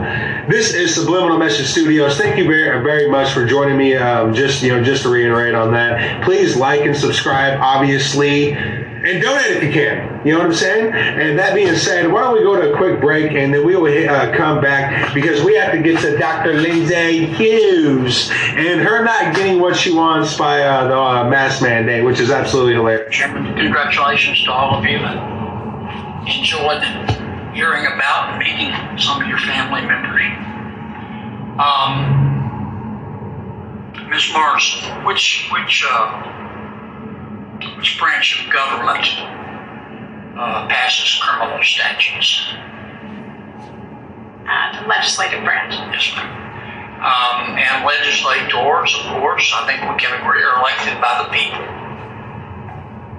this 0.48 0.72
is 0.72 0.94
Subliminal 0.94 1.38
Message 1.38 1.66
Studios. 1.66 2.16
Thank 2.16 2.38
you 2.38 2.44
very, 2.44 2.82
very 2.82 3.10
much 3.10 3.32
for 3.32 3.44
joining 3.44 3.76
me. 3.76 3.94
Um, 3.94 4.32
just 4.32 4.62
you 4.62 4.70
know, 4.70 4.82
just 4.82 5.02
to 5.02 5.10
reiterate 5.10 5.54
on 5.54 5.72
that, 5.72 6.24
please 6.24 6.56
like 6.56 6.80
and 6.80 6.96
subscribe. 6.96 7.60
Obviously, 7.60 8.54
and 9.04 9.22
donate 9.22 9.46
if 9.46 9.62
you 9.62 9.72
can. 9.72 10.26
You 10.26 10.32
know 10.32 10.40
what 10.40 10.48
I'm 10.48 10.54
saying? 10.54 10.92
And 10.92 11.38
that 11.38 11.54
being 11.54 11.74
said, 11.74 12.10
why 12.12 12.22
don't 12.22 12.34
we 12.34 12.40
go 12.40 12.60
to 12.60 12.72
a 12.72 12.76
quick 12.76 13.00
break 13.00 13.32
and 13.32 13.52
then 13.52 13.64
we 13.64 13.76
will 13.76 14.10
uh, 14.10 14.36
come 14.36 14.60
back 14.60 15.14
because 15.14 15.42
we 15.42 15.54
have 15.56 15.72
to 15.72 15.82
get 15.82 16.00
to 16.02 16.18
Dr. 16.18 16.54
Lindsay 16.54 17.26
Huse 17.26 18.30
and 18.30 18.80
her 18.80 19.02
not 19.04 19.34
getting 19.34 19.60
what 19.60 19.76
she 19.76 19.92
wants 19.92 20.36
by 20.36 20.62
uh, 20.62 20.86
the 20.88 20.98
uh, 20.98 21.30
mask 21.30 21.62
mandate, 21.62 22.04
which 22.04 22.20
is 22.20 22.30
absolutely 22.30 22.74
hilarious. 22.74 23.16
Congratulations 23.16 24.44
to 24.44 24.52
all 24.52 24.78
of 24.78 24.84
you. 24.84 24.98
Enjoyed 26.26 26.82
hearing 27.54 27.86
about 27.86 28.30
and 28.30 28.38
meeting 28.38 28.98
some 28.98 29.22
of 29.22 29.28
your 29.28 29.38
family 29.38 29.80
members. 29.80 30.20
Um, 31.58 32.28
Ms. 34.10 34.30
Mars, 34.32 34.82
which 35.04 35.48
which 35.52 35.84
uh, 35.88 36.39
which 37.80 37.98
branch 37.98 38.44
of 38.44 38.52
government 38.52 39.08
uh, 40.36 40.68
passes 40.68 41.18
criminal 41.22 41.64
statutes? 41.64 42.44
Uh, 44.44 44.82
the 44.82 44.86
legislative 44.86 45.42
branch. 45.44 45.72
Yes, 45.72 46.12
ma'am. 46.14 46.28
Um, 47.00 47.56
and 47.56 47.86
legislators, 47.86 48.92
of 49.00 49.16
course, 49.16 49.50
I 49.56 49.64
think 49.64 49.80
we 49.80 49.96
can 49.96 50.12
agree, 50.20 50.42
are 50.42 50.60
elected 50.60 51.00
by 51.00 51.24
the 51.24 51.32
people. 51.32 51.64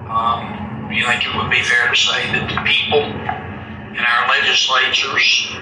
Um, 0.06 0.94
you 0.94 1.04
think 1.10 1.26
it 1.26 1.34
would 1.34 1.50
be 1.50 1.62
fair 1.62 1.90
to 1.90 1.96
say 1.96 2.30
that 2.30 2.46
the 2.46 2.62
people 2.62 3.02
in 3.02 3.98
our 3.98 4.28
legislatures, 4.30 5.58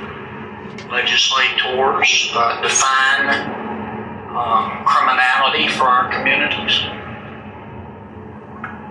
legislators, 0.92 2.28
uh, 2.36 2.60
define 2.60 3.48
um, 4.36 4.84
criminality 4.84 5.68
for 5.68 5.84
our 5.84 6.12
communities? 6.12 6.99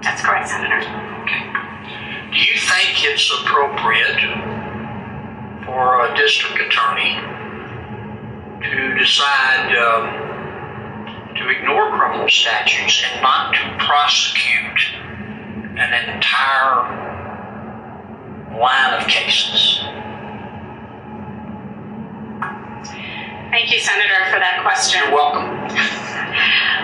That's 0.01 0.21
correct, 0.21 0.49
Senator. 0.49 0.79
Okay. 1.23 1.43
Do 2.31 2.37
you 2.37 2.59
think 2.59 3.03
it's 3.03 3.31
appropriate 3.41 4.21
for 5.65 6.05
a 6.05 6.15
district 6.15 6.61
attorney 6.61 7.15
to 8.61 8.97
decide 8.97 9.75
um, 9.75 11.35
to 11.35 11.49
ignore 11.49 11.91
criminal 11.97 12.29
statutes 12.29 13.03
and 13.11 13.21
not 13.21 13.53
to 13.53 13.85
prosecute 13.85 14.79
an 15.77 16.13
entire 16.15 17.09
line 18.59 19.01
of 19.01 19.07
cases? 19.07 19.79
Thank 23.49 23.71
you, 23.71 23.79
Senator, 23.79 24.25
for 24.29 24.37
that 24.37 24.59
question. 24.61 25.01
You're 25.01 25.15
welcome. 25.15 25.49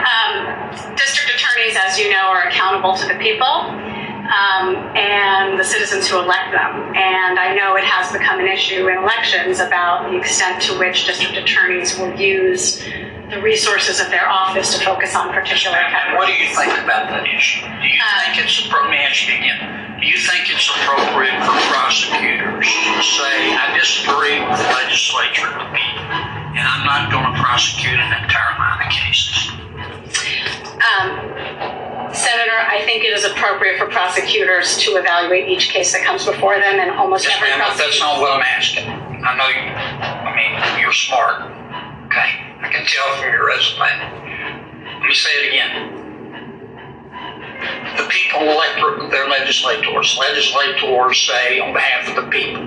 Um, 0.01 0.95
district 0.95 1.30
attorneys, 1.36 1.78
as 1.78 1.99
you 1.99 2.10
know, 2.10 2.25
are 2.25 2.47
accountable 2.47 2.95
to 2.97 3.08
the 3.08 3.13
people 3.15 3.45
um, 3.45 4.75
and 4.97 5.60
the 5.60 5.63
citizens 5.63 6.08
who 6.08 6.17
elect 6.17 6.51
them. 6.51 6.95
And 6.95 7.38
I 7.38 7.54
know 7.54 7.75
it 7.75 7.84
has 7.84 8.12
become 8.12 8.39
an 8.39 8.47
issue 8.47 8.88
in 8.89 8.97
elections 8.97 9.60
about 9.60 10.10
the 10.10 10.17
extent 10.17 10.62
to 10.63 10.80
which 10.80 11.06
district 11.06 11.38
attorneys 11.38 11.99
will 11.99 12.19
use 12.19 12.82
the 13.29 13.41
resources 13.41 13.99
of 13.99 14.09
their 14.09 14.29
office 14.29 14.77
to 14.77 14.85
focus 14.85 15.15
on 15.15 15.33
particular 15.33 15.77
And 15.77 16.15
what 16.15 16.27
do 16.27 16.33
you 16.33 16.53
think 16.53 16.71
about 16.77 17.09
that 17.09 17.25
issue? 17.25 17.65
Do 17.65 17.88
you 17.89 18.01
think 18.21 18.38
it's, 18.38 18.61
let 18.69 18.89
me 18.89 18.97
ask 18.97 19.27
you 19.27 19.33
again, 19.33 19.97
do 19.99 20.05
you 20.05 20.19
think 20.19 20.45
it's 20.53 20.69
appropriate 20.69 21.33
for 21.41 21.57
prosecutors 21.73 22.69
to 22.69 23.01
say, 23.01 23.55
I 23.57 23.73
disagree 23.73 24.38
with 24.45 24.59
the 24.61 24.69
legislature 24.77 25.49
the 25.49 25.65
people, 25.73 26.05
and 26.53 26.61
I'm 26.61 26.85
not 26.85 27.09
going 27.09 27.25
to 27.25 27.35
prosecute 27.41 27.97
an 27.97 28.13
entire 28.13 28.53
line 28.61 28.85
of 28.85 28.91
cases? 28.93 29.49
Um, 30.85 31.07
Senator, 32.13 32.61
I 32.61 32.83
think 32.85 33.03
it 33.03 33.17
is 33.17 33.25
appropriate 33.25 33.79
for 33.79 33.88
prosecutors 33.88 34.77
to 34.85 34.95
evaluate 34.95 35.49
each 35.49 35.69
case 35.69 35.91
that 35.93 36.03
comes 36.03 36.25
before 36.25 36.59
them, 36.59 36.79
and 36.79 36.91
almost 36.91 37.25
Yes, 37.25 37.35
every 37.38 37.49
ma'am, 37.49 37.73
that's 37.75 37.99
not 37.99 38.21
what 38.21 38.31
I'm 38.31 38.43
asking. 38.43 38.85
I 38.88 39.35
know 39.35 39.47
you, 39.49 39.65
I 39.73 40.31
mean, 40.35 40.81
you're 40.81 40.93
smart, 40.93 41.54
okay? 42.15 42.32
I 42.62 42.69
can 42.71 42.86
tell 42.86 43.15
from 43.17 43.32
your 43.32 43.47
resume. 43.47 43.80
Let 44.99 45.08
me 45.08 45.13
say 45.13 45.30
it 45.32 45.47
again. 45.49 46.01
The 47.97 48.08
people 48.10 48.41
elect 48.41 49.12
their 49.12 49.28
legislators. 49.28 50.17
Legislators 50.17 51.21
say 51.21 51.60
on 51.60 51.73
behalf 51.73 52.10
of 52.10 52.15
the 52.15 52.30
people, 52.32 52.63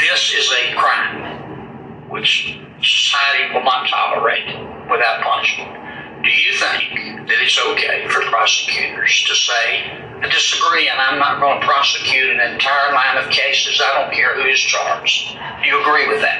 this 0.00 0.32
is 0.34 0.50
a 0.52 0.74
crime 0.74 2.08
which 2.08 2.58
society 2.82 3.52
will 3.52 3.64
not 3.64 3.88
tolerate 3.88 4.46
without 4.90 5.22
punishment. 5.22 5.81
Do 6.22 6.30
you 6.30 6.54
think 6.54 7.26
that 7.26 7.38
it's 7.42 7.58
okay 7.58 8.06
for 8.08 8.22
prosecutors 8.30 9.24
to 9.26 9.34
say, 9.34 9.90
I 10.22 10.28
disagree 10.30 10.88
and 10.88 11.00
I'm 11.00 11.18
not 11.18 11.40
going 11.40 11.60
to 11.60 11.66
prosecute 11.66 12.30
an 12.30 12.38
entire 12.38 12.92
line 12.94 13.18
of 13.18 13.28
cases, 13.30 13.82
I 13.84 14.00
don't 14.02 14.14
care 14.14 14.34
who 14.40 14.48
is 14.48 14.58
charged? 14.60 15.34
Do 15.62 15.68
you 15.68 15.80
agree 15.80 16.06
with 16.06 16.20
that? 16.22 16.38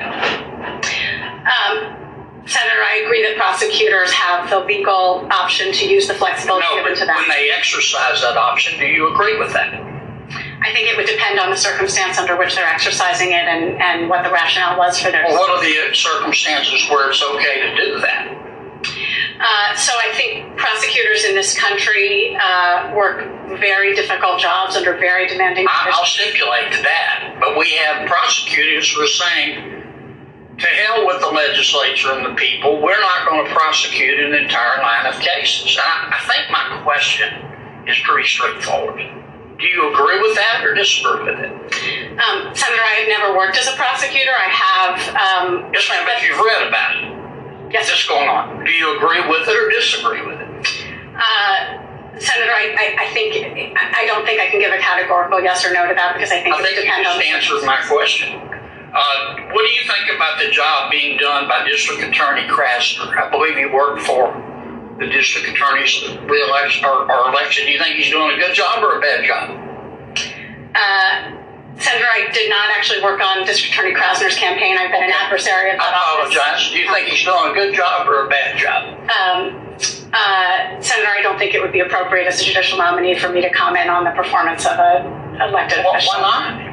Um, 1.43 1.99
Senator, 2.47 2.83
I 2.83 3.03
agree 3.05 3.23
that 3.23 3.37
prosecutors 3.37 4.11
have 4.13 4.51
the 4.51 4.61
legal 4.61 5.27
option 5.31 5.73
to 5.73 5.87
use 5.87 6.07
the 6.07 6.15
flexibility 6.15 6.67
No, 6.71 6.83
given 6.83 6.99
to 6.99 7.05
them. 7.07 7.17
when 7.17 7.29
they 7.29 7.51
exercise 7.51 8.21
that 8.23 8.37
option, 8.37 8.79
do 8.79 8.87
you 8.87 9.13
agree 9.13 9.39
with 9.39 9.53
that? 9.53 9.75
I 10.63 10.73
think 10.73 10.89
it 10.89 10.97
would 10.97 11.07
depend 11.07 11.41
on 11.41 11.51
the 11.51 11.57
circumstance 11.57 12.19
under 12.19 12.37
which 12.37 12.55
they're 12.55 12.67
exercising 12.67 13.31
it 13.31 13.47
and, 13.47 13.81
and 13.83 14.09
what 14.09 14.23
the 14.23 14.31
rationale 14.31 14.79
was 14.79 14.99
for 15.01 15.11
their. 15.11 15.25
Well, 15.27 15.39
what 15.39 15.51
are 15.51 15.63
the 15.63 15.95
circumstances 15.95 16.89
where 16.89 17.11
it's 17.11 17.23
okay 17.23 17.61
to 17.63 17.77
do 17.77 18.01
that? 18.01 18.52
Uh, 19.43 19.75
so 19.75 19.93
I 19.99 20.15
think 20.15 20.57
prosecutors 20.57 21.25
in 21.25 21.35
this 21.35 21.59
country 21.59 22.37
uh, 22.41 22.95
work 22.95 23.27
very 23.59 23.95
difficult 23.95 24.39
jobs 24.41 24.77
under 24.77 24.95
very 24.97 25.27
demanding 25.27 25.67
I- 25.69 25.91
I'll 25.93 26.05
stipulate 26.07 26.73
to 26.73 26.83
that, 26.83 27.37
but 27.41 27.59
we 27.59 27.71
have 27.73 28.07
prosecutors 28.09 28.93
who 28.93 29.03
are 29.03 29.07
saying, 29.09 29.83
to 30.59 30.67
hell 30.67 31.07
with 31.07 31.21
the 31.21 31.27
legislature 31.29 32.13
and 32.13 32.25
the 32.25 32.35
people, 32.35 32.81
we're 32.81 33.01
not 33.01 33.29
going 33.29 33.45
to 33.47 33.53
prosecute 33.53 34.21
an 34.21 34.33
entire 34.35 34.81
line 34.81 35.07
of 35.07 35.19
cases. 35.21 35.77
And 35.77 35.81
I, 35.85 36.19
I 36.19 36.21
think 36.29 36.51
my 36.51 36.81
question 36.85 37.29
is 37.89 37.99
pretty 38.05 38.29
straightforward. 38.29 39.01
Do 39.59 39.67
you 39.67 39.93
agree 39.93 40.21
with 40.21 40.35
that 40.37 40.63
or 40.65 40.75
disagree 40.75 41.25
with 41.25 41.39
it? 41.39 41.51
Um, 41.51 42.55
Senator, 42.55 42.83
I 42.83 42.95
have 43.01 43.09
never 43.09 43.37
worked 43.37 43.57
as 43.57 43.67
a 43.69 43.73
prosecutor. 43.77 44.31
I 44.31 44.51
have. 44.51 44.95
Um, 45.15 45.71
Yes, 45.73 45.89
ma'am, 45.89 46.05
but 46.07 46.23
you've 46.23 46.39
read 46.39 46.69
about 46.69 46.97
it. 46.97 47.22
Yes. 47.73 47.89
What's 47.89 48.07
going 48.07 48.29
on? 48.29 48.65
Do 48.65 48.71
you 48.71 48.97
agree 48.97 49.21
with 49.29 49.49
it 49.49 49.57
or 49.57 49.71
disagree 49.71 50.21
with 50.25 50.41
it? 50.41 50.49
Uh, 51.17 51.79
Senator, 52.21 52.53
I, 52.53 52.77
I, 52.77 53.05
I 53.09 53.15
think 53.15 53.35
I 53.35 54.05
don't 54.07 54.25
think 54.27 54.41
I 54.41 54.49
can 54.49 54.61
give 54.61 54.73
a 54.73 54.79
categorical 54.79 55.41
yes 55.41 55.65
or 55.65 55.73
no 55.73 55.89
to 55.89 55.95
that 55.95 56.13
because 56.15 56.31
I 56.31 56.43
think 56.43 56.55
I 56.55 56.61
it 56.61 56.63
think 56.63 56.77
you 56.77 56.83
depend 56.85 57.07
on. 57.07 57.17
just 57.19 57.27
answered 57.27 57.67
my 57.67 57.81
question. 57.89 58.37
Uh, 58.95 59.49
what 59.57 59.65
do 59.65 59.73
you 59.73 59.83
think 59.89 60.15
about 60.15 60.39
the 60.39 60.51
job 60.51 60.91
being 60.91 61.17
done 61.17 61.49
by 61.49 61.65
District 61.67 62.03
Attorney 62.03 62.43
Krasner? 62.47 63.17
I 63.17 63.31
believe 63.31 63.57
he 63.57 63.65
worked 63.65 64.03
for 64.03 64.29
the 65.01 65.07
District 65.07 65.49
Attorney's 65.49 66.05
re-election 66.29 66.85
or, 66.85 67.11
or 67.11 67.29
election. 67.33 67.65
Do 67.65 67.73
you 67.73 67.79
think 67.79 67.97
he's 67.97 68.11
doing 68.13 68.37
a 68.37 68.39
good 68.39 68.55
job 68.55 68.85
or 68.85 68.99
a 68.99 69.01
bad 69.01 69.25
job? 69.25 69.49
Uh, 70.77 71.42
Senator, 71.79 72.07
I 72.13 72.31
did 72.33 72.49
not 72.51 72.71
actually 72.77 73.03
work 73.03 73.21
on 73.21 73.45
District 73.47 73.73
Attorney 73.75 73.95
Krasner's 73.95 74.37
campaign. 74.37 74.77
I've 74.79 74.93
been 74.93 75.03
an 75.03 75.11
adversary 75.13 75.71
of 75.71 75.81
I 75.81 75.85
that 75.91 75.95
office. 75.97 76.37
apologize. 76.37 76.71
Do 76.71 76.79
you 76.79 76.89
think 76.93 77.09
he's 77.09 77.25
doing 77.25 77.51
a 77.51 77.55
good 77.55 77.75
job 77.75 78.07
or 78.09 78.27
a 78.27 78.29
bad 78.29 78.57
job? 78.59 78.99
Um, 79.11 79.59
uh, 80.13 80.81
Senator, 80.81 81.09
I 81.11 81.21
don't 81.23 81.39
think 81.39 81.55
it 81.55 81.63
would 81.63 81.73
be 81.73 81.81
appropriate 81.81 82.27
as 82.29 82.41
a 82.41 82.45
judicial 82.45 82.79
nominee 82.79 83.19
for 83.19 83.31
me 83.31 83.41
to 83.41 83.51
comment 83.51 83.89
on 83.91 84.05
the 84.05 84.11
performance 84.11 84.67
of 84.67 84.79
a 84.79 85.03
elected 85.49 85.83
Why, 85.85 85.97
official. 85.97 86.13
why 86.13 86.21
not? 86.21 86.72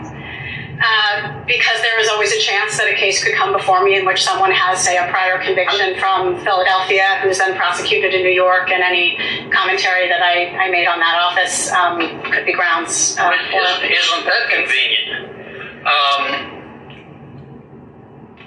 Uh, 0.82 1.44
because 1.46 1.82
there 1.82 2.00
is 2.00 2.08
always 2.08 2.32
a 2.32 2.40
chance 2.40 2.78
that 2.78 2.88
a 2.88 2.96
case 2.96 3.22
could 3.22 3.36
come 3.36 3.52
before 3.52 3.84
me 3.84 3.98
in 3.98 4.06
which 4.06 4.24
someone 4.24 4.52
has, 4.52 4.80
say, 4.80 4.96
a 4.96 5.12
prior 5.12 5.38
conviction 5.44 6.00
from 6.00 6.40
Philadelphia, 6.40 7.20
who's 7.22 7.38
then 7.38 7.54
prosecuted 7.58 8.14
in 8.14 8.24
New 8.24 8.32
York, 8.32 8.72
and 8.72 8.82
any 8.82 9.18
commentary 9.52 10.08
that 10.08 10.22
I, 10.22 10.56
I 10.56 10.70
made 10.70 10.88
on 10.88 11.00
that 11.00 11.20
office 11.20 11.70
um, 11.74 12.00
could 12.32 12.46
be 12.46 12.54
grounds 12.54 13.18
uh, 13.20 13.30
Isn't, 13.30 13.92
isn't 13.92 14.26
that 14.26 14.50
convenient? 14.50 15.36
Um, 15.84 16.56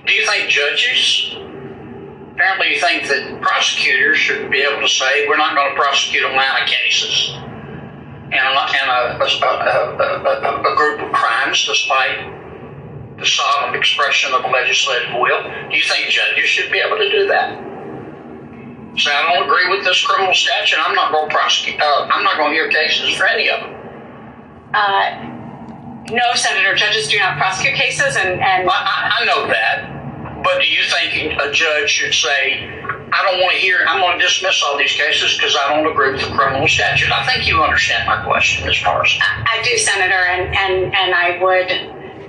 do 0.06 0.14
you 0.14 0.26
think 0.26 0.48
judges? 0.48 1.36
Apparently, 2.32 2.74
you 2.74 2.80
think 2.80 3.08
that 3.08 3.42
prosecutors 3.42 4.16
should 4.16 4.50
be 4.50 4.62
able 4.62 4.80
to 4.80 4.88
say, 4.88 5.28
"We're 5.28 5.36
not 5.36 5.54
going 5.54 5.74
to 5.74 5.76
prosecute 5.76 6.24
a 6.24 6.28
line 6.28 6.62
of 6.62 6.66
cases 6.66 7.36
and 8.32 8.42
a, 8.48 8.62
and 8.80 8.88
a, 8.90 9.22
a, 9.22 9.28
a, 9.28 10.24
a, 10.24 10.72
a 10.72 10.76
group 10.76 11.00
of 11.00 11.12
crimes, 11.12 11.64
despite 11.66 12.18
the 13.18 13.26
solemn 13.26 13.74
expression 13.74 14.32
of 14.32 14.42
legislative 14.50 15.12
will." 15.20 15.42
Do 15.42 15.76
you 15.76 15.84
think 15.84 16.08
judges 16.08 16.48
should 16.48 16.72
be 16.72 16.78
able 16.78 16.96
to 16.96 17.10
do 17.10 17.28
that? 17.28 17.58
Say, 18.96 19.12
"I 19.12 19.34
don't 19.34 19.44
agree 19.44 19.68
with 19.68 19.84
this 19.84 20.04
criminal 20.04 20.34
statute. 20.34 20.78
I'm 20.80 20.94
not 20.94 21.12
going 21.12 21.28
to 21.28 21.34
prosecute. 21.34 21.80
Uh, 21.80 22.08
I'm 22.10 22.24
not 22.24 22.36
going 22.36 22.50
to 22.50 22.54
hear 22.54 22.68
cases 22.68 23.14
for 23.14 23.26
any 23.26 23.48
of 23.50 23.60
them." 23.60 23.74
Uh, 24.74 25.28
no, 26.10 26.34
Senator, 26.34 26.74
judges 26.74 27.08
do 27.08 27.18
not 27.18 27.38
prosecute 27.38 27.74
cases, 27.74 28.16
and, 28.16 28.40
and 28.40 28.68
I, 28.68 28.72
I, 28.72 29.10
I 29.20 29.24
know 29.24 29.46
that, 29.46 29.91
but 30.42 30.60
do 30.60 30.66
you 30.66 30.82
think 30.84 31.40
a 31.40 31.52
judge 31.52 31.90
should 31.90 32.14
say, 32.14 32.68
I 33.12 33.22
don't 33.22 33.40
want 33.40 33.52
to 33.52 33.58
hear, 33.58 33.84
I'm 33.86 34.00
going 34.00 34.18
to 34.18 34.24
dismiss 34.24 34.62
all 34.62 34.78
these 34.78 34.92
cases 34.92 35.36
because 35.36 35.56
I 35.56 35.74
don't 35.74 35.90
agree 35.90 36.12
with 36.12 36.22
the 36.22 36.34
criminal 36.34 36.66
statute? 36.66 37.12
I 37.12 37.24
think 37.26 37.46
you 37.46 37.62
understand 37.62 38.06
my 38.06 38.24
question 38.24 38.68
as 38.68 38.76
far 38.78 39.02
as. 39.02 39.10
I 39.20 39.62
do, 39.62 39.76
Senator, 39.76 40.26
and, 40.26 40.54
and, 40.56 40.94
and 40.94 41.14
I 41.14 41.38
would, 41.42 41.70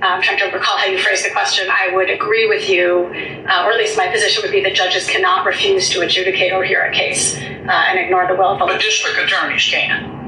uh, 0.03 0.05
I'm 0.05 0.21
trying 0.21 0.39
to 0.39 0.45
recall 0.45 0.77
how 0.77 0.85
you 0.85 0.97
phrased 0.97 1.25
the 1.25 1.31
question. 1.31 1.69
I 1.69 1.95
would 1.95 2.09
agree 2.09 2.47
with 2.49 2.69
you, 2.69 3.09
uh, 3.47 3.65
or 3.65 3.71
at 3.71 3.77
least 3.77 3.97
my 3.97 4.07
position 4.11 4.43
would 4.43 4.51
be 4.51 4.61
that 4.63 4.75
judges 4.75 5.07
cannot 5.07 5.45
refuse 5.45 5.89
to 5.91 6.01
adjudicate 6.01 6.51
or 6.51 6.63
hear 6.63 6.83
a 6.83 6.91
case 6.91 7.35
uh, 7.35 7.39
and 7.39 7.99
ignore 7.99 8.27
the 8.27 8.35
will 8.35 8.53
of 8.53 8.59
the 8.59 8.65
But 8.65 8.81
district 8.81 9.17
attorneys 9.17 9.63
can. 9.63 10.22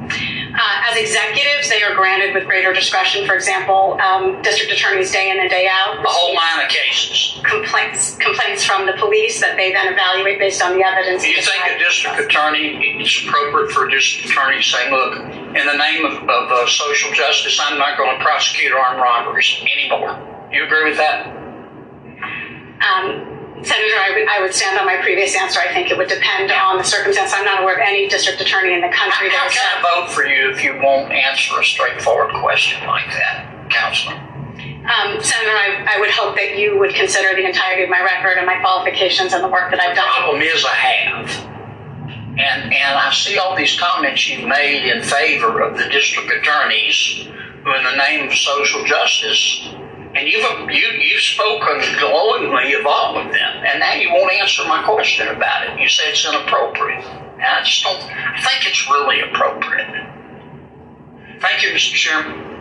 Uh, 0.55 0.89
as 0.89 0.95
executives, 0.97 1.69
they 1.69 1.83
are 1.83 1.93
granted 1.95 2.33
with 2.33 2.45
greater 2.45 2.71
discretion. 2.71 3.27
For 3.27 3.35
example, 3.35 3.99
um, 3.99 4.41
district 4.41 4.71
attorneys 4.71 5.11
day 5.11 5.29
in 5.29 5.39
and 5.39 5.49
day 5.49 5.67
out. 5.69 6.01
The 6.01 6.07
whole 6.07 6.33
line 6.33 6.63
of 6.63 6.69
cases. 6.69 7.41
Complaints, 7.43 8.15
complaints 8.17 8.63
from 8.63 8.85
the 8.85 8.93
police 8.93 9.41
that 9.41 9.57
they 9.57 9.73
then 9.73 9.91
evaluate 9.91 10.39
based 10.39 10.63
on 10.63 10.77
the 10.77 10.83
evidence. 10.83 11.23
Do 11.23 11.29
you 11.29 11.41
think 11.41 11.61
a 11.67 11.77
district 11.77 12.19
attorney, 12.19 12.79
it's 13.01 13.21
appropriate 13.27 13.71
for 13.71 13.87
a 13.87 13.91
district 13.91 14.29
attorney 14.31 14.57
to 14.57 14.63
say, 14.63 14.89
look, 14.89 15.19
in 15.19 15.65
the 15.67 15.77
name 15.77 16.05
of, 16.05 16.23
of 16.23 16.51
uh, 16.51 16.65
social 16.67 17.11
justice, 17.11 17.59
I'm 17.61 17.77
not 17.77 17.97
going 17.97 18.17
to 18.17 18.23
prosecute 18.23 18.71
armed 18.71 19.01
robberies 19.01 19.59
anymore? 19.61 20.15
Do 20.49 20.55
you 20.55 20.63
agree 20.63 20.89
with 20.89 20.97
that? 20.97 21.27
Um, 22.79 23.34
Senator, 23.63 23.95
I 23.95 24.11
would, 24.13 24.27
I 24.27 24.41
would 24.41 24.53
stand 24.53 24.77
on 24.77 24.85
my 24.85 24.97
previous 25.01 25.35
answer. 25.35 25.59
I 25.59 25.73
think 25.73 25.89
it 25.89 25.97
would 25.97 26.09
depend 26.09 26.51
on 26.51 26.77
the 26.77 26.83
circumstance. 26.83 27.31
I'm 27.33 27.45
not 27.45 27.61
aware 27.61 27.75
of 27.75 27.81
any 27.81 28.07
district 28.09 28.41
attorney 28.41 28.73
in 28.73 28.81
the 28.81 28.89
country 28.89 29.29
How 29.29 29.47
that 29.47 29.51
has 29.51 29.53
can 29.53 29.63
I 29.63 29.81
vote 29.81 30.11
for 30.13 30.25
you 30.25 30.51
if 30.51 30.63
you 30.63 30.77
won't 30.83 31.11
answer 31.11 31.59
a 31.59 31.63
straightforward 31.63 32.35
question 32.41 32.85
like 32.85 33.07
that, 33.07 33.69
Counselor? 33.69 34.15
Um, 34.85 35.17
Senator, 35.23 35.55
I, 35.55 35.95
I 35.95 35.99
would 35.99 36.11
hope 36.11 36.35
that 36.35 36.57
you 36.59 36.77
would 36.77 36.93
consider 36.93 37.33
the 37.33 37.47
entirety 37.47 37.83
of 37.83 37.89
my 37.89 38.01
record 38.03 38.37
and 38.37 38.45
my 38.45 38.59
qualifications 38.59 39.33
and 39.33 39.43
the 39.43 39.47
work 39.47 39.71
that 39.71 39.79
I've 39.79 39.95
done. 39.95 40.05
The 40.05 40.11
problem 40.11 40.41
is 40.41 40.65
I 40.65 40.75
have. 40.75 41.29
And, 42.37 42.73
and 42.73 42.93
I 42.99 43.11
see 43.13 43.37
all 43.37 43.55
these 43.55 43.79
comments 43.79 44.29
you've 44.29 44.47
made 44.47 44.91
in 44.91 45.01
favor 45.01 45.61
of 45.61 45.77
the 45.77 45.87
district 45.89 46.29
attorneys 46.29 47.25
who, 47.63 47.73
in 47.73 47.83
the 47.83 47.95
name 47.95 48.27
of 48.27 48.33
social 48.35 48.83
justice, 48.83 49.73
and 50.15 50.29
you've, 50.29 50.45
you, 50.71 50.87
you've 50.99 51.21
spoken 51.21 51.81
glowingly 51.99 52.73
of 52.73 52.85
all 52.85 53.17
of 53.17 53.31
them, 53.33 53.63
and 53.65 53.79
now 53.79 53.93
you 53.93 54.09
won't 54.13 54.31
answer 54.31 54.63
my 54.63 54.81
question 54.83 55.27
about 55.27 55.67
it. 55.67 55.79
You 55.79 55.89
say 55.89 56.09
it's 56.09 56.25
inappropriate. 56.25 57.03
And 57.35 57.43
I 57.43 57.63
just 57.63 57.83
don't 57.83 58.01
I 58.01 58.41
think 58.41 58.65
it's 58.65 58.89
really 58.89 59.19
appropriate. 59.19 59.87
Thank 61.41 61.63
you, 61.63 61.69
Mr. 61.69 61.93
Chairman. 61.95 62.55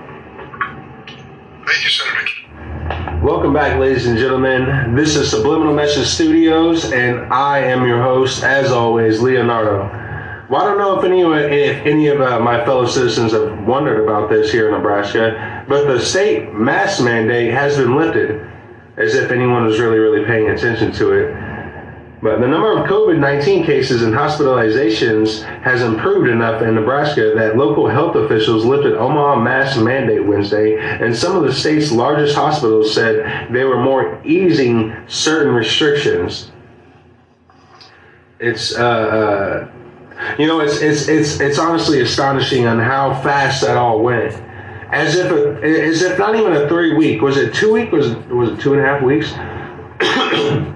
Thank 1.64 1.84
you, 1.84 1.90
Senator. 1.90 3.24
Welcome 3.24 3.52
back, 3.52 3.78
ladies 3.78 4.06
and 4.06 4.18
gentlemen. 4.18 4.96
This 4.96 5.14
is 5.14 5.30
Subliminal 5.30 5.72
Message 5.72 6.08
Studios, 6.08 6.92
and 6.92 7.32
I 7.32 7.60
am 7.60 7.86
your 7.86 8.02
host, 8.02 8.42
as 8.42 8.72
always, 8.72 9.20
Leonardo. 9.20 9.88
Well, 10.50 10.60
I 10.60 10.64
don't 10.64 10.78
know 10.78 10.98
if 10.98 11.04
any 11.04 11.22
if 11.22 11.86
any 11.86 12.08
of 12.08 12.20
uh, 12.20 12.40
my 12.40 12.64
fellow 12.64 12.84
citizens 12.86 13.32
have 13.32 13.64
wondered 13.64 14.02
about 14.02 14.28
this 14.28 14.52
here 14.52 14.66
in 14.68 14.74
Nebraska, 14.74 15.53
but 15.68 15.86
the 15.86 16.00
state 16.00 16.52
mask 16.52 17.02
mandate 17.02 17.52
has 17.52 17.76
been 17.76 17.96
lifted, 17.96 18.46
as 18.96 19.14
if 19.14 19.30
anyone 19.30 19.64
was 19.64 19.80
really 19.80 19.98
really 19.98 20.24
paying 20.24 20.50
attention 20.50 20.92
to 20.92 21.12
it. 21.12 21.54
But 22.24 22.40
the 22.40 22.48
number 22.48 22.72
of 22.72 22.88
COVID 22.88 23.18
19 23.18 23.64
cases 23.64 24.02
and 24.02 24.14
hospitalizations 24.14 25.42
has 25.60 25.82
improved 25.82 26.26
enough 26.30 26.62
in 26.62 26.74
Nebraska 26.74 27.34
that 27.36 27.58
local 27.58 27.86
health 27.86 28.16
officials 28.16 28.64
lifted 28.64 28.94
Omaha 28.94 29.40
mask 29.40 29.78
mandate 29.78 30.24
Wednesday, 30.24 30.78
and 30.78 31.14
some 31.14 31.36
of 31.36 31.42
the 31.42 31.52
state's 31.52 31.92
largest 31.92 32.34
hospitals 32.34 32.94
said 32.94 33.52
they 33.52 33.64
were 33.64 33.78
more 33.78 34.22
easing 34.24 34.96
certain 35.06 35.52
restrictions. 35.52 36.50
It's, 38.40 38.74
uh, 38.74 38.82
uh, 38.82 39.70
you 40.38 40.46
know, 40.46 40.60
it's, 40.60 40.80
it's, 40.80 41.08
it's, 41.08 41.40
it's 41.40 41.58
honestly 41.58 42.00
astonishing 42.00 42.66
on 42.66 42.78
how 42.78 43.20
fast 43.20 43.60
that 43.60 43.76
all 43.76 44.00
went. 44.00 44.32
As 44.94 45.16
if, 45.16 45.30
a, 45.32 45.60
as 45.60 46.02
if 46.02 46.18
not 46.20 46.36
even 46.36 46.52
a 46.52 46.68
three 46.68 46.94
week, 46.94 47.20
was 47.20 47.36
it 47.36 47.52
two 47.52 47.72
week? 47.72 47.90
Was 47.90 48.12
it, 48.12 48.28
was 48.28 48.50
it 48.50 48.60
two 48.60 48.74
and 48.74 48.80
a 48.80 48.84
half 48.84 49.02
weeks? 49.02 49.32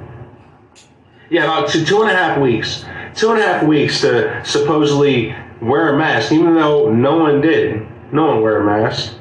Yeah, 1.30 1.44
about 1.44 1.68
two, 1.68 1.84
two 1.84 2.00
and 2.00 2.10
a 2.10 2.14
half 2.14 2.38
weeks. 2.38 2.86
Two 3.14 3.32
and 3.32 3.38
a 3.38 3.42
half 3.42 3.62
weeks 3.62 4.00
to 4.00 4.42
supposedly 4.46 5.36
wear 5.60 5.94
a 5.94 5.98
mask, 5.98 6.32
even 6.32 6.54
though 6.54 6.90
no 6.90 7.18
one 7.18 7.42
did. 7.42 7.86
No 8.12 8.28
one 8.28 8.40
wear 8.40 8.62
a 8.62 8.64
mask. 8.64 9.17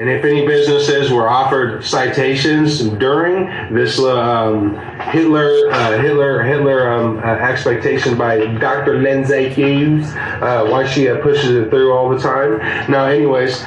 And 0.00 0.08
if 0.08 0.24
any 0.24 0.46
businesses 0.46 1.12
were 1.12 1.28
offered 1.28 1.84
citations 1.84 2.80
during 2.80 3.44
this 3.70 3.98
um, 3.98 4.74
Hitler 5.12 5.70
uh, 5.70 6.00
Hitler 6.00 6.42
Hitler 6.42 6.90
um, 6.90 7.18
uh, 7.18 7.22
expectation 7.22 8.16
by 8.16 8.46
Dr. 8.46 9.02
Lindsay 9.02 9.50
Huse, 9.50 10.10
uh, 10.14 10.66
why 10.70 10.86
she 10.86 11.06
pushes 11.20 11.50
it 11.50 11.68
through 11.68 11.92
all 11.92 12.08
the 12.08 12.18
time. 12.18 12.56
Now, 12.90 13.04
anyways, 13.04 13.62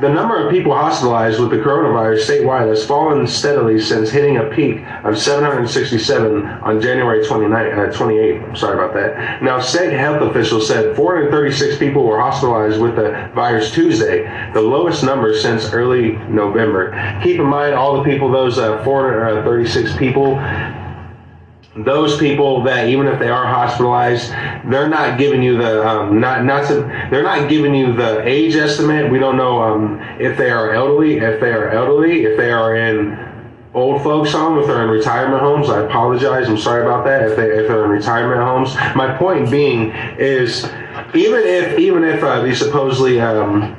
the 0.00 0.08
number 0.08 0.42
of 0.42 0.50
people 0.50 0.72
hospitalized 0.72 1.38
with 1.38 1.50
the 1.50 1.56
coronavirus 1.56 2.26
statewide 2.26 2.66
has 2.66 2.84
fallen 2.84 3.26
steadily 3.26 3.78
since 3.78 4.08
hitting 4.08 4.38
a 4.38 4.44
peak 4.44 4.80
of 5.04 5.18
767 5.18 6.46
on 6.46 6.80
January 6.80 7.26
29, 7.26 7.78
uh, 7.78 7.92
28. 7.92 8.56
Sorry 8.56 8.74
about 8.74 8.94
that. 8.94 9.42
Now, 9.42 9.60
state 9.60 9.92
health 9.92 10.22
officials 10.22 10.66
said 10.66 10.96
436 10.96 11.76
people 11.76 12.04
were 12.04 12.18
hospitalized 12.18 12.80
with 12.80 12.96
the 12.96 13.30
virus 13.34 13.70
Tuesday, 13.70 14.22
the 14.54 14.62
lowest 14.62 15.04
number 15.04 15.36
since 15.36 15.70
early 15.74 16.12
November. 16.26 16.92
Keep 17.22 17.40
in 17.40 17.46
mind 17.46 17.74
all 17.74 17.98
the 17.98 18.04
people, 18.10 18.30
those 18.30 18.56
uh, 18.56 18.82
436 18.84 19.94
people, 19.98 20.38
those 21.74 22.18
people 22.18 22.62
that 22.64 22.88
even 22.88 23.06
if 23.06 23.18
they 23.18 23.30
are 23.30 23.46
hospitalized, 23.46 24.30
they're 24.70 24.88
not 24.88 25.18
giving 25.18 25.42
you 25.42 25.56
the 25.56 25.86
um, 25.86 26.20
not 26.20 26.44
not 26.44 26.68
to, 26.68 26.82
they're 27.10 27.22
not 27.22 27.48
giving 27.48 27.74
you 27.74 27.94
the 27.94 28.26
age 28.26 28.54
estimate. 28.56 29.10
We 29.10 29.18
don't 29.18 29.36
know 29.36 29.62
um, 29.62 30.00
if 30.20 30.36
they 30.36 30.50
are 30.50 30.72
elderly, 30.72 31.16
if 31.16 31.40
they 31.40 31.52
are 31.52 31.70
elderly, 31.70 32.24
if 32.24 32.36
they 32.36 32.50
are 32.50 32.76
in 32.76 33.32
old 33.74 34.02
folks 34.02 34.32
home, 34.32 34.58
if 34.58 34.66
they're 34.66 34.82
in 34.82 34.90
retirement 34.90 35.40
homes. 35.40 35.70
I 35.70 35.80
apologize. 35.84 36.46
I'm 36.46 36.58
sorry 36.58 36.82
about 36.82 37.04
that. 37.06 37.22
If 37.22 37.36
they 37.36 37.50
if 37.50 37.68
they're 37.68 37.84
in 37.84 37.90
retirement 37.90 38.42
homes, 38.42 38.74
my 38.94 39.16
point 39.16 39.50
being 39.50 39.92
is 40.18 40.64
even 41.14 41.40
if 41.40 41.78
even 41.78 42.04
if 42.04 42.22
uh, 42.22 42.42
these 42.42 42.58
supposedly 42.58 43.18
um, 43.18 43.76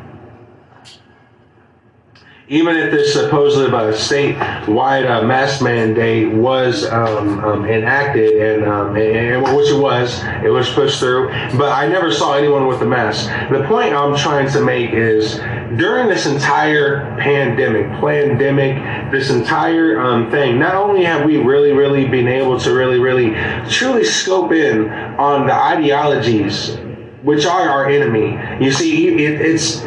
even 2.49 2.75
if 2.75 2.91
this 2.91 3.13
supposed 3.13 3.57
uh, 3.57 3.93
statewide 3.93 5.09
uh, 5.09 5.25
mask 5.25 5.61
mandate 5.61 6.31
was 6.33 6.85
um, 6.91 7.39
um, 7.39 7.65
enacted, 7.65 8.35
and, 8.35 8.65
um, 8.65 8.95
and, 8.97 9.43
which 9.55 9.69
it 9.69 9.79
was, 9.79 10.21
it 10.43 10.51
was 10.51 10.69
pushed 10.71 10.99
through, 10.99 11.29
but 11.57 11.71
I 11.71 11.87
never 11.87 12.11
saw 12.11 12.33
anyone 12.33 12.67
with 12.67 12.81
a 12.81 12.85
mask. 12.85 13.29
The 13.49 13.63
point 13.67 13.93
I'm 13.93 14.17
trying 14.17 14.49
to 14.51 14.61
make 14.61 14.91
is 14.91 15.37
during 15.77 16.09
this 16.09 16.25
entire 16.25 17.17
pandemic, 17.17 17.89
pandemic, 18.01 19.11
this 19.11 19.29
entire 19.29 20.01
um, 20.01 20.29
thing, 20.29 20.59
not 20.59 20.75
only 20.75 21.05
have 21.05 21.25
we 21.25 21.37
really, 21.37 21.71
really 21.71 22.07
been 22.09 22.27
able 22.27 22.59
to 22.59 22.73
really, 22.73 22.99
really, 22.99 23.35
truly 23.69 24.03
scope 24.03 24.51
in 24.51 24.89
on 24.89 25.47
the 25.47 25.53
ideologies 25.53 26.77
which 27.23 27.45
are 27.45 27.69
our 27.69 27.87
enemy. 27.87 28.37
You 28.63 28.71
see, 28.73 29.07
it, 29.07 29.39
it's 29.39 29.81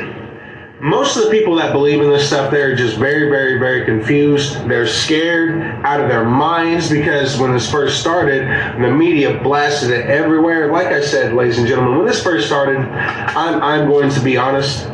most 0.86 1.16
of 1.16 1.24
the 1.24 1.30
people 1.30 1.56
that 1.56 1.72
believe 1.72 2.00
in 2.00 2.08
this 2.08 2.28
stuff 2.28 2.48
they're 2.48 2.76
just 2.76 2.96
very 2.96 3.28
very 3.28 3.58
very 3.58 3.84
confused. 3.84 4.54
They're 4.68 4.86
scared 4.86 5.60
out 5.84 6.00
of 6.00 6.08
their 6.08 6.24
minds 6.24 6.88
because 6.88 7.36
when 7.36 7.52
this 7.52 7.68
first 7.68 8.00
started 8.00 8.42
the 8.80 8.90
media 8.90 9.42
blasted 9.42 9.90
it 9.90 10.06
everywhere. 10.06 10.70
Like 10.70 10.86
i 10.86 11.00
said 11.00 11.34
ladies 11.34 11.58
and 11.58 11.66
gentlemen 11.66 11.98
when 11.98 12.06
this 12.06 12.22
first 12.22 12.46
started 12.46 12.78
i'm, 12.78 13.60
I'm 13.62 13.88
going 13.88 14.10
to 14.10 14.20
be 14.20 14.36
honest. 14.36 14.86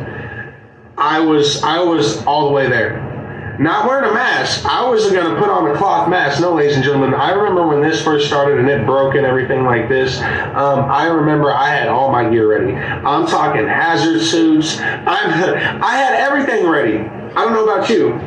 I 0.97 1.19
was 1.19 1.61
i 1.61 1.79
was 1.79 2.25
all 2.25 2.47
the 2.47 2.53
way 2.53 2.67
there 2.67 3.02
not 3.59 3.85
wearing 3.87 4.09
a 4.09 4.13
mask. 4.13 4.65
I 4.65 4.87
wasn't 4.87 5.13
going 5.13 5.33
to 5.33 5.39
put 5.39 5.49
on 5.49 5.69
a 5.69 5.77
cloth 5.77 6.09
mask. 6.09 6.41
No, 6.41 6.53
ladies 6.53 6.75
and 6.75 6.83
gentlemen. 6.83 7.13
I 7.13 7.31
remember 7.31 7.67
when 7.67 7.81
this 7.81 8.01
first 8.03 8.27
started 8.27 8.59
and 8.59 8.69
it 8.69 8.85
broke 8.85 9.15
and 9.15 9.25
everything 9.25 9.63
like 9.63 9.87
this. 9.87 10.19
Um, 10.19 10.89
I 10.89 11.05
remember 11.05 11.51
I 11.53 11.69
had 11.69 11.87
all 11.87 12.11
my 12.11 12.29
gear 12.29 12.47
ready. 12.47 12.73
I'm 12.73 13.27
talking 13.27 13.67
hazard 13.67 14.21
suits. 14.21 14.79
I'm, 14.79 15.03
I 15.83 15.95
had 15.95 16.15
everything 16.15 16.67
ready. 16.67 16.99
I 16.99 17.35
don't 17.35 17.53
know 17.53 17.63
about 17.63 17.89
you. 17.89 18.19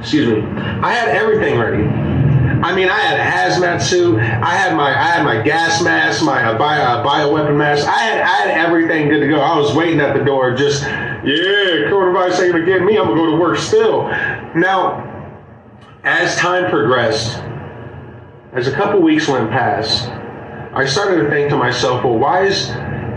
Excuse 0.00 0.28
me. 0.28 0.42
I 0.82 0.92
had 0.92 1.08
everything 1.08 1.58
ready. 1.58 1.84
I 2.64 2.74
mean, 2.74 2.88
I 2.88 2.98
had 2.98 3.20
a 3.20 3.22
hazmat 3.22 3.82
suit. 3.82 4.18
I 4.18 4.54
had 4.54 4.76
my 4.76 4.88
I 4.88 5.08
had 5.08 5.24
my 5.24 5.42
gas 5.42 5.82
mask, 5.82 6.24
my 6.24 6.42
uh, 6.44 6.56
bio, 6.56 6.82
uh, 6.82 7.04
bioweapon 7.04 7.56
mask. 7.56 7.86
I 7.86 7.98
had 7.98 8.20
I 8.20 8.26
had 8.26 8.66
everything 8.66 9.08
good 9.08 9.20
to 9.20 9.28
go. 9.28 9.40
I 9.40 9.58
was 9.58 9.74
waiting 9.74 10.00
at 10.00 10.16
the 10.16 10.24
door, 10.24 10.54
just 10.54 10.82
yeah, 11.24 11.90
coronavirus 11.90 12.40
ain't 12.44 12.52
gonna 12.52 12.66
get 12.66 12.82
me. 12.82 12.96
I'm 12.96 13.08
gonna 13.08 13.20
go 13.20 13.30
to 13.30 13.36
work 13.36 13.58
still. 13.58 14.08
Now, 14.54 15.10
as 16.04 16.36
time 16.36 16.70
progressed, 16.70 17.38
as 18.52 18.68
a 18.68 18.72
couple 18.72 19.00
weeks 19.00 19.26
went 19.26 19.50
past, 19.50 20.08
I 20.74 20.84
started 20.86 21.22
to 21.22 21.30
think 21.30 21.50
to 21.50 21.56
myself, 21.56 22.04
well, 22.04 22.18
why 22.18 22.44
is 22.44 22.68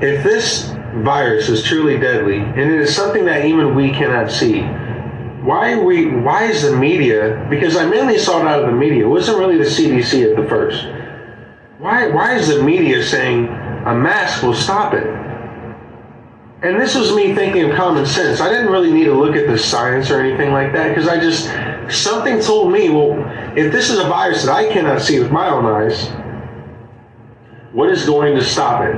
if 0.02 0.24
this 0.24 0.74
virus 1.04 1.50
is 1.50 1.64
truly 1.64 1.98
deadly 1.98 2.38
and 2.38 2.60
it 2.60 2.80
is 2.80 2.96
something 2.96 3.26
that 3.26 3.46
even 3.46 3.76
we 3.76 3.92
cannot 3.92 4.32
see? 4.32 4.62
why 5.48 5.78
we 5.78 6.08
why 6.08 6.44
is 6.44 6.64
the 6.64 6.76
media 6.76 7.48
because 7.50 7.78
I 7.78 7.86
mainly 7.86 8.18
saw 8.18 8.42
it 8.42 8.48
out 8.48 8.64
of 8.64 8.66
the 8.66 8.76
media. 8.76 9.06
It 9.06 9.08
wasn't 9.08 9.38
really 9.38 9.58
the 9.58 9.64
CDC 9.64 10.30
at 10.30 10.36
the 10.36 10.48
first. 10.50 10.86
Why 11.78 12.10
why 12.10 12.36
is 12.36 12.50
the 12.50 12.62
media 12.62 13.02
saying 13.02 13.48
a 13.48 13.96
mask 13.96 14.44
will 14.44 14.54
stop 14.54 14.94
it? 14.94 15.06
And 16.64 16.80
this 16.80 16.96
was 16.96 17.16
me 17.16 17.36
thinking 17.36 17.70
of 17.70 17.76
common 17.76 18.06
sense. 18.06 18.42
I 18.42 18.50
didn't 18.50 18.72
really 18.72 18.92
need 18.92 19.06
to 19.06 19.14
look 19.14 19.36
at 19.36 19.48
the 19.48 19.58
science 19.58 20.10
or 20.10 20.20
anything 20.20 20.52
like 20.52 20.74
that 20.74 20.90
because 20.90 21.08
I 21.08 21.20
just 21.20 21.50
something 21.90 22.42
told 22.42 22.72
me, 22.74 22.90
well, 22.90 23.14
if 23.58 23.72
this 23.72 23.90
is 23.92 24.00
a 24.00 24.08
virus 24.08 24.44
that 24.46 24.54
I 24.56 24.72
cannot 24.72 25.02
see 25.02 25.20
with 25.20 25.32
my 25.32 25.50
own 25.50 25.66
eyes, 25.66 26.10
What 27.74 27.92
is 27.92 28.06
going 28.06 28.36
to 28.36 28.44
stop 28.44 28.84
it? 28.84 28.96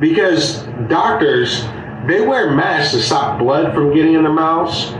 Because 0.00 0.64
doctors, 0.88 1.62
they 2.06 2.20
wear 2.20 2.50
masks 2.50 2.92
to 2.92 3.02
stop 3.02 3.38
blood 3.38 3.74
from 3.74 3.94
getting 3.94 4.14
in 4.14 4.22
their 4.22 4.32
mouths. 4.32 4.92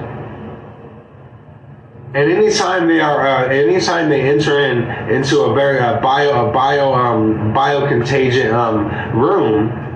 And 2.15 2.31
anytime 2.31 2.89
they 2.89 3.01
are, 3.01 3.27
uh, 3.27 3.49
anytime 3.49 4.09
they 4.09 4.23
enter 4.23 4.61
in 4.61 4.85
into 5.15 5.43
a 5.43 5.55
very 5.55 5.79
uh, 5.79 6.01
bio, 6.01 6.49
a 6.49 6.53
bio, 6.53 6.95
um, 6.95 7.53
biocontagion 7.53 8.53
um, 8.55 9.21
room, 9.21 9.90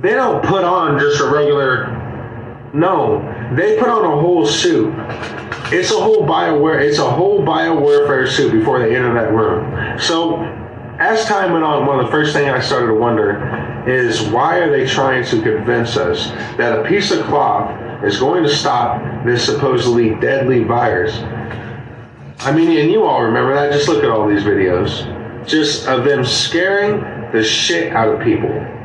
they 0.00 0.10
don't 0.10 0.44
put 0.44 0.64
on 0.64 0.98
just 0.98 1.20
a 1.20 1.28
regular. 1.28 1.94
No, 2.72 3.18
they 3.56 3.78
put 3.78 3.88
on 3.88 4.04
a 4.04 4.20
whole 4.20 4.46
suit. 4.46 4.94
It's 5.72 5.90
a 5.90 6.00
whole 6.00 6.26
bioware. 6.26 6.80
It's 6.80 6.98
a 6.98 7.10
whole 7.10 7.42
biowarfare 7.42 8.28
suit 8.28 8.52
before 8.52 8.78
they 8.78 8.94
enter 8.94 9.12
that 9.14 9.32
room. 9.32 9.98
So, 9.98 10.42
as 10.98 11.24
time 11.26 11.52
went 11.52 11.64
on, 11.64 11.86
one 11.86 11.98
of 11.98 12.06
the 12.06 12.12
first 12.12 12.32
things 12.32 12.48
I 12.48 12.60
started 12.60 12.88
to 12.88 12.94
wonder 12.94 13.84
is 13.88 14.22
why 14.28 14.58
are 14.58 14.70
they 14.70 14.86
trying 14.86 15.24
to 15.24 15.42
convince 15.42 15.96
us 15.96 16.28
that 16.56 16.78
a 16.78 16.88
piece 16.88 17.10
of 17.10 17.24
cloth 17.26 18.04
is 18.04 18.18
going 18.18 18.42
to 18.42 18.48
stop 18.48 19.00
this 19.24 19.44
supposedly 19.44 20.14
deadly 20.16 20.64
virus? 20.64 21.16
I 22.40 22.52
mean, 22.52 22.76
and 22.78 22.90
you 22.90 23.04
all 23.04 23.22
remember 23.24 23.54
that. 23.54 23.72
Just 23.72 23.88
look 23.88 24.04
at 24.04 24.10
all 24.10 24.28
these 24.28 24.44
videos, 24.44 25.46
just 25.46 25.88
of 25.88 26.04
them 26.04 26.24
scaring 26.24 27.00
the 27.32 27.42
shit 27.42 27.92
out 27.92 28.08
of 28.08 28.20
people. 28.20 28.77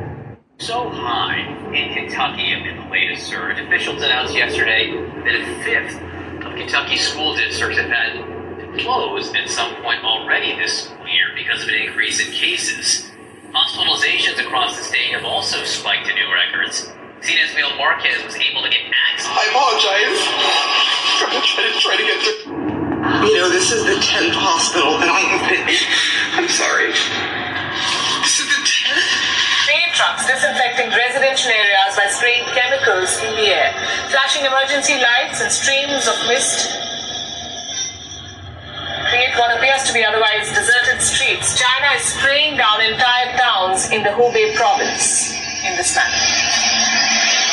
So 0.64 0.88
high 0.88 1.44
in 1.76 1.92
Kentucky 1.92 2.54
amid 2.54 2.80
the 2.80 2.88
latest 2.88 3.26
surge, 3.26 3.60
officials 3.60 4.00
announced 4.00 4.32
yesterday 4.32 4.96
that 4.96 5.34
a 5.36 5.44
fifth 5.60 6.00
of 6.40 6.56
Kentucky 6.56 6.96
school 6.96 7.36
districts 7.36 7.76
have 7.76 7.90
had 7.90 8.16
to 8.16 8.82
close 8.82 9.28
at 9.34 9.50
some 9.50 9.76
point 9.82 10.02
already 10.02 10.56
this 10.56 10.88
year 11.04 11.36
because 11.36 11.62
of 11.62 11.68
an 11.68 11.74
increase 11.74 12.18
in 12.18 12.32
cases. 12.32 13.04
Hospitalizations 13.52 14.40
across 14.40 14.78
the 14.78 14.84
state 14.84 15.12
have 15.12 15.26
also 15.26 15.62
spiked 15.64 16.06
to 16.06 16.14
new 16.14 16.32
records. 16.32 16.90
CNN's 17.20 17.52
Miguel 17.52 17.76
Marquez 17.76 18.24
was 18.24 18.34
able 18.36 18.62
to 18.62 18.70
get 18.70 18.88
access. 18.88 19.36
I 19.36 19.44
apologize. 19.52 20.16
I'm 21.28 21.28
gonna 21.28 21.44
try 21.44 21.68
to 21.68 21.76
try 21.76 21.96
to 22.00 22.04
get 22.08 22.24
through. 22.24 23.28
You 23.28 23.36
know, 23.36 23.50
this 23.50 23.70
is 23.70 23.84
the 23.84 24.00
tenth 24.00 24.32
hospital 24.32 24.96
that 24.96 25.12
I 25.12 25.20
have 25.28 25.44
been. 25.44 26.40
I'm 26.40 26.48
sorry. 26.48 26.94
Disinfecting 30.26 30.90
residential 30.90 31.50
areas 31.52 31.96
by 31.96 32.06
spraying 32.08 32.44
chemicals 32.56 33.16
in 33.22 33.32
the 33.36 33.48
air, 33.52 33.72
flashing 34.10 34.44
emergency 34.44 34.96
lights 35.00 35.40
and 35.40 35.50
streams 35.50 36.08
of 36.08 36.16
mist 36.26 36.84
create 39.14 39.36
what 39.38 39.56
appears 39.56 39.84
to 39.84 39.92
be 39.92 40.04
otherwise 40.04 40.48
deserted 40.50 41.00
streets. 41.00 41.58
China 41.58 41.94
is 41.94 42.02
spraying 42.02 42.56
down 42.56 42.80
entire 42.82 43.36
towns 43.38 43.90
in 43.90 44.02
the 44.02 44.10
Hubei 44.10 44.54
province 44.56 45.32
in 45.64 45.76
this 45.76 45.94
manner. 45.94 47.43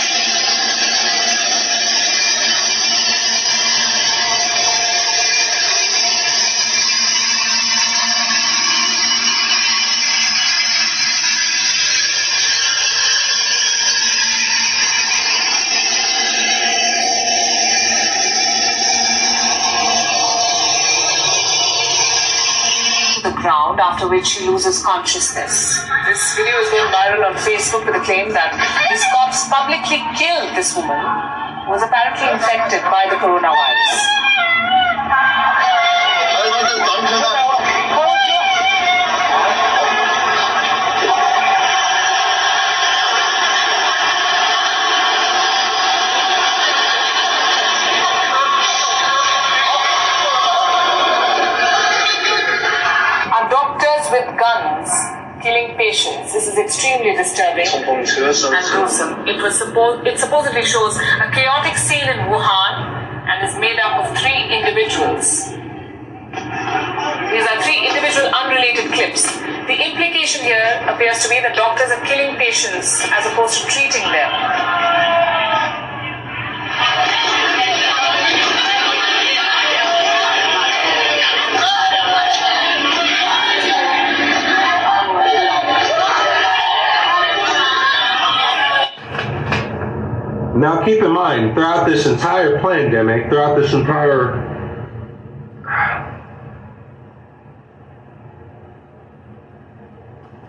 After 23.92 24.08
which 24.08 24.26
she 24.26 24.48
loses 24.48 24.82
consciousness. 24.84 25.84
This 26.08 26.24
video 26.40 26.56
is 26.64 26.70
going 26.72 26.88
viral 26.96 27.28
on 27.28 27.36
Facebook 27.44 27.84
with 27.84 27.94
the 27.94 28.00
claim 28.08 28.32
that 28.32 28.56
these 28.88 29.04
cops 29.12 29.44
publicly 29.52 30.00
killed 30.16 30.56
this 30.56 30.72
woman 30.72 30.96
who 31.68 31.76
was 31.76 31.84
apparently 31.84 32.24
infected 32.32 32.80
by 32.88 33.04
the 33.12 33.20
coronavirus. 33.20 34.31
Is 56.52 56.58
extremely 56.58 57.16
disturbing 57.16 57.68
and 57.68 57.86
gruesome. 57.86 59.28
It 59.28 59.42
was 59.42 59.58
supposed. 59.58 60.08
It 60.08 60.20
supposedly 60.20 60.64
shows 60.64 60.98
a 60.98 61.32
chaotic 61.32 61.78
scene 61.78 62.08
in 62.08 62.18
Wuhan 62.28 62.74
and 63.28 63.48
is 63.48 63.58
made 63.58 63.80
up 63.80 64.04
of 64.04 64.18
three 64.18 64.52
individuals. 64.52 65.56
These 67.32 67.48
are 67.48 67.58
three 67.64 67.88
individual 67.88 68.28
unrelated 68.28 68.92
clips. 68.92 69.24
The 69.68 69.78
implication 69.80 70.44
here 70.44 70.84
appears 70.88 71.24
to 71.24 71.30
be 71.30 71.40
that 71.40 71.56
doctors 71.56 71.92
are 71.92 72.04
killing 72.04 72.36
patients 72.36 73.04
as 73.12 73.26
opposed 73.32 73.62
to 73.62 73.68
treating 73.68 74.04
them. 74.04 74.32
Now, 90.62 90.86
keep 90.86 91.02
in 91.02 91.10
mind, 91.10 91.56
throughout 91.56 91.88
this 91.88 92.06
entire 92.06 92.62
pandemic, 92.62 93.30
throughout 93.30 93.56
this 93.56 93.74
entire 93.74 94.48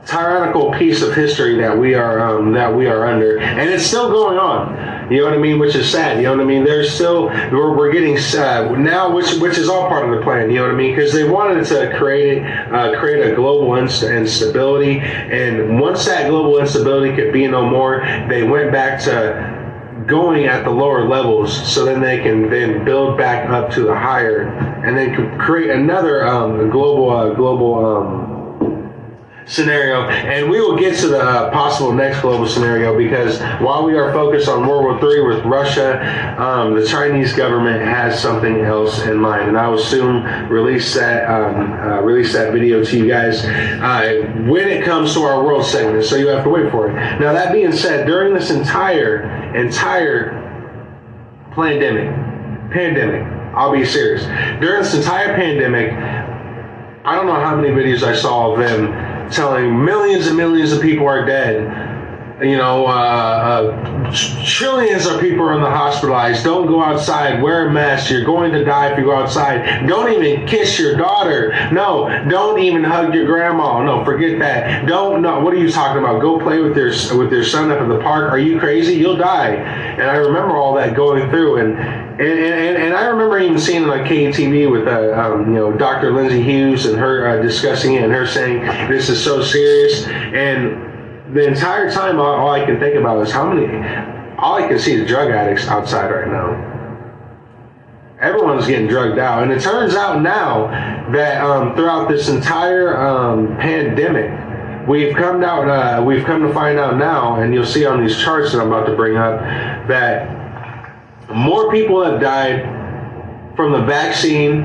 tyrannical 0.04 0.70
piece 0.72 1.00
of 1.00 1.14
history 1.14 1.56
that 1.56 1.78
we 1.78 1.94
are 1.94 2.20
um, 2.20 2.52
that 2.52 2.74
we 2.74 2.86
are 2.88 3.06
under, 3.06 3.38
and 3.38 3.70
it's 3.70 3.86
still 3.86 4.10
going 4.10 4.36
on. 4.36 5.10
You 5.10 5.20
know 5.20 5.30
what 5.30 5.34
I 5.34 5.38
mean? 5.38 5.58
Which 5.58 5.74
is 5.74 5.90
sad. 5.90 6.18
You 6.18 6.24
know 6.24 6.36
what 6.36 6.40
I 6.40 6.44
mean? 6.44 6.64
There's 6.64 6.92
still 6.92 7.24
we're, 7.24 7.74
we're 7.74 7.90
getting 7.90 8.18
sad 8.18 8.78
now, 8.78 9.14
which 9.14 9.32
which 9.38 9.56
is 9.56 9.70
all 9.70 9.88
part 9.88 10.04
of 10.04 10.14
the 10.14 10.22
plan. 10.22 10.50
You 10.50 10.56
know 10.56 10.64
what 10.64 10.72
I 10.72 10.76
mean? 10.76 10.94
Because 10.94 11.14
they 11.14 11.26
wanted 11.26 11.64
to 11.64 11.96
create 11.96 12.44
uh, 12.44 12.98
create 13.00 13.32
a 13.32 13.34
global 13.34 13.76
inst- 13.76 14.02
instability, 14.02 15.00
and 15.00 15.80
once 15.80 16.04
that 16.04 16.28
global 16.28 16.58
instability 16.58 17.16
could 17.16 17.32
be 17.32 17.46
no 17.46 17.66
more, 17.66 18.04
they 18.28 18.42
went 18.42 18.72
back 18.72 19.00
to 19.04 19.51
going 20.06 20.46
at 20.46 20.64
the 20.64 20.70
lower 20.70 21.06
levels 21.06 21.72
so 21.72 21.84
then 21.84 22.00
they 22.00 22.18
can 22.20 22.50
then 22.50 22.84
build 22.84 23.16
back 23.16 23.48
up 23.50 23.70
to 23.70 23.82
the 23.82 23.94
higher 23.94 24.48
and 24.84 24.96
then 24.96 25.38
create 25.38 25.70
another 25.70 26.26
um, 26.26 26.70
global 26.70 27.10
uh, 27.10 27.34
global 27.34 27.84
um, 27.84 28.31
scenario 29.46 30.08
and 30.08 30.48
we 30.48 30.60
will 30.60 30.76
get 30.76 30.96
to 30.98 31.08
the 31.08 31.20
uh, 31.20 31.50
possible 31.50 31.92
next 31.92 32.20
global 32.20 32.46
scenario 32.46 32.96
because 32.96 33.40
while 33.60 33.84
we 33.84 33.94
are 33.94 34.12
focused 34.12 34.48
on 34.48 34.66
World 34.66 34.84
War 34.84 35.12
III 35.12 35.22
with 35.22 35.44
Russia 35.44 36.00
um, 36.38 36.74
the 36.74 36.86
Chinese 36.86 37.32
government 37.32 37.82
has 37.82 38.20
something 38.20 38.60
else 38.60 39.02
in 39.02 39.16
mind 39.16 39.48
and 39.48 39.58
I 39.58 39.68
will 39.68 39.78
soon 39.78 40.22
release 40.48 40.94
that 40.94 41.28
um, 41.28 41.72
uh, 41.72 42.00
release 42.02 42.32
that 42.34 42.52
video 42.52 42.84
to 42.84 42.96
you 42.96 43.08
guys 43.08 43.44
uh, 43.44 44.44
when 44.46 44.68
it 44.68 44.84
comes 44.84 45.12
to 45.14 45.22
our 45.22 45.42
world 45.42 45.64
segment 45.64 46.04
so 46.04 46.16
you 46.16 46.28
have 46.28 46.44
to 46.44 46.50
wait 46.50 46.70
for 46.70 46.88
it. 46.88 46.94
Now 47.20 47.32
that 47.32 47.52
being 47.52 47.72
said 47.72 48.06
during 48.06 48.34
this 48.34 48.50
entire 48.50 49.54
entire 49.56 50.40
pandemic 51.54 52.08
pandemic 52.70 53.26
I'll 53.54 53.72
be 53.72 53.84
serious 53.84 54.22
during 54.60 54.82
this 54.82 54.94
entire 54.94 55.34
pandemic 55.34 55.92
I 57.04 57.16
don't 57.16 57.26
know 57.26 57.34
how 57.34 57.56
many 57.56 57.70
videos 57.70 58.04
I 58.04 58.14
saw 58.14 58.52
of 58.52 58.60
them 58.60 59.11
telling 59.32 59.84
millions 59.84 60.26
and 60.26 60.36
millions 60.36 60.72
of 60.72 60.82
people 60.82 61.06
are 61.06 61.24
dead. 61.24 61.90
You 62.42 62.56
know, 62.56 62.86
uh, 62.86 62.90
uh, 62.90 64.44
trillions 64.44 65.06
of 65.06 65.20
people 65.20 65.44
are 65.44 65.54
in 65.54 65.60
the 65.60 65.70
hospitalized. 65.70 66.42
Don't 66.42 66.66
go 66.66 66.82
outside. 66.82 67.40
Wear 67.40 67.68
a 67.68 67.72
mask. 67.72 68.10
You're 68.10 68.24
going 68.24 68.50
to 68.50 68.64
die 68.64 68.90
if 68.90 68.98
you 68.98 69.04
go 69.04 69.14
outside. 69.14 69.86
Don't 69.86 70.12
even 70.12 70.44
kiss 70.48 70.76
your 70.76 70.96
daughter. 70.96 71.52
No, 71.70 72.08
don't 72.28 72.58
even 72.58 72.82
hug 72.82 73.14
your 73.14 73.26
grandma. 73.26 73.80
No, 73.84 74.04
forget 74.04 74.40
that. 74.40 74.86
Don't. 74.88 75.22
No, 75.22 75.38
what 75.38 75.54
are 75.54 75.58
you 75.58 75.70
talking 75.70 76.02
about? 76.02 76.20
Go 76.20 76.40
play 76.40 76.60
with 76.60 76.76
your 76.76 76.88
with 77.16 77.30
your 77.30 77.44
son 77.44 77.70
up 77.70 77.80
in 77.80 77.88
the 77.88 78.00
park. 78.00 78.32
Are 78.32 78.40
you 78.40 78.58
crazy? 78.58 78.94
You'll 78.94 79.16
die. 79.16 79.50
And 79.54 80.02
I 80.02 80.16
remember 80.16 80.56
all 80.56 80.74
that 80.74 80.96
going 80.96 81.30
through 81.30 81.58
and. 81.58 82.11
And, 82.22 82.38
and, 82.38 82.76
and 82.76 82.94
I 82.94 83.06
remember 83.06 83.40
even 83.40 83.58
seeing 83.58 83.82
it 83.82 83.88
on 83.88 83.98
KTV 84.06 84.70
with 84.70 84.86
uh, 84.86 85.12
um, 85.20 85.48
you 85.48 85.58
know 85.58 85.72
Dr. 85.72 86.12
Lindsay 86.12 86.40
Huse 86.40 86.86
and 86.86 86.96
her 86.96 87.26
uh, 87.26 87.42
discussing 87.42 87.94
it 87.94 88.04
and 88.04 88.12
her 88.12 88.28
saying 88.28 88.60
this 88.88 89.08
is 89.08 89.22
so 89.22 89.42
serious 89.42 90.06
and 90.06 91.34
the 91.34 91.48
entire 91.48 91.90
time 91.90 92.20
all, 92.20 92.34
all 92.34 92.50
I 92.50 92.64
can 92.64 92.78
think 92.78 92.94
about 92.94 93.20
is 93.26 93.32
how 93.32 93.52
many 93.52 93.66
all 94.38 94.54
I 94.54 94.68
can 94.68 94.78
see 94.78 94.94
is 94.94 95.08
drug 95.08 95.32
addicts 95.32 95.66
outside 95.66 96.10
right 96.10 96.28
now 96.28 96.72
everyone's 98.22 98.68
getting 98.68 98.86
drugged 98.86 99.18
out. 99.18 99.42
And 99.42 99.50
it 99.50 99.60
turns 99.60 99.96
out 99.96 100.22
now 100.22 100.68
that 101.10 101.42
um, 101.42 101.74
throughout 101.74 102.08
this 102.08 102.28
entire 102.28 102.96
um, 102.96 103.56
pandemic, 103.56 104.88
we've 104.88 105.14
come 105.14 105.40
down. 105.40 105.68
Uh, 105.68 106.02
we've 106.02 106.24
come 106.24 106.46
to 106.46 106.54
find 106.54 106.78
out 106.78 106.96
now, 106.96 107.40
and 107.40 107.52
you'll 107.52 107.66
see 107.66 107.84
on 107.84 108.00
these 108.00 108.16
charts 108.22 108.52
that 108.52 108.60
I'm 108.60 108.68
about 108.68 108.86
to 108.86 108.94
bring 108.94 109.16
up 109.16 109.40
that 109.88 110.41
more 111.34 111.70
people 111.70 112.04
have 112.04 112.20
died 112.20 113.56
from 113.56 113.72
the 113.72 113.82
vaccine, 113.82 114.62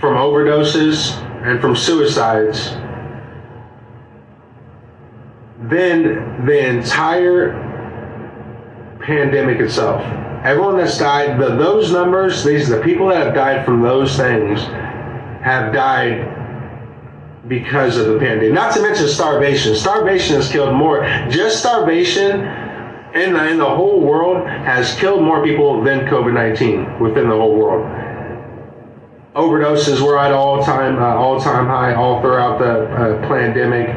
from 0.00 0.14
overdoses, 0.14 1.16
and 1.44 1.60
from 1.60 1.76
suicides 1.76 2.70
than 5.68 6.46
the 6.46 6.68
entire 6.68 7.64
pandemic 9.00 9.58
itself. 9.60 10.02
Everyone 10.44 10.76
that's 10.76 10.98
died, 10.98 11.38
the, 11.40 11.56
those 11.56 11.90
numbers, 11.92 12.44
these 12.44 12.68
the 12.68 12.80
people 12.80 13.08
that 13.08 13.26
have 13.26 13.34
died 13.34 13.64
from 13.64 13.82
those 13.82 14.16
things 14.16 14.60
have 15.42 15.72
died 15.72 16.34
because 17.48 17.96
of 17.96 18.06
the 18.06 18.18
pandemic. 18.18 18.52
Not 18.52 18.74
to 18.74 18.82
mention 18.82 19.08
starvation. 19.08 19.74
Starvation 19.74 20.36
has 20.36 20.50
killed 20.50 20.74
more. 20.74 21.04
Just 21.28 21.58
starvation 21.60 22.42
in 23.14 23.32
the, 23.32 23.48
in 23.48 23.58
the 23.58 23.64
whole 23.64 24.00
world 24.00 24.46
has 24.46 24.94
killed 24.96 25.22
more 25.22 25.42
people 25.42 25.82
than 25.82 26.00
COVID 26.00 26.34
19 26.34 27.00
within 27.00 27.28
the 27.28 27.34
whole 27.34 27.56
world. 27.56 27.86
Overdoses 29.34 30.00
were 30.00 30.18
at 30.18 30.32
all 30.32 30.62
time 30.64 30.98
uh, 30.98 31.14
all 31.14 31.40
time 31.40 31.66
high 31.66 31.94
all 31.94 32.20
throughout 32.20 32.58
the 32.58 32.84
uh, 32.86 33.28
pandemic. 33.28 33.88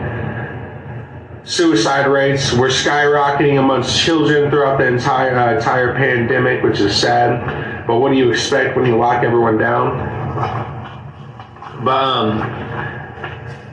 Suicide 1.43 2.05
rates 2.05 2.53
were 2.53 2.67
skyrocketing 2.67 3.57
amongst 3.57 3.99
children 3.99 4.51
throughout 4.51 4.77
the 4.77 4.85
entire 4.85 5.35
uh, 5.35 5.55
entire 5.55 5.95
pandemic, 5.95 6.63
which 6.63 6.79
is 6.79 6.95
sad. 6.95 7.87
But 7.87 7.97
what 7.97 8.11
do 8.11 8.17
you 8.17 8.29
expect 8.29 8.77
when 8.77 8.85
you 8.85 8.95
lock 8.97 9.23
everyone 9.23 9.57
down? 9.57 9.97
But 11.83 12.03
um, 12.03 12.41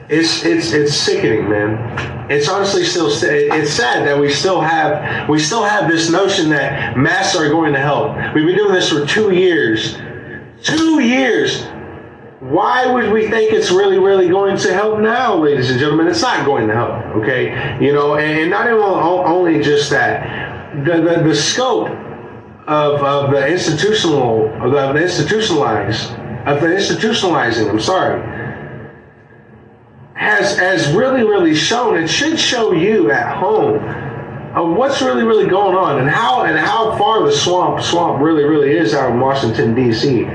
it's 0.09 0.45
it's 0.45 0.73
it's 0.73 0.95
sickening, 0.95 1.51
man. 1.51 2.18
It's 2.29 2.49
honestly 2.49 2.85
still 2.85 3.09
it's 3.09 3.71
sad 3.71 4.07
that 4.07 4.19
we 4.19 4.31
still 4.31 4.61
have 4.61 5.29
we 5.29 5.39
still 5.39 5.65
have 5.65 5.91
this 5.91 6.11
notion 6.11 6.51
that 6.51 6.97
masks 6.97 7.37
are 7.37 7.49
going 7.49 7.73
to 7.73 7.81
help. 7.81 8.17
We've 8.35 8.47
been 8.47 8.57
doing 8.57 8.73
this 8.73 8.91
for 8.91 9.07
two 9.07 9.33
years, 9.33 9.97
two 10.63 11.01
years. 11.01 11.67
Why 12.41 12.87
would 12.87 13.11
we 13.13 13.29
think 13.29 13.53
it's 13.53 13.71
really, 13.71 13.99
really 13.99 14.29
going 14.29 14.57
to 14.59 14.73
help 14.73 15.01
now, 15.01 15.35
ladies 15.35 15.71
and 15.71 15.81
gentlemen? 15.81 16.07
It's 16.07 16.23
not 16.23 16.47
going 16.47 16.69
to 16.69 16.75
help, 16.75 16.93
okay? 17.17 17.77
You 17.85 17.93
know, 17.93 18.15
and, 18.15 18.41
and 18.41 18.51
not 18.51 18.67
even 18.67 18.81
only 18.81 19.61
just 19.61 19.91
that, 19.91 20.85
the 20.85 21.01
the, 21.01 21.23
the 21.23 21.35
scope 21.35 21.89
of, 22.69 23.03
of 23.03 23.31
the 23.31 23.49
institutional 23.49 24.55
of 24.63 24.71
the, 24.71 25.03
institutionalized 25.03 26.13
of 26.47 26.61
the 26.61 26.69
institutionalizing. 26.69 27.71
I'm 27.71 27.81
sorry 27.81 28.38
has 30.19 30.59
has 30.59 30.93
really 30.93 31.23
really 31.23 31.55
shown 31.55 31.97
it 31.97 32.09
should 32.09 32.39
show 32.39 32.73
you 32.73 33.11
at 33.13 33.37
home 33.37 33.77
of 34.57 34.77
what's 34.77 35.01
really 35.01 35.23
really 35.23 35.49
going 35.49 35.77
on 35.77 36.01
and 36.01 36.11
how 36.11 36.43
and 36.43 36.59
how 36.59 36.99
far 36.99 37.25
the 37.25 37.31
swamp 37.31 37.81
swamp 37.81 38.21
really 38.21 38.43
really 38.43 38.73
is 38.73 38.95
out 38.95 39.13
in 39.13 39.21
Washington 39.21 39.77
D.C. 39.77 40.27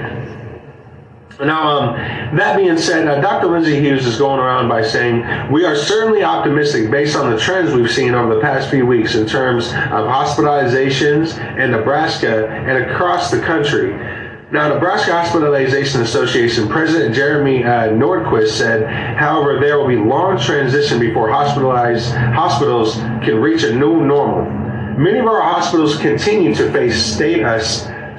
Now, 1.39 1.79
um, 1.79 2.37
that 2.37 2.55
being 2.55 2.77
said, 2.77 3.07
uh, 3.07 3.19
Dr. 3.19 3.47
Lindsay 3.47 3.79
Huse 3.79 4.05
is 4.05 4.17
going 4.17 4.39
around 4.39 4.69
by 4.69 4.83
saying 4.83 5.51
we 5.51 5.65
are 5.65 5.75
certainly 5.75 6.23
optimistic 6.23 6.91
based 6.91 7.15
on 7.15 7.31
the 7.31 7.39
trends 7.39 7.73
we've 7.73 7.91
seen 7.91 8.13
over 8.13 8.35
the 8.35 8.39
past 8.39 8.69
few 8.69 8.85
weeks 8.85 9.15
in 9.15 9.27
terms 9.27 9.67
of 9.67 10.07
hospitalizations 10.07 11.37
in 11.59 11.71
Nebraska 11.71 12.47
and 12.47 12.85
across 12.85 13.31
the 13.31 13.41
country. 13.41 13.93
Now, 14.53 14.67
Nebraska 14.67 15.13
Hospitalization 15.13 16.01
Association 16.01 16.69
President 16.69 17.15
Jeremy 17.15 17.63
uh, 17.63 17.87
Nordquist 17.87 18.49
said, 18.49 18.87
however, 19.17 19.59
there 19.59 19.79
will 19.79 19.87
be 19.87 19.95
long 19.95 20.39
transition 20.39 20.99
before 20.99 21.27
hospitalized 21.27 22.13
hospitals 22.13 22.93
can 22.93 23.41
reach 23.41 23.63
a 23.63 23.73
new 23.73 24.05
normal. 24.05 24.45
Many 24.95 25.17
of 25.17 25.25
our 25.25 25.41
hospitals 25.41 25.97
continue 25.97 26.53
to 26.53 26.71
face 26.71 27.03
state 27.03 27.41
uh, 27.41 27.59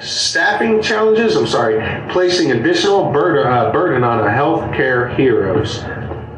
staffing 0.00 0.82
challenges. 0.82 1.36
I'm 1.36 1.46
sorry, 1.46 1.78
placing 2.10 2.50
additional 2.50 3.12
burden 3.12 3.46
uh, 3.46 3.70
burden 3.70 4.02
on 4.02 4.18
healthcare 4.24 5.14
heroes. 5.14 5.84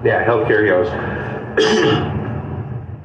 Yeah, 0.04 0.26
healthcare 0.26 0.62
heroes. 0.62 2.12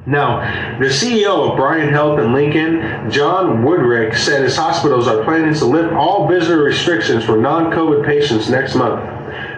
Now, 0.04 0.78
the 0.80 0.86
CEO 0.86 1.50
of 1.50 1.56
Bryan 1.56 1.88
Health 1.88 2.18
in 2.18 2.32
Lincoln, 2.32 3.08
John 3.08 3.62
Woodrich, 3.62 4.16
said 4.16 4.42
his 4.42 4.56
hospitals 4.56 5.06
are 5.06 5.22
planning 5.22 5.54
to 5.54 5.64
lift 5.64 5.92
all 5.92 6.26
visitor 6.26 6.60
restrictions 6.60 7.22
for 7.24 7.36
non-COVID 7.36 8.04
patients 8.04 8.50
next 8.50 8.74
month. 8.74 9.00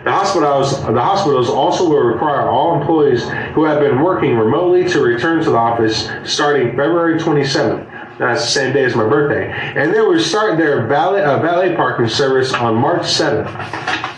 The 0.04 0.12
hospitals, 0.12 0.82
the 0.82 1.00
hospitals 1.00 1.48
also 1.48 1.88
will 1.88 2.02
require 2.02 2.42
all 2.42 2.78
employees 2.78 3.26
who 3.54 3.64
have 3.64 3.80
been 3.80 4.02
working 4.02 4.36
remotely 4.36 4.86
to 4.90 5.00
return 5.00 5.42
to 5.44 5.50
the 5.50 5.56
office 5.56 6.10
starting 6.24 6.68
February 6.70 7.18
27th. 7.18 8.18
That's 8.18 8.42
the 8.42 8.50
same 8.50 8.74
day 8.74 8.84
as 8.84 8.94
my 8.94 9.08
birthday. 9.08 9.50
And 9.50 9.94
they 9.94 10.00
will 10.00 10.20
start 10.20 10.58
their 10.58 10.86
valet, 10.86 11.22
uh, 11.22 11.38
valet 11.40 11.74
parking 11.74 12.08
service 12.08 12.52
on 12.52 12.74
March 12.74 13.02
7th. 13.02 14.13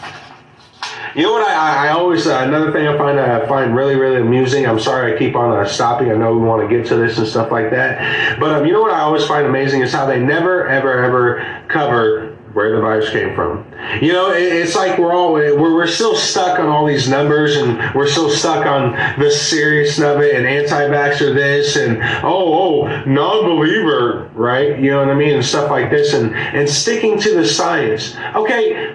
You 1.17 1.23
know 1.23 1.33
what? 1.33 1.49
I, 1.49 1.87
I 1.87 1.91
always 1.93 2.27
uh, 2.27 2.41
another 2.47 2.71
thing 2.73 2.87
I 2.87 2.99
find 2.99 3.19
uh, 3.19 3.47
find 3.49 3.75
really 3.75 3.97
really 3.97 4.21
amusing. 4.21 4.67
I'm 4.67 4.79
sorry 4.79 5.14
I 5.14 5.19
keep 5.19 5.35
on 5.35 5.51
uh, 5.51 5.64
stopping. 5.64 6.11
I 6.11 6.14
know 6.14 6.37
we 6.37 6.45
want 6.45 6.69
to 6.69 6.77
get 6.77 6.87
to 6.89 6.97
this 6.97 7.17
and 7.17 7.27
stuff 7.27 7.51
like 7.51 7.71
that, 7.71 8.39
but 8.39 8.53
um, 8.53 8.67
you 8.67 8.75
know 8.75 8.83
what 8.83 8.93
I 8.93 9.01
always 9.01 9.25
find 9.27 9.47
amazing 9.47 9.81
is 9.81 9.95
how 9.95 10.05
they 10.05 10.21
never 10.21 10.69
ever 10.69 11.03
ever 11.03 11.64
cover 11.69 12.37
where 12.53 12.75
the 12.75 12.83
virus 12.83 13.09
came 13.09 13.35
from. 13.35 13.64
You 14.03 14.12
know, 14.12 14.31
it, 14.31 14.43
it's 14.43 14.77
like 14.77 14.99
we're 14.99 15.14
all 15.14 15.33
we're, 15.33 15.57
we're 15.57 15.87
still 15.87 16.14
stuck 16.14 16.59
on 16.59 16.67
all 16.67 16.85
these 16.85 17.09
numbers, 17.09 17.57
and 17.57 17.95
we're 17.95 18.09
still 18.09 18.29
stuck 18.29 18.67
on 18.67 18.93
the 19.19 19.31
seriousness 19.31 20.07
of 20.07 20.21
it, 20.21 20.35
and 20.35 20.47
anti-vaxxer 20.47 21.35
this, 21.35 21.77
and 21.77 21.97
oh 22.25 22.85
oh 22.85 23.05
non-believer, 23.07 24.31
right? 24.35 24.79
You 24.79 24.91
know 24.91 24.99
what 24.99 25.09
I 25.09 25.14
mean, 25.14 25.37
and 25.37 25.45
stuff 25.45 25.71
like 25.71 25.91
this, 25.91 26.12
and 26.12 26.35
and 26.35 26.69
sticking 26.69 27.19
to 27.21 27.35
the 27.37 27.47
science. 27.47 28.14
Okay 28.35 28.95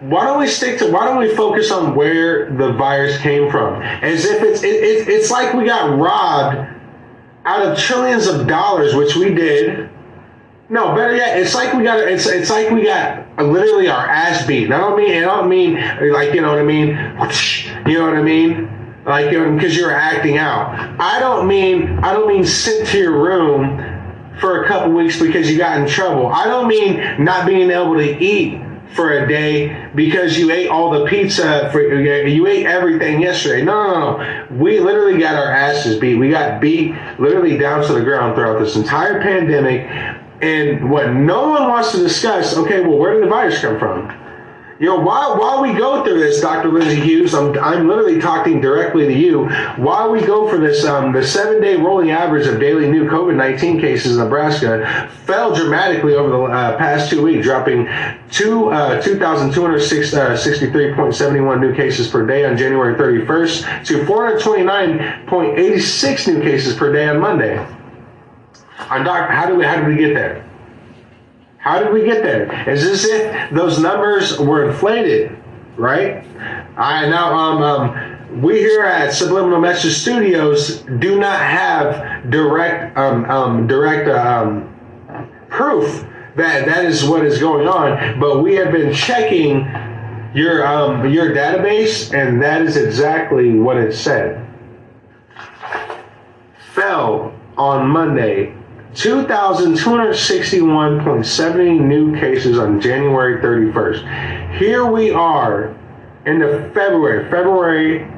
why 0.00 0.24
don't 0.24 0.38
we 0.38 0.46
stick 0.46 0.78
to 0.78 0.92
why 0.92 1.06
don't 1.06 1.18
we 1.18 1.34
focus 1.34 1.70
on 1.70 1.94
where 1.94 2.50
the 2.50 2.72
virus 2.72 3.18
came 3.18 3.50
from? 3.50 3.80
As 3.80 4.26
if 4.26 4.42
it's 4.42 4.62
it, 4.62 4.74
it, 4.74 5.08
it's 5.08 5.30
like 5.30 5.54
we 5.54 5.64
got 5.64 5.98
robbed 5.98 6.68
out 7.44 7.66
of 7.66 7.78
trillions 7.78 8.26
of 8.26 8.46
dollars 8.46 8.94
which 8.94 9.16
we 9.16 9.32
did. 9.32 9.88
No 10.68 10.94
better 10.94 11.16
yet 11.16 11.38
it's 11.38 11.54
like 11.54 11.72
we 11.74 11.84
got 11.84 11.98
it's 11.98 12.26
it's 12.26 12.50
like 12.50 12.70
we 12.70 12.84
got 12.84 13.26
literally 13.38 13.88
our 13.88 14.06
ass 14.06 14.46
beat. 14.46 14.70
I 14.70 14.78
don't 14.78 14.96
mean 14.98 15.16
i 15.16 15.20
don't 15.20 15.48
mean 15.48 15.76
like 16.12 16.34
you 16.34 16.42
know 16.42 16.50
what 16.50 16.58
i 16.58 16.64
mean? 16.64 16.88
You 17.86 17.98
know 17.98 18.04
what 18.04 18.16
i 18.16 18.22
mean? 18.22 18.68
Like 19.06 19.30
because 19.30 19.76
you 19.76 19.86
are 19.86 19.94
acting 19.94 20.36
out. 20.36 21.00
I 21.00 21.20
don't 21.20 21.46
mean 21.46 22.00
i 22.00 22.12
don't 22.12 22.28
mean 22.28 22.44
sit 22.44 22.86
to 22.88 22.98
your 22.98 23.18
room 23.22 23.94
for 24.40 24.64
a 24.64 24.68
couple 24.68 24.92
weeks 24.92 25.18
because 25.18 25.50
you 25.50 25.56
got 25.56 25.80
in 25.80 25.88
trouble. 25.88 26.26
I 26.26 26.44
don't 26.44 26.68
mean 26.68 27.24
not 27.24 27.46
being 27.46 27.70
able 27.70 27.94
to 27.94 28.22
eat 28.22 28.60
for 28.94 29.18
a 29.18 29.28
day 29.28 29.88
because 29.94 30.38
you 30.38 30.50
ate 30.50 30.68
all 30.68 30.90
the 30.90 31.06
pizza 31.06 31.70
for 31.72 31.82
you 31.82 32.46
ate 32.46 32.66
everything 32.66 33.20
yesterday. 33.20 33.62
No, 33.62 33.84
no, 33.84 34.16
no. 34.16 34.56
We 34.56 34.80
literally 34.80 35.18
got 35.18 35.34
our 35.34 35.50
asses 35.50 35.98
beat. 35.98 36.16
We 36.16 36.30
got 36.30 36.60
beat 36.60 36.94
literally 37.18 37.58
down 37.58 37.84
to 37.86 37.92
the 37.92 38.02
ground 38.02 38.34
throughout 38.34 38.58
this 38.58 38.76
entire 38.76 39.20
pandemic. 39.20 39.86
And 40.42 40.90
what 40.90 41.12
no 41.14 41.48
one 41.48 41.68
wants 41.68 41.92
to 41.92 41.98
discuss, 41.98 42.56
okay, 42.56 42.80
well, 42.80 42.98
where 42.98 43.14
did 43.14 43.22
the 43.22 43.28
virus 43.28 43.60
come 43.60 43.78
from? 43.78 44.05
You 44.78 44.88
know, 44.88 45.00
while, 45.00 45.38
while 45.38 45.62
we 45.62 45.72
go 45.72 46.04
through 46.04 46.18
this, 46.18 46.42
Dr. 46.42 46.68
Lindsay 46.68 47.00
Huse, 47.00 47.34
I'm, 47.34 47.58
I'm 47.58 47.88
literally 47.88 48.20
talking 48.20 48.60
directly 48.60 49.06
to 49.06 49.12
you. 49.12 49.48
While 49.76 50.10
we 50.10 50.20
go 50.20 50.50
for 50.50 50.58
this, 50.58 50.84
um, 50.84 51.12
the 51.12 51.26
seven 51.26 51.62
day 51.62 51.76
rolling 51.76 52.10
average 52.10 52.46
of 52.46 52.60
daily 52.60 52.90
new 52.90 53.08
COVID 53.08 53.36
19 53.36 53.80
cases 53.80 54.18
in 54.18 54.22
Nebraska 54.22 55.10
fell 55.24 55.54
dramatically 55.54 56.14
over 56.14 56.28
the 56.28 56.42
uh, 56.42 56.76
past 56.76 57.08
two 57.08 57.22
weeks, 57.22 57.46
dropping 57.46 57.88
two, 58.30 58.68
uh, 58.68 59.00
2,263.71 59.00 61.50
uh, 61.50 61.54
new 61.58 61.74
cases 61.74 62.08
per 62.08 62.26
day 62.26 62.44
on 62.44 62.58
January 62.58 62.94
31st 62.96 63.86
to 63.86 64.04
429.86 64.04 66.34
new 66.34 66.42
cases 66.42 66.76
per 66.76 66.92
day 66.92 67.08
on 67.08 67.18
Monday. 67.18 67.56
On 68.90 69.02
doc, 69.02 69.30
how 69.30 69.46
do 69.46 69.56
we 69.56 69.64
how 69.64 69.76
did 69.76 69.86
we 69.86 69.96
get 69.96 70.12
there? 70.12 70.45
How 71.66 71.82
did 71.82 71.92
we 71.92 72.04
get 72.04 72.22
there? 72.22 72.70
Is 72.70 72.84
as 72.84 73.04
if 73.04 73.50
those 73.50 73.80
numbers 73.80 74.38
were 74.38 74.70
inflated, 74.70 75.36
right? 75.76 76.24
I 76.76 77.08
now 77.08 77.34
um, 77.34 77.60
um 77.60 78.40
we 78.40 78.60
here 78.60 78.84
at 78.84 79.12
Subliminal 79.12 79.60
Message 79.60 79.94
Studios 79.94 80.82
do 81.00 81.18
not 81.18 81.40
have 81.40 82.30
direct 82.30 82.96
um, 82.96 83.24
um 83.24 83.66
direct 83.66 84.08
um, 84.08 84.72
proof 85.48 86.06
that 86.36 86.66
that 86.66 86.84
is 86.84 87.02
what 87.02 87.24
is 87.24 87.40
going 87.40 87.66
on, 87.66 88.20
but 88.20 88.44
we 88.44 88.54
have 88.54 88.70
been 88.70 88.94
checking 88.94 89.68
your 90.36 90.64
um, 90.64 91.12
your 91.12 91.34
database, 91.34 92.14
and 92.14 92.40
that 92.40 92.62
is 92.62 92.76
exactly 92.76 93.58
what 93.58 93.76
it 93.76 93.92
said. 93.92 94.46
Fell 96.74 97.34
on 97.56 97.88
Monday 97.88 98.54
2,261.70 98.96 101.80
new 101.80 102.18
cases 102.18 102.58
on 102.58 102.80
January 102.80 103.42
31st. 103.42 104.56
Here 104.56 104.86
we 104.86 105.10
are 105.10 105.76
in 106.24 106.38
the 106.38 106.70
February, 106.72 107.30
February 107.30 108.10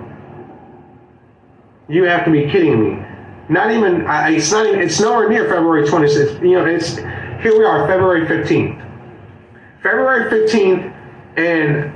You 1.89 2.05
have 2.05 2.25
to 2.27 2.31
be 2.31 2.49
kidding 2.49 2.81
me. 2.81 3.03
Not 3.49 3.73
even, 3.73 4.07
it's 4.09 4.53
not 4.53 4.67
even, 4.67 4.81
it's 4.81 5.01
nowhere 5.01 5.29
near 5.29 5.49
February 5.49 5.89
26th. 5.89 6.41
You 6.43 6.53
know, 6.53 6.65
it's, 6.67 6.99
here 7.43 7.59
we 7.59 7.65
are, 7.65 7.89
February 7.89 8.25
15th. 8.27 8.81
February 9.83 10.31
15th, 10.31 10.95
and 11.37 11.93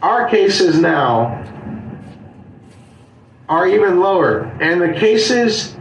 our 0.00 0.28
cases 0.28 0.78
now 0.78 1.42
are 3.48 3.66
even 3.66 3.98
lower. 3.98 4.44
And 4.60 4.80
the 4.80 4.92
cases 4.92 5.76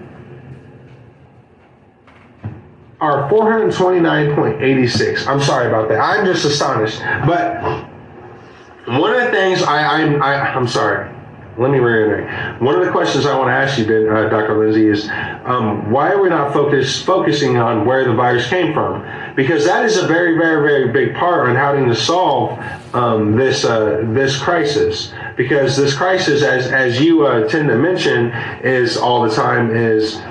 are 3.02 3.30
429.86. 3.32 5.28
I'm 5.28 5.42
sorry 5.42 5.68
about 5.68 5.90
that. 5.90 6.00
I'm 6.00 6.24
just 6.24 6.46
astonished. 6.46 7.00
But 7.26 7.60
one 8.86 9.14
of 9.14 9.22
the 9.26 9.32
things 9.32 9.64
I, 9.64 10.02
I'm, 10.02 10.22
I, 10.22 10.54
I'm 10.54 10.68
sorry. 10.68 11.12
Let 11.58 11.72
me 11.72 11.80
reiterate. 11.80 12.62
One 12.62 12.76
of 12.76 12.86
the 12.86 12.92
questions 12.92 13.26
I 13.26 13.38
want 13.38 13.50
to 13.50 13.54
ask 13.54 13.78
you, 13.78 13.86
uh, 13.86 14.30
Dr. 14.30 14.58
Lindsay, 14.58 14.88
is 14.88 15.10
um, 15.46 15.92
why 15.92 16.12
are 16.12 16.22
we 16.22 16.30
not 16.30 16.54
focus, 16.54 17.04
focusing 17.04 17.58
on 17.58 17.86
where 17.86 18.06
the 18.06 18.14
virus 18.14 18.48
came 18.48 18.74
from? 18.74 19.06
Because 19.36 19.66
that 19.66 19.84
is 19.84 19.98
a 19.98 20.08
very, 20.08 20.38
very, 20.38 20.62
very 20.62 20.92
big 20.94 21.16
part 21.16 21.50
on 21.50 21.56
having 21.56 21.88
to 21.90 21.96
solve 21.96 22.58
um, 22.96 23.36
this 23.36 23.66
uh, 23.66 24.02
this 24.14 24.42
crisis. 24.42 25.14
Because 25.36 25.76
this 25.76 25.94
crisis, 25.96 26.42
as 26.42 26.68
as 26.68 27.02
you 27.02 27.28
uh, 27.28 27.48
tend 27.50 27.68
to 27.68 27.76
mention, 27.76 28.32
is 28.64 28.96
all 28.96 29.22
the 29.28 29.36
time 29.36 29.76
is 29.76 30.22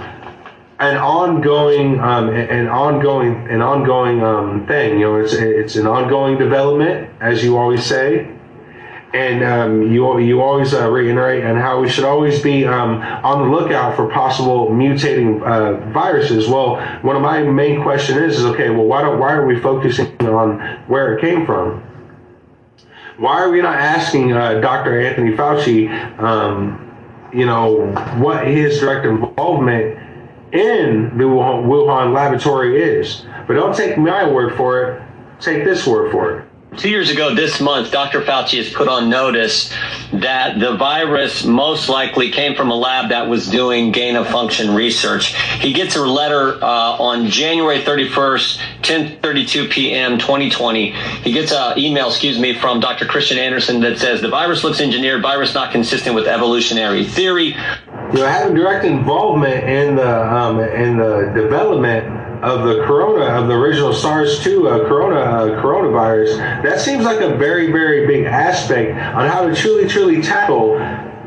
an 0.81 0.97
ongoing 0.97 2.01
um, 2.01 2.31
an 2.31 2.69
ongoing 2.69 3.49
an 3.49 3.63
ongoing 3.63 4.23
um, 4.23 4.67
thing. 4.67 4.99
You 4.99 5.07
know, 5.07 5.17
it's 5.17 5.35
it's 5.35 5.77
an 5.77 5.87
ongoing 5.87 6.39
development, 6.39 7.11
as 7.21 7.45
you 7.45 7.57
always 7.57 7.85
say 7.85 8.31
and 9.13 9.43
um, 9.43 9.93
you 9.93 10.19
you 10.19 10.41
always 10.41 10.73
uh, 10.73 10.89
reiterate 10.89 11.45
and 11.45 11.59
how 11.59 11.81
we 11.81 11.89
should 11.89 12.05
always 12.05 12.41
be 12.41 12.65
um, 12.65 13.01
on 13.25 13.49
the 13.49 13.57
lookout 13.57 13.97
for 13.97 14.09
possible 14.09 14.69
mutating 14.69 15.43
uh, 15.43 15.91
viruses. 15.91 16.47
Well, 16.47 16.77
one 17.03 17.17
of 17.17 17.23
my 17.23 17.43
main 17.43 17.83
question 17.83 18.23
is, 18.23 18.39
is 18.39 18.45
okay. 18.45 18.71
Well, 18.71 18.85
why 18.85 19.03
don't 19.03 19.19
why 19.19 19.33
are 19.33 19.47
we 19.47 19.59
focusing 19.59 20.17
on 20.21 20.61
where 20.87 21.17
it 21.17 21.21
came 21.21 21.45
from? 21.45 21.83
Why 23.19 23.41
are 23.41 23.51
we 23.51 23.61
not 23.61 23.77
asking 23.77 24.33
uh, 24.33 24.61
Dr. 24.61 25.01
Anthony 25.01 25.33
Fauci, 25.33 25.91
um, 26.21 27.29
you 27.35 27.47
know, 27.47 27.89
what 28.17 28.47
his 28.47 28.79
direct 28.79 29.05
involvement 29.05 29.99
in 30.53 31.17
the 31.17 31.25
Wuhan, 31.25 32.13
laboratory 32.13 32.83
is? 32.83 33.25
But 33.47 33.55
don't 33.55 33.75
take 33.75 33.99
my 33.99 34.29
word 34.29 34.57
for 34.57 34.83
it. 34.83 35.03
Take 35.41 35.65
this 35.65 35.87
word 35.87 36.13
for 36.13 36.39
it. 36.39 36.51
Two 36.77 36.89
years 36.89 37.11
ago 37.11 37.35
this 37.35 37.61
month, 37.61 37.91
Dr. 37.91 38.21
Fauci 38.21 38.59
has 38.59 38.73
put 38.73 38.87
on 38.87 39.11
notice 39.11 39.75
that 40.13 40.61
the 40.61 40.77
virus 40.77 41.45
most 41.45 41.89
likely 41.89 42.31
came 42.31 42.55
from 42.55 42.71
a 42.71 42.77
lab 42.77 43.11
that 43.11 43.29
was 43.29 43.49
doing 43.51 43.91
gain 43.91 44.15
of 44.15 44.29
function 44.29 44.73
research. 44.73 45.35
He 45.59 45.73
gets 45.73 45.97
a 45.97 46.01
letter 46.01 46.63
uh, 46.63 46.97
on 46.97 47.27
January 47.27 47.81
31st, 47.81 48.59
10:32 48.83 49.69
p.m. 49.69 50.17
2020. 50.19 50.93
He 50.93 51.33
gets 51.33 51.51
an 51.51 51.77
email, 51.77 52.07
excuse 52.09 52.39
me, 52.39 52.55
from 52.55 52.79
Dr. 52.79 53.05
Kristian 53.05 53.39
Andersen 53.39 53.81
that 53.81 53.99
says 53.99 54.21
the 54.21 54.29
virus 54.29 54.63
looks 54.63 54.81
engineered, 54.81 55.23
virus 55.23 55.55
not 55.55 55.73
consistent 55.73 56.15
with 56.15 56.29
evolutionary 56.29 57.05
theory. 57.05 57.57
You 58.13 58.21
know, 58.21 58.27
having 58.27 58.55
direct 58.57 58.85
involvement 58.85 59.65
in 59.69 59.97
the 59.97 60.35
um, 60.35 60.61
in 60.61 60.97
the 60.97 61.33
development 61.35 62.07
of 62.43 62.67
the 62.67 62.83
corona 62.85 63.27
of 63.27 63.47
the 63.49 63.55
original 63.55 63.93
SARS-2 63.93 64.47
uh, 64.47 64.89
corona 64.89 65.21
uh, 65.21 65.63
coronavirus, 65.63 66.39
that 66.63 66.81
seems 66.81 67.05
like 67.05 67.21
a 67.21 67.37
very 67.37 67.71
very 67.71 68.07
big 68.07 68.25
aspect 68.25 68.93
on 69.15 69.29
how 69.29 69.47
to 69.47 69.55
truly 69.55 69.89
truly 69.89 70.23
tackle 70.23 70.79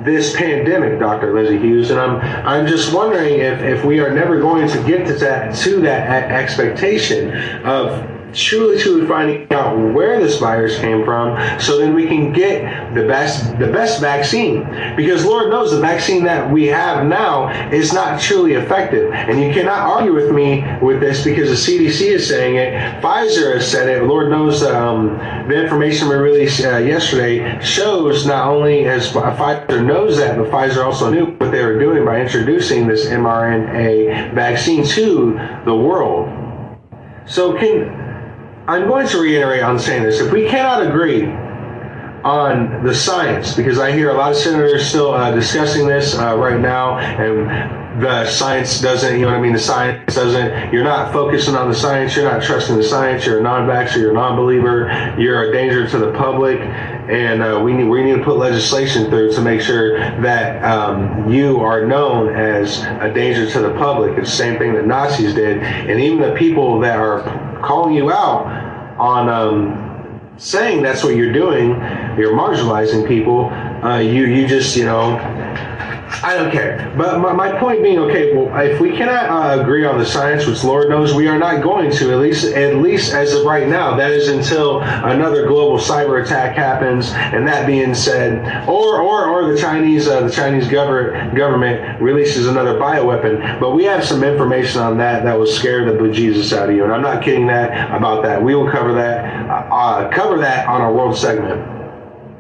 this 0.04 0.36
pandemic, 0.36 1.00
Dr. 1.00 1.34
Lizzie 1.34 1.58
Huse, 1.58 1.90
and 1.90 2.00
I'm 2.00 2.18
I'm 2.46 2.68
just 2.68 2.94
wondering 2.94 3.40
if, 3.40 3.62
if 3.62 3.86
we 3.86 4.00
are 4.00 4.12
never 4.12 4.42
going 4.42 4.68
to 4.68 4.84
get 4.84 5.08
to 5.08 5.14
that 5.16 5.56
to 5.60 5.80
that 5.82 6.32
expectation 6.32 7.32
of 7.66 8.13
truly, 8.34 8.80
truly 8.80 9.08
finding 9.08 9.52
out 9.54 9.78
where 9.94 10.20
this 10.20 10.40
virus 10.40 10.78
came 10.80 11.04
from, 11.04 11.38
so 11.60 11.78
then 11.80 11.94
we 11.94 12.08
can 12.08 12.32
get 12.32 12.94
the 12.94 13.08
best, 13.08 13.58
the 13.60 13.68
best 13.68 14.02
vaccine. 14.02 14.64
Because 14.96 15.26
Lord 15.26 15.50
knows 15.50 15.72
the 15.72 15.80
vaccine 15.80 16.24
that 16.26 16.52
we 16.52 16.68
have 16.68 17.06
now 17.06 17.50
is 17.72 17.94
not 17.94 18.20
truly 18.20 18.54
effective, 18.54 19.12
and 19.14 19.42
you 19.42 19.54
cannot 19.54 19.80
argue 19.80 20.14
with 20.14 20.32
me 20.32 20.64
with 20.82 21.00
this 21.00 21.24
because 21.24 21.50
the 21.50 21.56
CDC 21.56 22.02
is 22.02 22.28
saying 22.28 22.56
it, 22.56 22.74
Pfizer 23.02 23.56
has 23.56 23.70
said 23.70 23.88
it. 23.88 24.04
Lord 24.04 24.30
knows 24.30 24.64
um, 24.64 25.18
the 25.48 25.62
information 25.62 26.10
we 26.10 26.16
released 26.16 26.64
uh, 26.64 26.78
yesterday 26.78 27.60
shows 27.62 28.26
not 28.26 28.48
only 28.48 28.86
as 28.86 29.12
Pfizer 29.12 29.86
knows 29.86 30.18
that, 30.18 30.38
but 30.38 30.48
Pfizer 30.48 30.84
also 30.86 31.10
knew 31.10 31.26
what 31.26 31.52
they 31.52 31.64
were 31.64 31.80
doing 31.80 32.06
by 32.06 32.22
introducing 32.22 32.88
this 32.88 33.06
mRNA 33.06 34.34
vaccine 34.34 34.86
to 34.86 35.40
the 35.66 35.76
world. 35.76 36.30
So 37.26 37.58
can 37.58 38.03
I'm 38.66 38.88
going 38.88 39.08
to 39.08 39.20
reiterate 39.20 39.62
on 39.62 39.78
saying 39.78 40.04
this. 40.04 40.22
If 40.22 40.32
we 40.32 40.48
cannot 40.48 40.88
agree 40.88 41.26
on 42.24 42.82
the 42.86 42.96
science, 42.96 43.54
because 43.58 43.78
I 43.78 43.92
hear 43.92 44.12
a 44.12 44.14
lot 44.14 44.32
of 44.32 44.38
senators 44.38 44.88
still 44.88 45.14
uh, 45.14 45.32
discussing 45.32 45.86
this 45.86 46.18
uh, 46.18 46.38
right 46.38 46.62
now, 46.62 46.98
and 46.98 48.02
the 48.02 48.26
science 48.26 48.80
doesn't, 48.80 49.16
you 49.20 49.26
know 49.26 49.32
what 49.32 49.40
I 49.40 49.42
mean? 49.42 49.52
The 49.52 49.60
science 49.60 50.16
doesn't, 50.16 50.72
you're 50.72 50.86
not 50.86 51.12
focusing 51.12 51.56
on 51.56 51.68
the 51.68 51.76
science, 51.76 52.16
you're 52.16 52.24
not 52.24 52.42
trusting 52.42 52.78
the 52.78 52.84
science, 52.84 53.26
you're 53.26 53.40
a 53.40 53.44
non 53.44 53.68
vaxxer, 53.68 53.98
you're 53.98 54.12
a 54.12 54.16
non 54.16 54.38
believer, 54.38 55.14
you're 55.20 55.50
a 55.50 55.52
danger 55.52 55.86
to 55.90 55.98
the 55.98 56.14
public, 56.14 56.58
and 56.62 57.44
uh, 57.44 57.60
we, 57.62 57.74
need, 57.74 57.90
we 57.90 58.02
need 58.02 58.16
to 58.16 58.24
put 58.24 58.38
legislation 58.38 59.10
through 59.10 59.34
to 59.34 59.42
make 59.42 59.60
sure 59.60 60.00
that 60.22 60.64
um, 60.64 61.30
you 61.30 61.60
are 61.60 61.86
known 61.86 62.34
as 62.34 62.80
a 63.02 63.12
danger 63.14 63.50
to 63.52 63.60
the 63.60 63.74
public. 63.74 64.18
It's 64.18 64.32
the 64.32 64.38
same 64.38 64.58
thing 64.58 64.74
that 64.76 64.88
Nazis 64.88 65.34
did, 65.34 65.58
and 65.58 66.00
even 66.00 66.22
the 66.22 66.34
people 66.36 66.80
that 66.80 66.98
are 66.98 67.53
calling 67.64 67.96
you 67.96 68.12
out 68.12 68.46
on 68.98 69.30
um, 69.30 70.22
saying 70.38 70.84
that's 70.84 71.04
what 71.04 71.16
you're 71.16 71.34
doing, 71.34 71.70
you're 72.18 72.34
marginalizing 72.34 73.08
people. 73.08 73.50
Uh, 73.50 74.00
you 74.00 74.26
you 74.26 74.48
just 74.48 74.76
you 74.76 74.86
know 74.86 75.18
I 76.22 76.36
don't 76.36 76.52
care. 76.52 76.94
But 76.98 77.20
my, 77.20 77.34
my 77.34 77.60
point 77.60 77.82
being, 77.82 77.98
okay, 78.00 78.36
well, 78.36 78.56
if 78.60 78.80
we 78.80 78.92
cannot 78.92 79.30
uh, 79.30 79.62
agree 79.62 79.86
on 79.86 79.98
the 79.98 80.06
science, 80.06 80.46
which 80.46 80.64
Lord 80.64 80.90
knows 80.90 81.14
we 81.14 81.28
are 81.28 81.40
not 81.40 81.64
going 81.64 81.92
to, 81.92 82.12
at 82.12 82.20
least 82.20 82.46
at 82.54 82.78
least 82.78 83.14
as 83.14 83.34
of 83.34 83.46
right 83.46 83.68
now, 83.68 83.96
that 83.96 84.12
is 84.12 84.30
until 84.30 84.82
another 84.82 85.48
global 85.48 85.78
cyber 85.78 86.24
attack 86.24 86.56
happens. 86.56 87.12
And 87.12 87.48
that 87.48 87.66
being 87.66 87.96
said, 87.96 88.68
or 88.68 89.02
or, 89.02 89.28
or 89.28 89.52
the 89.52 89.60
Chinese 89.60 90.08
uh, 90.08 90.22
the 90.22 90.32
Chinese 90.32 90.68
government 90.68 91.36
government 91.36 92.02
releases 92.02 92.48
another 92.48 92.78
bioweapon. 92.80 93.60
But 93.60 93.72
we 93.72 93.84
have 93.86 94.04
some 94.04 94.24
information 94.24 94.82
on 94.82 94.98
that 94.98 95.24
that 95.24 95.38
will 95.38 95.48
scare 95.48 95.86
the 95.86 95.98
bejesus 95.98 96.56
out 96.56 96.70
of 96.70 96.76
you. 96.76 96.84
And 96.84 96.94
I'm 96.94 97.02
not 97.02 97.24
kidding 97.24 97.48
that 97.48 97.96
about 97.96 98.24
that. 98.24 98.42
We 98.42 98.56
will 98.56 98.70
cover 98.70 98.94
that 98.94 99.50
uh, 99.50 99.74
uh 99.74 100.12
cover 100.12 100.38
that 100.40 100.68
on 100.68 100.82
our 100.82 100.94
world 100.94 101.18
segment. 101.18 101.73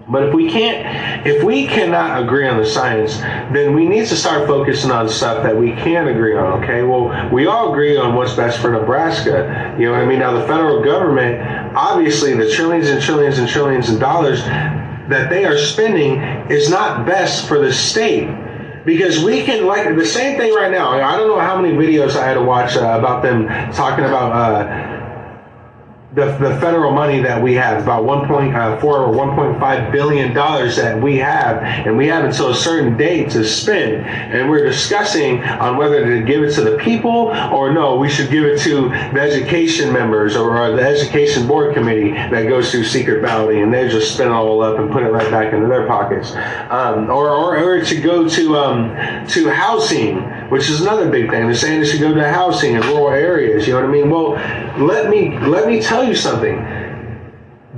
But 0.07 0.23
if 0.23 0.33
we 0.33 0.49
can't, 0.49 1.25
if 1.25 1.43
we 1.43 1.65
cannot 1.65 2.21
agree 2.21 2.45
on 2.47 2.57
the 2.57 2.65
science, 2.65 3.17
then 3.53 3.73
we 3.73 3.87
need 3.87 4.05
to 4.07 4.15
start 4.17 4.47
focusing 4.47 4.91
on 4.91 5.07
stuff 5.07 5.43
that 5.43 5.55
we 5.55 5.71
can 5.71 6.09
agree 6.09 6.35
on. 6.35 6.61
Okay, 6.61 6.83
well, 6.83 7.31
we 7.31 7.45
all 7.47 7.71
agree 7.71 7.95
on 7.95 8.13
what's 8.13 8.33
best 8.33 8.59
for 8.59 8.69
Nebraska. 8.69 9.75
You 9.79 9.85
know 9.85 9.93
what 9.93 10.01
I 10.01 10.05
mean? 10.05 10.19
Now, 10.19 10.33
the 10.33 10.45
federal 10.45 10.83
government, 10.83 11.41
obviously, 11.75 12.33
the 12.33 12.51
trillions 12.51 12.89
and 12.89 13.01
trillions 13.01 13.37
and 13.37 13.47
trillions 13.47 13.89
of 13.89 13.99
dollars 13.99 14.43
that 14.43 15.29
they 15.29 15.45
are 15.45 15.57
spending 15.57 16.21
is 16.51 16.69
not 16.69 17.05
best 17.05 17.47
for 17.47 17.59
the 17.59 17.71
state 17.71 18.27
because 18.85 19.23
we 19.23 19.43
can 19.43 19.65
like 19.65 19.95
the 19.95 20.05
same 20.05 20.37
thing 20.37 20.53
right 20.53 20.71
now. 20.71 20.89
I 20.89 21.15
don't 21.15 21.29
know 21.29 21.39
how 21.39 21.61
many 21.61 21.73
videos 21.75 22.17
I 22.17 22.25
had 22.25 22.33
to 22.33 22.43
watch 22.43 22.75
uh, 22.75 22.81
about 22.99 23.23
them 23.23 23.47
talking 23.71 24.03
about. 24.03 24.31
Uh, 24.33 24.92
the, 26.15 26.25
the 26.37 26.59
federal 26.59 26.91
money 26.91 27.21
that 27.21 27.41
we 27.41 27.55
have, 27.55 27.81
about 27.81 28.03
1.4 28.03 28.53
uh, 28.53 28.85
or 28.85 29.11
1.5 29.11 29.91
billion 29.91 30.33
dollars 30.33 30.75
that 30.75 31.01
we 31.01 31.17
have, 31.17 31.57
and 31.57 31.97
we 31.97 32.07
have 32.07 32.23
until 32.23 32.49
a 32.49 32.55
certain 32.55 32.95
date 32.95 33.31
to 33.31 33.43
spend. 33.43 34.05
And 34.05 34.49
we're 34.49 34.63
discussing 34.63 35.43
on 35.43 35.77
whether 35.77 36.05
to 36.05 36.23
give 36.23 36.43
it 36.43 36.53
to 36.53 36.61
the 36.61 36.77
people 36.77 37.29
or 37.51 37.73
no, 37.73 37.95
we 37.95 38.09
should 38.09 38.29
give 38.29 38.43
it 38.43 38.59
to 38.61 38.89
the 38.89 39.19
education 39.19 39.91
members 39.91 40.35
or, 40.35 40.53
the 40.73 40.81
education 40.81 41.47
board 41.47 41.73
committee 41.73 42.11
that 42.11 42.43
goes 42.47 42.71
through 42.71 42.83
secret 42.83 43.21
balloting, 43.21 43.63
and 43.63 43.73
they 43.73 43.87
just 43.89 44.13
spin 44.13 44.27
it 44.27 44.31
all 44.31 44.61
up 44.61 44.79
and 44.79 44.91
put 44.91 45.03
it 45.03 45.09
right 45.09 45.29
back 45.29 45.53
into 45.53 45.67
their 45.67 45.87
pockets, 45.87 46.33
um, 46.69 47.09
or, 47.09 47.29
or, 47.29 47.57
or 47.57 47.83
go 48.01 48.27
to 48.27 48.57
um, 48.57 48.95
to 49.27 49.49
housing, 49.49 50.21
which 50.49 50.69
is 50.69 50.81
another 50.81 51.09
big 51.09 51.29
thing. 51.29 51.45
They're 51.45 51.55
saying 51.55 51.81
it 51.81 51.85
should 51.85 51.99
go 51.99 52.13
to 52.13 52.31
housing 52.31 52.75
in 52.75 52.81
rural 52.81 53.09
areas. 53.09 53.67
You 53.67 53.73
know 53.73 53.81
what 53.81 53.89
I 53.89 53.91
mean? 53.91 54.09
Well, 54.09 54.35
let 54.77 55.09
me 55.09 55.37
let 55.39 55.67
me 55.67 55.81
tell 55.81 56.03
you 56.03 56.15
something. 56.15 56.55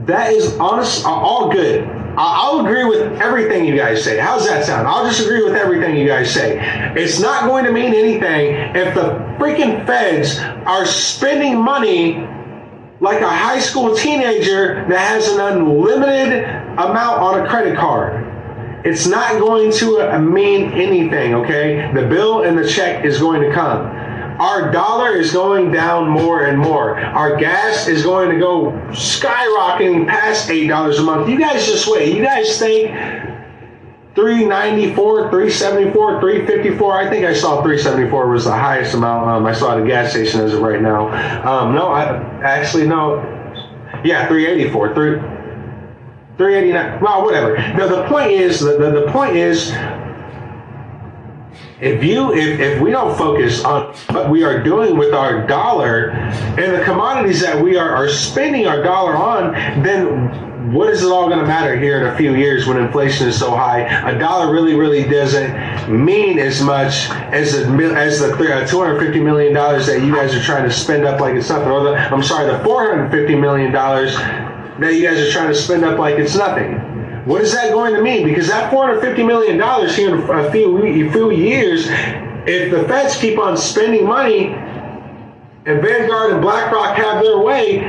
That 0.06 0.34
is 0.34 0.58
honest, 0.58 1.06
all 1.06 1.52
good. 1.52 1.88
I'll 2.18 2.66
agree 2.66 2.86
with 2.86 3.22
everything 3.22 3.66
you 3.66 3.76
guys 3.76 4.04
say. 4.04 4.18
How's 4.18 4.48
that 4.48 4.66
sound? 4.66 4.88
I'll 4.88 5.06
just 5.06 5.22
agree 5.22 5.44
with 5.44 5.56
everything 5.56 5.98
you 5.98 6.08
guys 6.08 6.34
say. 6.34 6.58
It's 6.96 7.20
not 7.20 7.46
going 7.46 7.66
to 7.66 7.72
mean 7.72 7.94
anything 7.94 8.56
if 8.76 8.96
the 8.96 9.16
freaking 9.38 9.86
feds 9.86 10.40
are 10.40 10.86
spending 10.86 11.62
money 11.62 12.26
like 13.02 13.22
a 13.22 13.30
high 13.30 13.60
school 13.60 13.96
teenager 13.96 14.86
that 14.88 14.98
has 14.98 15.28
an 15.28 15.40
unlimited 15.42 16.44
amount 16.44 17.22
on 17.22 17.46
a 17.46 17.50
credit 17.50 17.78
card. 17.78 18.24
It's 18.86 19.08
not 19.08 19.40
going 19.40 19.72
to 19.74 20.00
uh, 20.02 20.20
mean 20.20 20.72
anything, 20.72 21.34
okay? 21.36 21.92
The 21.94 22.08
bill 22.08 22.44
and 22.44 22.58
the 22.58 22.68
check 22.68 23.04
is 23.04 23.20
going 23.20 23.42
to 23.42 23.52
come. 23.52 23.88
Our 24.40 24.72
dollar 24.72 25.16
is 25.16 25.32
going 25.32 25.72
down 25.72 26.10
more 26.10 26.46
and 26.46 26.60
more. 26.60 26.98
Our 26.98 27.38
gas 27.38 27.88
is 27.88 28.04
going 28.04 28.30
to 28.32 28.38
go 28.38 28.72
skyrocketing 28.90 30.08
past 30.08 30.50
$8 30.50 31.00
a 31.00 31.02
month. 31.04 31.30
You 31.30 31.40
guys 31.40 31.66
just 31.66 31.88
wait. 31.88 32.16
You 32.16 32.24
guys 32.24 32.60
think 32.60 32.92
394, 34.16 35.30
374, 35.30 36.22
354. 36.22 36.94
I 36.94 37.10
think 37.10 37.26
I 37.26 37.34
saw 37.34 37.62
374 37.62 38.30
was 38.30 38.46
the 38.46 38.52
highest 38.52 38.94
amount 38.94 39.28
um, 39.28 39.46
I 39.46 39.54
saw 39.54 39.78
at 39.78 39.84
a 39.84 39.86
gas 39.86 40.12
station 40.12 40.42
as 40.42 40.54
of 40.54 40.62
right 40.62 40.82
now. 40.82 41.08
Um, 41.46 41.76
no, 41.76 41.88
I 41.88 42.04
actually 42.42 42.88
no. 42.88 43.18
Yeah, 44.04 44.28
384. 44.28 44.94
3, 44.94 45.20
389. 46.38 47.02
Well, 47.02 47.24
whatever. 47.24 47.58
No, 47.76 47.88
the 47.88 48.08
point 48.08 48.32
is 48.32 48.60
the, 48.60 48.78
the, 48.78 49.06
the 49.06 49.12
point 49.12 49.36
is 49.36 49.72
if 51.82 52.04
you 52.04 52.34
if, 52.34 52.60
if 52.60 52.82
we 52.82 52.92
don't 52.92 53.18
focus 53.18 53.64
on 53.64 53.94
what 54.12 54.30
we 54.30 54.44
are 54.44 54.64
doing 54.64 54.98
with 54.98 55.14
our 55.14 55.46
dollar 55.46 56.12
and 56.12 56.74
the 56.74 56.84
commodities 56.86 57.42
that 57.42 57.62
we 57.62 57.76
are, 57.76 57.90
are 57.90 58.10
spending 58.10 58.66
our 58.66 58.82
dollar 58.82 59.16
on, 59.16 59.54
then 59.84 60.72
what 60.72 60.90
is 60.90 61.04
it 61.04 61.12
all 61.12 61.28
going 61.28 61.40
to 61.40 61.46
matter 61.46 61.78
here 61.78 62.00
in 62.00 62.08
a 62.08 62.18
few 62.18 62.34
years 62.36 62.66
when 62.66 62.78
inflation 62.78 63.28
is 63.28 63.38
so 63.38 63.52
high? 63.52 63.82
A 64.10 64.18
dollar 64.18 64.52
really, 64.52 64.74
really 64.74 65.04
doesn't 65.04 65.92
mean 65.92 66.40
as 66.40 66.62
much 66.62 67.10
as 67.32 67.54
the 67.54 67.94
as 67.96 68.20
the 68.20 68.34
uh, 68.34 68.66
250 68.66 69.20
million 69.20 69.54
dollars 69.54 69.86
that 69.88 70.02
you 70.02 70.16
guys 70.16 70.34
are 70.34 70.42
trying 70.42 70.64
to 70.64 70.74
spend 70.74 71.06
up 71.06 71.20
like 71.20 71.36
it's 71.36 71.50
nothing, 71.50 71.70
or 71.70 71.84
the 71.84 71.96
I'm 71.96 72.24
sorry, 72.24 72.52
the 72.52 72.64
450 72.64 73.36
million 73.36 73.72
dollars 73.72 74.16
that 74.16 74.94
you 74.94 75.02
guys 75.02 75.20
are 75.20 75.32
trying 75.32 75.50
to 75.50 75.56
spend 75.56 75.84
up 75.84 76.00
like 76.00 76.16
it's 76.16 76.36
nothing. 76.36 76.95
What 77.26 77.42
is 77.42 77.54
that 77.54 77.72
going 77.72 77.96
to 77.96 78.04
mean? 78.04 78.28
Because 78.28 78.48
that 78.50 78.72
$450 78.72 79.26
million 79.26 79.56
here 79.90 80.16
in 80.16 80.30
a 80.30 80.52
few, 80.52 80.78
a 80.78 81.12
few 81.12 81.32
years, 81.32 81.88
if 82.48 82.70
the 82.70 82.88
feds 82.88 83.18
keep 83.18 83.40
on 83.40 83.58
spending 83.58 84.06
money 84.06 84.50
and 84.50 85.82
Vanguard 85.82 86.34
and 86.34 86.42
BlackRock 86.42 86.96
have 86.98 87.24
their 87.24 87.40
way, 87.40 87.80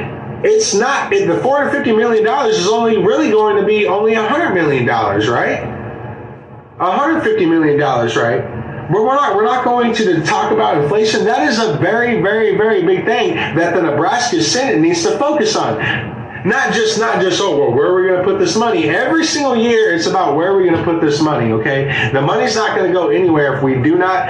it's 0.42 0.74
not, 0.74 1.10
the 1.10 1.18
$450 1.18 1.94
million 1.94 2.26
is 2.48 2.66
only 2.66 2.96
really 2.96 3.30
going 3.30 3.56
to 3.56 3.66
be 3.66 3.86
only 3.86 4.12
$100 4.12 4.54
million, 4.54 4.86
right? 4.86 5.62
$150 6.78 7.48
million, 7.48 7.78
right? 7.78 8.88
But 8.90 9.02
we're 9.02 9.16
not, 9.16 9.36
we're 9.36 9.44
not 9.44 9.64
going 9.64 9.92
to 9.96 10.22
talk 10.22 10.50
about 10.50 10.82
inflation. 10.82 11.24
That 11.26 11.46
is 11.46 11.58
a 11.58 11.76
very, 11.76 12.22
very, 12.22 12.56
very 12.56 12.82
big 12.86 13.04
thing 13.04 13.34
that 13.34 13.74
the 13.74 13.82
Nebraska 13.82 14.42
Senate 14.42 14.80
needs 14.80 15.02
to 15.02 15.18
focus 15.18 15.56
on 15.56 16.15
not 16.46 16.72
just 16.72 16.98
not 16.98 17.20
just 17.20 17.40
oh 17.40 17.58
well 17.58 17.72
where 17.72 17.88
are 17.88 18.00
we 18.00 18.08
going 18.08 18.18
to 18.18 18.24
put 18.24 18.38
this 18.38 18.56
money 18.56 18.88
every 18.88 19.24
single 19.24 19.56
year 19.56 19.92
it's 19.92 20.06
about 20.06 20.36
where 20.36 20.52
are 20.52 20.56
we 20.56 20.64
going 20.64 20.76
to 20.76 20.84
put 20.84 21.00
this 21.00 21.20
money 21.20 21.52
okay 21.52 22.10
the 22.12 22.20
money's 22.20 22.54
not 22.54 22.76
going 22.76 22.86
to 22.86 22.92
go 22.92 23.08
anywhere 23.08 23.56
if 23.56 23.62
we 23.62 23.74
do 23.82 23.96
not 23.96 24.28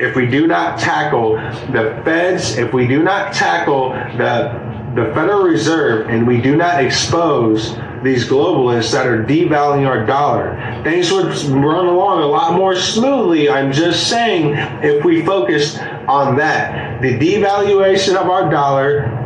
if 0.00 0.16
we 0.16 0.26
do 0.26 0.46
not 0.46 0.78
tackle 0.78 1.34
the 1.72 2.00
feds 2.04 2.56
if 2.56 2.72
we 2.72 2.86
do 2.86 3.02
not 3.02 3.34
tackle 3.34 3.90
the 3.90 4.70
the 4.94 5.04
Federal 5.14 5.42
Reserve 5.44 6.08
and 6.08 6.26
we 6.26 6.40
do 6.40 6.56
not 6.56 6.82
expose 6.82 7.76
these 8.02 8.28
globalists 8.28 8.90
that 8.92 9.06
are 9.06 9.22
devaluing 9.22 9.86
our 9.86 10.04
dollar, 10.04 10.80
things 10.82 11.12
would 11.12 11.26
run 11.26 11.86
along 11.86 12.22
a 12.22 12.26
lot 12.26 12.54
more 12.54 12.74
smoothly. 12.74 13.48
I'm 13.48 13.72
just 13.72 14.08
saying 14.08 14.54
if 14.82 15.04
we 15.04 15.24
focus 15.24 15.78
on 16.08 16.36
that. 16.38 17.00
The 17.02 17.16
devaluation 17.18 18.16
of 18.16 18.28
our 18.28 18.50
dollar 18.50 19.19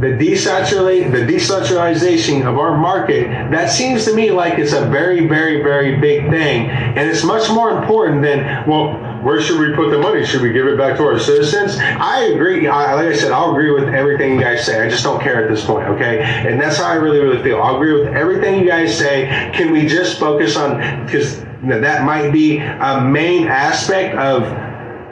the 0.00 0.06
desaturate 0.06 1.10
the 1.10 1.26
decentralization 1.26 2.42
of 2.46 2.56
our 2.56 2.76
market 2.76 3.26
that 3.50 3.68
seems 3.68 4.04
to 4.04 4.14
me 4.14 4.30
like 4.30 4.58
it's 4.58 4.72
a 4.72 4.86
very 4.86 5.26
very 5.26 5.62
very 5.62 5.96
big 5.96 6.30
thing. 6.30 6.70
And 6.70 6.98
it's 6.98 7.24
much 7.24 7.50
more 7.50 7.76
important 7.76 8.22
than 8.22 8.68
well 8.68 8.94
where 9.24 9.40
should 9.40 9.58
we 9.58 9.74
put 9.74 9.90
the 9.90 9.98
money? 9.98 10.24
Should 10.24 10.42
we 10.42 10.52
give 10.52 10.66
it 10.68 10.78
back 10.78 10.96
to 10.98 11.02
our 11.02 11.18
citizens? 11.18 11.76
I 11.78 12.26
agree 12.26 12.68
I, 12.68 12.94
like 12.94 13.06
i 13.06 13.14
said 13.14 13.32
i'll 13.32 13.50
agree 13.50 13.72
with 13.72 13.92
everything 13.92 14.34
you 14.34 14.40
guys 14.40 14.64
say. 14.64 14.80
I 14.80 14.88
just 14.88 15.02
don't 15.02 15.20
care 15.20 15.42
at 15.42 15.50
this 15.50 15.64
point 15.64 15.88
okay? 15.88 16.20
And 16.20 16.60
that's 16.60 16.76
how 16.76 16.86
i 16.86 16.94
really 16.94 17.18
really 17.18 17.42
feel. 17.42 17.60
I'll 17.60 17.76
agree 17.76 17.92
with 17.92 18.14
everything 18.14 18.60
you 18.60 18.66
guys 18.66 18.96
say. 18.96 19.50
Can 19.54 19.72
we 19.72 19.86
just 19.86 20.20
focus 20.20 20.56
on 20.56 21.04
because 21.04 21.40
that 21.62 22.04
might 22.04 22.30
be 22.30 22.58
a 22.58 23.00
main 23.00 23.48
aspect 23.48 24.14
of 24.16 24.67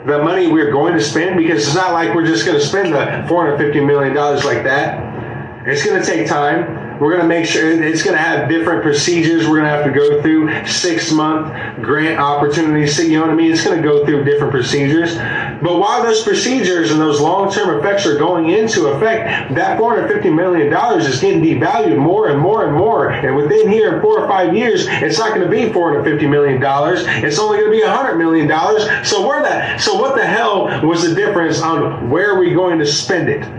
the 0.07 0.23
money 0.23 0.47
we're 0.47 0.71
going 0.71 0.93
to 0.93 1.01
spend 1.01 1.35
because 1.35 1.67
it's 1.67 1.75
not 1.75 1.91
like 1.91 2.15
we're 2.15 2.25
just 2.25 2.45
going 2.45 2.57
to 2.57 2.65
spend 2.65 2.93
the 2.93 2.97
$450 3.29 3.85
million 3.85 4.15
like 4.15 4.63
that. 4.63 5.67
It's 5.67 5.85
going 5.85 6.01
to 6.01 6.05
take 6.05 6.27
time. 6.27 6.86
We're 6.99 7.11
going 7.11 7.21
to 7.21 7.27
make 7.27 7.45
sure 7.45 7.69
it's 7.69 8.03
going 8.03 8.15
to 8.15 8.21
have 8.21 8.49
different 8.49 8.81
procedures. 8.81 9.47
We're 9.47 9.61
going 9.61 9.69
to 9.69 9.69
have 9.69 9.85
to 9.85 9.91
go 9.91 10.21
through 10.21 10.65
six 10.65 11.11
month 11.11 11.53
grant 11.81 12.19
opportunities. 12.19 12.97
You 12.99 13.19
know 13.19 13.21
what 13.21 13.29
I 13.29 13.35
mean? 13.35 13.51
It's 13.51 13.63
going 13.63 13.81
to 13.81 13.87
go 13.87 14.05
through 14.05 14.23
different 14.23 14.51
procedures. 14.51 15.15
But 15.15 15.79
while 15.79 16.01
those 16.03 16.23
procedures 16.23 16.91
and 16.91 16.99
those 16.99 17.21
long 17.21 17.51
term 17.51 17.77
effects 17.79 18.05
are 18.05 18.17
going 18.17 18.49
into 18.49 18.87
effect, 18.87 19.53
that 19.55 19.79
$450 19.79 20.35
million 20.35 20.73
is 20.99 21.21
getting 21.21 21.41
devalued 21.41 21.97
more 21.97 22.29
and 22.29 22.39
more 22.39 22.67
and 22.67 22.75
more. 22.75 23.11
And 23.11 23.35
within 23.35 23.69
here, 23.69 23.95
in 23.95 24.01
four 24.01 24.19
or 24.19 24.27
five 24.27 24.55
years, 24.55 24.85
it's 24.87 25.19
not 25.19 25.35
going 25.35 25.41
to 25.41 25.49
be 25.49 25.71
$450 25.71 26.29
million. 26.29 26.61
It's 27.23 27.39
only 27.39 27.59
going 27.59 27.71
to 27.71 27.77
be 27.77 27.83
$100 27.83 28.17
million. 28.17 28.47
So 29.05 29.27
where 29.27 29.41
that? 29.43 29.79
So 29.81 29.95
what 29.99 30.15
the 30.15 30.25
hell 30.25 30.65
was 30.85 31.07
the 31.07 31.13
difference 31.13 31.61
on 31.61 32.09
where 32.09 32.35
are 32.35 32.39
we 32.39 32.53
going 32.53 32.79
to 32.79 32.85
spend 32.85 33.29
it? 33.29 33.56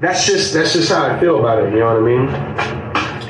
That's 0.00 0.26
just 0.26 0.54
that's 0.54 0.72
just 0.72 0.90
how 0.90 1.04
I 1.04 1.20
feel 1.20 1.38
about 1.38 1.62
it. 1.62 1.74
You 1.74 1.80
know 1.80 1.86
what 1.86 1.96
I 1.96 2.00
mean? 2.00 2.26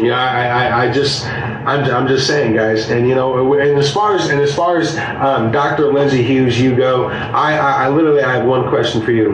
Know, 0.09 0.15
I, 0.15 0.47
I, 0.47 0.85
I 0.85 0.93
just 0.93 1.27
I'm, 1.27 1.85
I'm 1.85 2.07
just 2.07 2.27
saying, 2.27 2.55
guys. 2.55 2.91
And 2.91 3.09
you 3.09 3.15
know, 3.15 3.53
and 3.59 3.79
as 3.79 3.93
far 3.93 4.15
as 4.15 4.31
and 4.31 4.41
as 4.41 4.55
far 4.55 4.79
as 4.79 4.97
um, 4.97 5.51
Dr. 5.51 5.93
Lindsay 5.93 6.23
Huse, 6.23 6.61
you 6.61 6.77
go. 6.77 7.07
I, 7.07 7.57
I, 7.57 7.85
I 7.85 7.89
literally 7.89 8.23
I 8.23 8.37
have 8.37 8.47
one 8.47 8.69
question 8.69 9.03
for 9.03 9.11
you. 9.11 9.33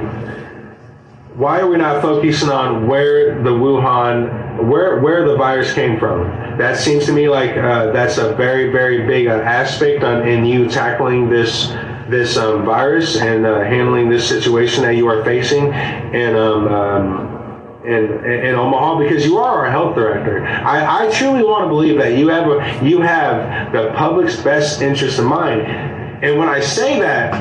Why 1.35 1.61
are 1.61 1.69
we 1.69 1.77
not 1.77 2.01
focusing 2.01 2.49
on 2.49 2.87
where 2.89 3.43
the 3.43 3.51
Wuhan, 3.51 4.67
where 4.67 5.01
where 5.01 5.29
the 5.29 5.37
virus 5.37 5.75
came 5.75 6.01
from? 6.01 6.25
That 6.57 6.79
seems 6.79 7.05
to 7.05 7.13
me 7.13 7.29
like 7.29 7.51
uh, 7.51 7.93
that's 7.93 8.17
a 8.17 8.35
very 8.35 8.73
very 8.73 9.07
big 9.07 9.27
aspect 9.27 10.03
on 10.03 10.27
in 10.27 10.47
you 10.47 10.71
tackling 10.71 11.29
this 11.29 11.71
this 12.09 12.37
um, 12.37 12.65
virus 12.65 13.17
and 13.17 13.45
uh, 13.45 13.65
handling 13.65 14.09
this 14.09 14.29
situation 14.29 14.83
that 14.85 14.97
you 14.97 15.09
are 15.09 15.25
facing 15.25 15.73
in, 16.15 16.37
um, 16.37 16.69
um, 16.69 17.37
in 17.85 18.55
Omaha 18.55 18.99
because 18.99 19.25
you 19.25 19.39
are 19.39 19.65
our 19.65 19.71
health 19.71 19.95
director. 19.95 20.45
I, 20.45 21.07
I 21.07 21.11
truly 21.13 21.43
want 21.43 21.65
to 21.65 21.69
believe 21.69 21.99
that 21.99 22.17
you 22.19 22.29
have 22.29 22.49
a, 22.49 22.85
you 22.85 23.01
have 23.01 23.73
the 23.73 23.93
public's 23.97 24.41
best 24.41 24.83
interest 24.83 25.19
in 25.19 25.25
mind. 25.25 25.63
And 25.63 26.39
when 26.39 26.49
I 26.49 26.61
say 26.61 26.99
that, 27.01 27.35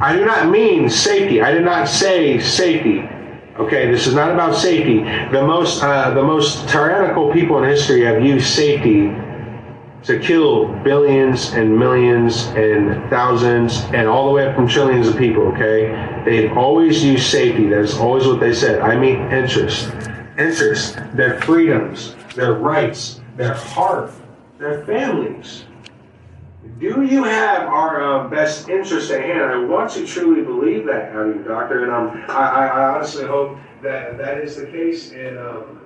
I 0.00 0.16
do 0.16 0.24
not 0.24 0.50
mean 0.50 0.90
safety. 0.90 1.40
I 1.40 1.52
did 1.52 1.64
not 1.64 1.88
say 1.88 2.38
safety. 2.40 3.08
Okay, 3.58 3.90
this 3.90 4.06
is 4.06 4.14
not 4.14 4.32
about 4.32 4.56
safety. 4.56 4.98
The 5.30 5.46
most 5.46 5.82
uh, 5.82 6.12
the 6.12 6.22
most 6.22 6.68
tyrannical 6.68 7.32
people 7.32 7.62
in 7.62 7.70
history 7.70 8.02
have 8.02 8.20
used 8.20 8.48
safety 8.48 9.14
to 10.04 10.18
kill 10.18 10.68
billions 10.82 11.52
and 11.54 11.78
millions 11.78 12.46
and 12.48 13.08
thousands 13.08 13.80
and 13.94 14.06
all 14.06 14.26
the 14.26 14.32
way 14.32 14.46
up 14.46 14.54
from 14.54 14.68
trillions 14.68 15.08
of 15.08 15.16
people, 15.16 15.44
okay? 15.44 16.22
They've 16.26 16.56
always 16.56 17.02
used 17.02 17.26
safety. 17.26 17.68
That's 17.68 17.96
always 17.96 18.26
what 18.26 18.38
they 18.38 18.52
said. 18.52 18.80
I 18.80 18.96
mean 18.98 19.20
interest. 19.32 19.90
Interest, 20.38 20.98
their 21.14 21.40
freedoms, 21.40 22.16
their 22.34 22.54
rights, 22.54 23.20
their 23.36 23.54
heart, 23.54 24.10
their 24.58 24.84
families. 24.84 25.64
Do 26.80 27.02
you 27.02 27.22
have 27.22 27.68
our 27.68 28.02
uh, 28.02 28.28
best 28.28 28.68
interest 28.68 29.10
at 29.10 29.22
hand? 29.22 29.42
I 29.42 29.58
want 29.64 29.92
to 29.92 30.04
truly 30.06 30.42
believe 30.42 30.86
that 30.86 31.14
of 31.14 31.28
you, 31.28 31.42
Doctor, 31.44 31.84
and 31.84 31.92
um, 31.92 32.24
I, 32.28 32.68
I 32.68 32.94
honestly 32.94 33.24
hope 33.24 33.56
that 33.82 34.18
that 34.18 34.38
is 34.38 34.56
the 34.56 34.66
case. 34.66 35.12
And 35.12 35.38
um, 35.38 35.80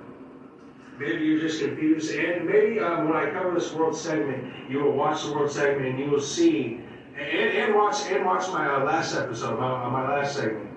Maybe 0.99 1.23
you're 1.23 1.39
just 1.39 1.61
confused, 1.61 2.13
and 2.13 2.45
maybe 2.45 2.81
um, 2.81 3.07
when 3.07 3.15
I 3.15 3.31
cover 3.31 3.53
this 3.53 3.71
world 3.71 3.95
segment, 3.95 4.69
you 4.69 4.83
will 4.83 4.91
watch 4.91 5.23
the 5.23 5.31
world 5.31 5.49
segment 5.49 5.87
and 5.87 5.99
you 5.99 6.09
will 6.09 6.19
see, 6.19 6.81
and, 7.17 7.49
and 7.57 7.73
watch 7.73 8.05
and 8.09 8.25
watch 8.25 8.49
my 8.49 8.67
uh, 8.69 8.83
last 8.83 9.15
episode, 9.15 9.57
my, 9.57 9.87
my 9.89 10.17
last 10.17 10.35
segment, 10.35 10.69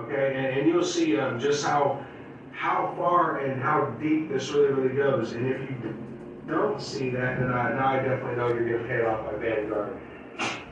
okay, 0.00 0.34
and, 0.36 0.58
and 0.58 0.68
you'll 0.68 0.82
see 0.82 1.16
um, 1.16 1.38
just 1.38 1.64
how 1.64 2.04
how 2.50 2.92
far 2.96 3.46
and 3.46 3.62
how 3.62 3.86
deep 4.02 4.28
this 4.28 4.50
really 4.50 4.72
really 4.72 4.96
goes. 4.96 5.32
And 5.34 5.46
if 5.46 5.60
you 5.70 5.94
don't 6.48 6.82
see 6.82 7.10
that, 7.10 7.38
then 7.38 7.52
I, 7.52 7.74
now 7.74 7.86
I 7.86 7.96
definitely 7.98 8.34
know 8.34 8.48
you're 8.48 8.68
getting 8.68 8.88
paid 8.88 9.04
off 9.04 9.24
by 9.24 9.38
Vanguard. 9.38 9.96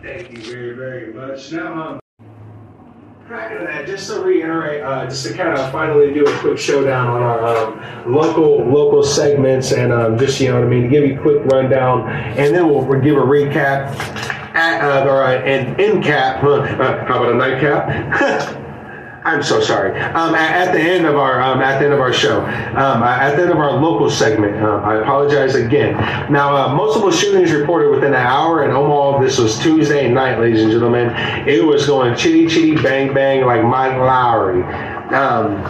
Thank 0.03 0.33
you 0.33 0.43
very 0.43 0.75
very 0.75 1.13
much. 1.13 1.53
Now. 1.53 1.83
Um, 1.83 2.02
That, 3.33 3.87
just 3.87 4.11
to 4.11 4.21
reiterate, 4.21 4.83
uh, 4.83 5.07
just 5.07 5.25
to 5.25 5.33
kind 5.33 5.59
of 5.59 5.73
finally 5.73 6.13
do 6.13 6.27
a 6.27 6.39
quick 6.41 6.59
showdown 6.59 7.07
on 7.07 7.23
our 7.23 7.47
um, 7.47 8.13
local 8.13 8.63
local 8.63 9.03
segments 9.03 9.73
and 9.73 9.91
um, 9.91 10.19
just 10.19 10.39
you 10.39 10.49
know 10.49 10.57
what 10.57 10.67
I 10.67 10.69
mean, 10.69 10.91
give 10.91 11.03
you 11.07 11.19
a 11.19 11.23
quick 11.23 11.43
rundown, 11.47 12.11
and 12.11 12.55
then 12.55 12.69
we'll, 12.69 12.83
give 13.01 13.17
a 13.17 13.21
recap 13.21 13.87
at, 14.55 14.83
uh, 14.83 15.09
or 15.09 15.25
uh, 15.25 15.39
an 15.39 15.81
end 15.81 16.05
cap. 16.05 16.43
Huh? 16.43 16.57
Uh, 16.57 17.07
how 17.07 17.23
about 17.23 17.33
a 17.33 17.35
nightcap? 17.35 18.59
I'm 19.25 19.43
so 19.43 19.61
sorry. 19.61 19.99
Um, 20.01 20.35
at, 20.35 20.69
at, 20.69 20.73
the 20.73 20.81
end 20.81 21.07
of 21.07 21.17
our 21.17 21.41
um, 21.41 21.61
at 21.61 21.79
the 21.79 21.85
end 21.85 21.95
of 21.95 22.01
our 22.01 22.13
show, 22.13 22.41
um, 22.41 23.03
at 23.03 23.37
the 23.37 23.43
end 23.43 23.51
of 23.53 23.59
our 23.59 23.73
local 23.73 24.11
segment, 24.11 24.57
um, 24.63 24.85
I 24.85 24.97
apologize 24.97 25.55
again. 25.55 25.95
Now, 26.31 26.57
uh, 26.57 26.75
multiple 26.75 27.11
shootings 27.11 27.53
reported 27.53 27.91
within 27.91 28.15
an 28.15 28.15
hour 28.15 28.65
in 28.65 28.73
Omaha. 28.73 29.12
This 29.23 29.39
was 29.39 29.57
Tuesday 29.61 30.11
night, 30.11 30.41
ladies 30.41 30.63
and 30.63 30.73
gentlemen. 30.73 31.15
It 31.47 31.65
was 31.65 31.87
going 31.87 32.17
chitty 32.17 32.49
chitty 32.49 32.75
bang 32.83 33.15
bang 33.15 33.47
like 33.47 33.63
Mike 33.63 33.93
Lowrey. 33.93 34.65
Um, 35.13 35.63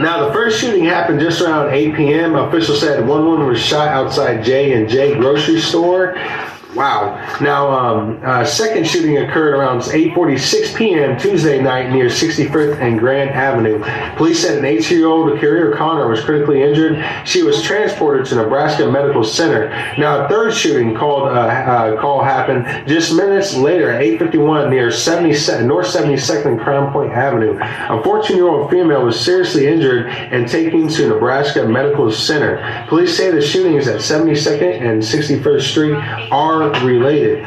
now, 0.00 0.24
the 0.28 0.32
first 0.32 0.60
shooting 0.60 0.84
happened 0.84 1.18
just 1.18 1.40
around 1.40 1.74
8 1.74 1.96
p.m. 1.96 2.36
Officials 2.36 2.78
said 2.78 3.04
one 3.04 3.24
woman 3.24 3.48
was 3.48 3.58
shot 3.58 3.88
outside 3.88 4.44
J 4.44 4.74
and 4.74 4.88
J 4.88 5.18
grocery 5.18 5.60
store. 5.60 6.14
Wow. 6.76 7.38
Now, 7.40 7.70
um, 7.70 8.20
uh, 8.22 8.44
second 8.44 8.86
shooting 8.86 9.18
occurred 9.18 9.54
around 9.54 9.80
8:46 9.80 10.76
p.m. 10.76 11.18
Tuesday 11.18 11.60
night 11.60 11.90
near 11.90 12.06
65th 12.06 12.78
and 12.80 12.98
Grand 12.98 13.30
Avenue. 13.30 13.82
Police 14.16 14.42
said 14.42 14.58
an 14.58 14.64
18-year-old 14.64 15.40
Carrier 15.40 15.74
Connor 15.74 16.08
was 16.08 16.22
critically 16.22 16.62
injured. 16.62 17.02
She 17.24 17.42
was 17.42 17.62
transported 17.62 18.26
to 18.26 18.36
Nebraska 18.36 18.90
Medical 18.90 19.24
Center. 19.24 19.70
Now, 19.98 20.24
a 20.24 20.28
third 20.28 20.54
shooting 20.54 20.94
called 20.94 21.28
uh, 21.28 21.30
uh, 21.30 22.00
call 22.00 22.22
happened 22.22 22.86
just 22.86 23.14
minutes 23.14 23.54
later 23.54 23.90
at 23.90 24.02
8:51 24.02 24.70
near 24.70 24.90
70 24.90 25.66
North 25.66 25.86
72nd 25.86 26.46
and 26.46 26.60
Crown 26.60 26.92
Point 26.92 27.12
Avenue. 27.12 27.56
A 27.56 28.02
14-year-old 28.02 28.70
female 28.70 29.04
was 29.04 29.18
seriously 29.18 29.66
injured 29.66 30.08
and 30.08 30.46
taken 30.46 30.88
to 30.88 31.08
Nebraska 31.08 31.66
Medical 31.66 32.10
Center. 32.10 32.84
Police 32.88 33.16
say 33.16 33.30
the 33.30 33.40
shootings 33.40 33.88
at 33.88 34.00
72nd 34.00 34.80
and 34.82 35.02
61st 35.02 35.62
Street 35.62 35.94
are 36.30 36.65
related. 36.82 37.42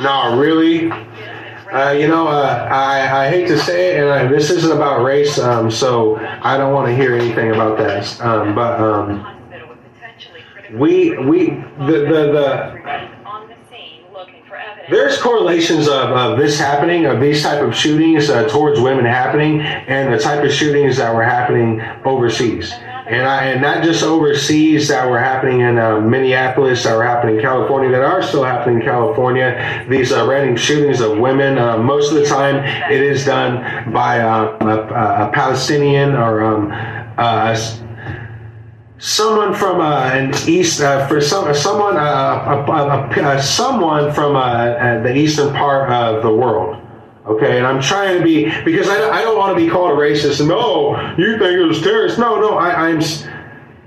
No, 0.00 0.38
really? 0.38 0.90
Uh, 0.90 1.90
you 1.90 2.06
know, 2.06 2.28
uh, 2.28 2.68
I, 2.70 3.26
I 3.26 3.28
hate 3.28 3.48
to 3.48 3.58
say 3.58 3.92
it, 3.92 4.02
and 4.02 4.10
I, 4.10 4.26
this 4.28 4.50
isn't 4.50 4.70
about 4.70 5.02
race, 5.02 5.38
um, 5.38 5.70
so 5.70 6.16
I 6.16 6.56
don't 6.56 6.72
want 6.72 6.88
to 6.88 6.94
hear 6.94 7.14
anything 7.14 7.50
about 7.50 7.76
that. 7.78 8.20
Um, 8.20 8.54
but 8.54 8.80
um, 8.80 9.26
we 10.74 11.18
we 11.18 11.50
the 11.78 12.06
the, 12.08 12.32
the 12.32 13.06
there's 14.88 15.20
correlations 15.20 15.88
of, 15.88 16.10
of 16.10 16.38
this 16.38 16.58
happening, 16.58 17.06
of 17.06 17.20
these 17.20 17.42
type 17.42 17.60
of 17.60 17.74
shootings 17.74 18.30
uh, 18.30 18.48
towards 18.48 18.78
women 18.80 19.04
happening, 19.04 19.60
and 19.60 20.14
the 20.14 20.18
type 20.18 20.44
of 20.44 20.52
shootings 20.52 20.98
that 20.98 21.12
were 21.12 21.24
happening 21.24 21.82
overseas 22.04 22.72
and 23.08 23.24
I, 23.24 23.44
and 23.46 23.62
not 23.62 23.84
just 23.84 24.02
overseas 24.02 24.88
that 24.88 25.08
were 25.08 25.18
happening 25.18 25.60
in 25.60 25.78
uh, 25.78 26.00
Minneapolis, 26.00 26.82
that 26.82 26.96
were 26.96 27.04
happening 27.04 27.36
in 27.36 27.42
California, 27.42 27.90
that 27.92 28.02
are 28.02 28.20
still 28.20 28.42
happening 28.42 28.80
in 28.80 28.84
California. 28.84 29.86
These 29.88 30.10
uh, 30.10 30.26
random 30.26 30.56
shootings 30.56 31.00
of 31.00 31.18
women. 31.18 31.56
Uh, 31.56 31.78
most 31.78 32.10
of 32.10 32.18
the 32.18 32.26
time, 32.26 32.56
it 32.90 33.00
is 33.00 33.24
done 33.24 33.92
by 33.92 34.20
uh, 34.20 34.58
a, 34.60 35.28
a, 35.28 35.30
Palestinian 35.32 36.14
or 36.14 36.42
um, 36.42 36.72
uh, 37.16 37.54
someone 38.98 39.54
from 39.54 39.80
uh, 39.80 40.10
an 40.12 40.34
east 40.48 40.80
for 41.08 41.20
some 41.20 41.54
someone 41.54 41.96
a, 41.96 43.40
someone 43.40 44.12
from 44.12 44.34
the 45.04 45.14
eastern 45.14 45.54
part 45.54 45.90
of 45.90 46.24
the 46.24 46.34
world. 46.34 46.85
Okay, 47.26 47.58
and 47.58 47.66
I'm 47.66 47.82
trying 47.82 48.18
to 48.18 48.24
be 48.24 48.44
because 48.64 48.88
I, 48.88 49.10
I 49.10 49.22
don't 49.22 49.36
want 49.36 49.58
to 49.58 49.64
be 49.64 49.68
called 49.68 49.90
a 49.90 49.94
racist. 49.94 50.38
And 50.38 50.48
no, 50.48 50.96
you 51.18 51.38
think 51.38 51.58
it 51.58 51.64
was 51.64 51.82
terrorist? 51.82 52.18
No, 52.18 52.40
no, 52.40 52.56
I, 52.56 52.88
am 52.88 53.00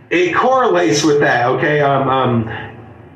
It 0.10 0.36
correlates 0.36 1.04
with 1.04 1.22
that. 1.22 1.48
Okay, 1.48 1.80
um, 1.80 2.10
um, 2.10 2.70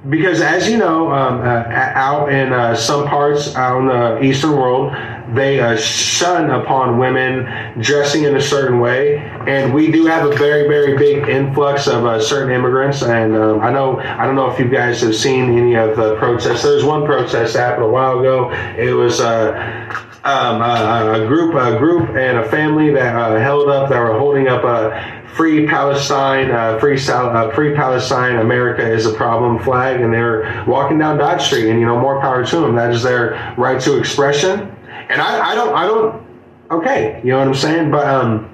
because 0.09 0.41
as 0.41 0.69
you 0.69 0.78
know, 0.78 1.11
um, 1.11 1.41
uh, 1.41 1.65
out 1.67 2.32
in 2.32 2.53
uh, 2.53 2.76
some 2.76 3.07
parts 3.07 3.55
out 3.55 3.80
in 3.80 3.88
the 3.88 4.21
Eastern 4.21 4.51
world, 4.51 4.93
they 5.34 5.59
uh, 5.59 5.76
shun 5.78 6.51
upon 6.51 6.99
women 6.99 7.82
dressing 7.82 8.24
in 8.24 8.36
a 8.36 8.41
certain 8.41 8.80
way, 8.80 9.17
and 9.47 9.74
we 9.74 9.91
do 9.91 10.05
have 10.05 10.30
a 10.30 10.36
very, 10.36 10.67
very 10.67 10.97
big 10.97 11.28
influx 11.28 11.88
of 11.88 12.05
uh, 12.05 12.21
certain 12.21 12.53
immigrants. 12.53 13.01
And 13.01 13.36
um, 13.36 13.61
I 13.61 13.71
know, 13.71 13.99
I 13.99 14.26
don't 14.26 14.36
know 14.36 14.49
if 14.51 14.59
you 14.59 14.69
guys 14.69 15.01
have 15.01 15.15
seen 15.15 15.57
any 15.57 15.76
of 15.76 15.95
the 15.95 16.15
protests. 16.17 16.63
There's 16.63 16.84
one 16.84 17.05
protest 17.05 17.53
that 17.53 17.59
happened 17.59 17.86
a 17.86 17.89
while 17.89 18.19
ago. 18.19 18.51
It 18.78 18.93
was 18.93 19.21
uh, 19.21 20.03
um, 20.24 20.61
a, 20.61 21.24
a, 21.24 21.28
group, 21.28 21.53
a 21.55 21.78
group, 21.78 22.09
and 22.15 22.38
a 22.38 22.49
family 22.49 22.91
that 22.91 23.15
uh, 23.15 23.38
held 23.39 23.69
up, 23.69 23.89
that 23.89 23.99
were 23.99 24.17
holding 24.17 24.47
up 24.47 24.63
a 24.63 25.28
free 25.36 25.67
Palestine, 25.67 26.51
uh, 26.51 26.80
free 26.80 26.97
uh, 27.09 27.51
free 27.51 27.76
Palestine, 27.76 28.38
America 28.38 28.89
is 28.89 29.05
a 29.05 29.13
problem 29.13 29.59
flag, 29.59 29.99
and 29.99 30.13
they're 30.13 30.63
walking 30.65 30.97
down 30.97 31.17
Dodge 31.17 31.41
Street, 31.41 31.69
and 31.69 31.80
you 31.80 31.86
know, 31.86 31.99
more 31.99 32.21
power 32.21 32.45
to 32.45 32.55
them. 32.57 32.76
That 32.76 32.91
is 32.91 33.03
their 33.03 33.53
right 33.57 33.82
to 33.82 33.97
expression, 33.97 34.74
and 35.09 35.21
I, 35.21 35.51
I 35.51 35.55
don't, 35.55 35.76
I 35.76 35.86
don't. 35.86 36.24
Okay, 36.71 37.19
you 37.24 37.32
know 37.32 37.39
what 37.39 37.47
I'm 37.47 37.53
saying, 37.53 37.91
but 37.91 38.07
um, 38.07 38.49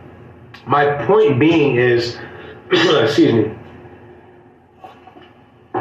my 0.65 1.05
point 1.05 1.39
being 1.39 1.75
is, 1.75 2.17
excuse 2.71 3.33
me. 3.33 3.58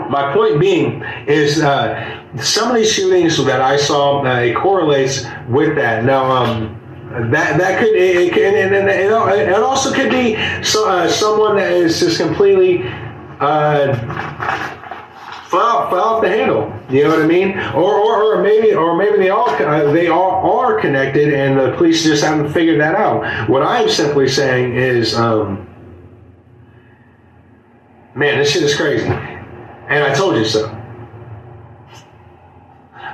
My 0.08 0.32
point 0.32 0.58
being 0.58 1.02
is 1.26 1.60
uh, 1.60 2.38
some 2.40 2.70
of 2.70 2.76
these 2.76 2.92
shootings 2.92 3.42
that 3.44 3.60
I 3.60 3.76
saw, 3.76 4.24
uh, 4.24 4.40
it 4.40 4.56
correlates 4.56 5.26
with 5.48 5.76
that. 5.76 6.04
Now, 6.04 6.30
um, 6.30 6.74
that 7.30 7.58
that 7.58 7.78
could 7.78 7.94
it, 7.96 8.36
it, 8.36 8.54
and, 8.54 8.74
and, 8.74 8.88
it, 8.88 9.62
also 9.62 9.92
could 9.92 10.10
be 10.10 10.36
so, 10.62 10.88
uh, 10.88 11.08
someone 11.08 11.56
that 11.56 11.72
is 11.72 12.00
just 12.00 12.18
completely 12.18 12.82
uh, 13.40 13.96
fell, 15.48 15.88
fell 15.88 16.00
off 16.00 16.22
the 16.22 16.28
handle. 16.28 16.72
You 16.90 17.04
know 17.04 17.10
what 17.10 17.22
I 17.22 17.26
mean? 17.26 17.58
Or, 17.74 17.94
or, 17.94 18.22
or 18.22 18.42
maybe 18.42 18.74
or 18.74 18.96
maybe 18.96 19.18
they 19.18 19.30
all 19.30 19.48
uh, 19.48 19.90
they 19.92 20.08
all 20.08 20.60
are 20.60 20.80
connected, 20.80 21.32
and 21.32 21.58
the 21.58 21.76
police 21.76 22.04
just 22.04 22.22
haven't 22.22 22.52
figured 22.52 22.80
that 22.80 22.94
out. 22.94 23.48
What 23.48 23.62
I'm 23.62 23.88
simply 23.88 24.28
saying 24.28 24.74
is, 24.74 25.14
um, 25.14 25.66
man, 28.14 28.38
this 28.38 28.52
shit 28.52 28.62
is 28.62 28.76
crazy, 28.76 29.08
and 29.88 30.04
I 30.04 30.14
told 30.14 30.36
you 30.36 30.44
so. 30.44 30.74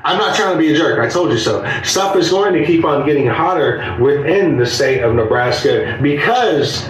I'm 0.06 0.18
not 0.18 0.36
trying 0.36 0.52
to 0.52 0.58
be 0.58 0.72
a 0.72 0.76
jerk. 0.76 0.98
I 0.98 1.08
told 1.08 1.30
you 1.30 1.38
so. 1.38 1.64
Stuff 1.82 2.14
is 2.16 2.30
going 2.30 2.52
to 2.52 2.66
keep 2.66 2.84
on 2.84 3.06
getting 3.06 3.26
hotter 3.26 3.96
within 3.98 4.58
the 4.58 4.66
state 4.66 5.02
of 5.02 5.14
Nebraska 5.14 5.98
because 6.02 6.86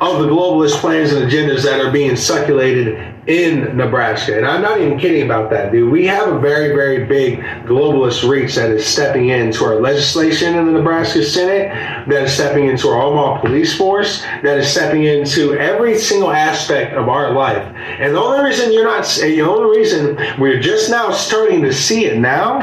of 0.00 0.22
the 0.22 0.28
globalist 0.28 0.76
plans 0.76 1.12
and 1.12 1.28
agendas 1.28 1.64
that 1.64 1.80
are 1.80 1.90
being 1.90 2.14
circulated 2.14 3.14
in 3.26 3.76
Nebraska. 3.76 4.36
And 4.36 4.46
I'm 4.46 4.62
not 4.62 4.80
even 4.80 4.96
kidding 4.98 5.22
about 5.22 5.50
that, 5.50 5.72
dude. 5.72 5.90
We 5.90 6.06
have 6.06 6.28
a 6.28 6.38
very, 6.38 6.68
very 6.68 7.04
big 7.04 7.40
globalist 7.66 8.28
reach 8.28 8.54
that 8.54 8.70
is 8.70 8.86
stepping 8.86 9.30
into 9.30 9.64
our 9.64 9.80
legislation 9.80 10.54
in 10.54 10.66
the 10.66 10.72
Nebraska 10.72 11.24
Senate, 11.24 11.68
that 12.08 12.22
is 12.22 12.32
stepping 12.32 12.66
into 12.66 12.88
our 12.88 13.02
Omaha 13.02 13.40
police 13.40 13.76
force, 13.76 14.22
that 14.42 14.58
is 14.58 14.68
stepping 14.68 15.04
into 15.04 15.54
every 15.54 15.98
single 15.98 16.30
aspect 16.30 16.94
of 16.94 17.08
our 17.08 17.32
life. 17.32 17.66
And 17.74 18.14
the 18.14 18.20
only 18.20 18.44
reason 18.44 18.72
you're 18.72 18.84
not, 18.84 19.04
the 19.04 19.42
only 19.42 19.78
reason 19.78 20.16
we're 20.38 20.60
just 20.60 20.90
now 20.90 21.10
starting 21.10 21.60
to 21.62 21.72
see 21.72 22.04
it 22.06 22.18
now 22.18 22.60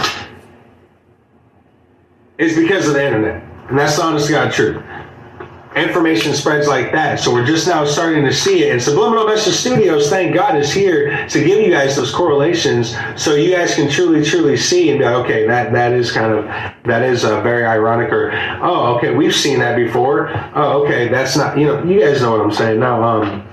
is 2.38 2.56
because 2.56 2.88
of 2.88 2.94
the 2.94 3.06
internet. 3.06 3.44
And 3.70 3.78
that's 3.78 3.98
the 3.98 4.04
honest 4.04 4.30
God 4.30 4.54
truth 4.54 4.82
information 5.76 6.34
spreads 6.34 6.68
like 6.68 6.92
that. 6.94 7.20
So 7.20 7.34
we're 7.34 7.46
just 7.46 7.68
now 7.68 7.86
starting 7.86 8.24
to 8.24 8.34
see 8.34 8.64
it. 8.64 8.72
And 8.72 8.82
Subliminal 8.82 9.28
Message 9.28 9.56
Studios, 9.56 10.10
thank 10.10 10.34
God, 10.34 10.58
is 10.58 10.72
here 10.72 11.28
to 11.28 11.44
give 11.44 11.60
you 11.60 11.70
guys 11.70 11.96
those 11.96 12.14
correlations 12.14 12.96
so 13.16 13.36
you 13.36 13.54
guys 13.54 13.76
can 13.76 13.90
truly, 13.90 14.24
truly 14.24 14.56
see 14.56 14.90
and 14.90 15.00
be 15.00 15.06
like, 15.06 15.16
okay, 15.26 15.46
that, 15.48 15.74
that 15.74 15.92
is 15.92 16.12
kind 16.12 16.34
of, 16.34 16.46
that 16.86 17.04
is 17.04 17.24
a 17.26 17.42
very 17.42 17.66
ironic 17.66 18.12
or, 18.12 18.32
oh, 18.62 18.96
okay, 18.96 19.14
we've 19.14 19.36
seen 19.36 19.60
that 19.60 19.76
before. 19.76 20.30
Oh, 20.56 20.84
okay, 20.84 21.10
that's 21.10 21.36
not, 21.36 21.58
you 21.58 21.66
know, 21.66 21.84
you 21.84 22.00
guys 22.00 22.22
know 22.22 22.32
what 22.32 22.42
I'm 22.42 22.52
saying. 22.52 22.80
Now, 22.80 23.04
um, 23.04 23.48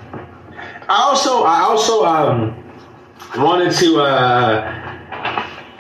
I 0.89 1.03
also, 1.03 1.43
I 1.43 1.61
also, 1.61 2.05
um, 2.05 2.59
wanted 3.37 3.73
to, 3.73 4.01
uh, 4.01 4.82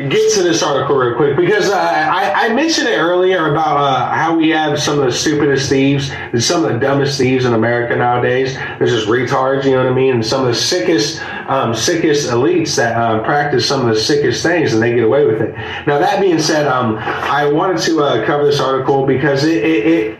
get 0.09 0.33
to 0.35 0.43
this 0.43 0.63
article 0.63 0.97
real 0.97 1.17
quick 1.17 1.37
because 1.37 1.69
uh, 1.69 1.77
I, 1.77 2.47
I, 2.47 2.53
mentioned 2.53 2.89
it 2.89 2.97
earlier 2.97 3.51
about 3.51 3.77
uh, 3.77 4.13
how 4.15 4.37
we 4.37 4.51
have 4.51 4.81
some 4.81 4.99
of 4.99 5.05
the 5.05 5.13
stupidest 5.13 5.69
thieves 5.69 6.11
and 6.11 6.43
some 6.43 6.65
of 6.65 6.73
the 6.73 6.79
dumbest 6.79 7.19
thieves 7.19 7.45
in 7.45 7.55
America 7.55 7.97
nowadays. 7.97 8.55
There's 8.79 8.91
just 8.91 9.09
retards, 9.09 9.65
you 9.65 9.73
know 9.73 9.85
what 9.85 9.93
I 9.93 9.95
mean? 9.95 10.15
And 10.15 10.27
some 10.27 10.43
of 10.43 10.49
the 10.49 10.55
sickest, 10.55 11.23
um, 11.49 11.75
sickest 11.75 12.31
elites 12.31 12.77
that 12.77 12.97
um, 12.97 13.25
practice 13.25 13.67
some 13.67 13.81
of 13.81 13.95
the 13.95 14.01
sickest 14.01 14.43
things 14.43 14.73
and 14.73 14.83
they 14.83 14.95
get 14.95 15.05
away 15.05 15.27
with 15.27 15.41
it. 15.41 15.55
Now, 15.87 15.99
that 15.99 16.21
being 16.21 16.39
said, 16.39 16.67
um, 16.67 16.97
I 16.99 17.47
wanted 17.47 17.81
to 17.83 18.03
uh, 18.03 18.27
cover 18.27 18.45
this 18.45 18.61
article 18.61 19.07
because 19.07 19.45
it, 19.45 19.65
it, 19.65 19.87
it, 19.87 20.19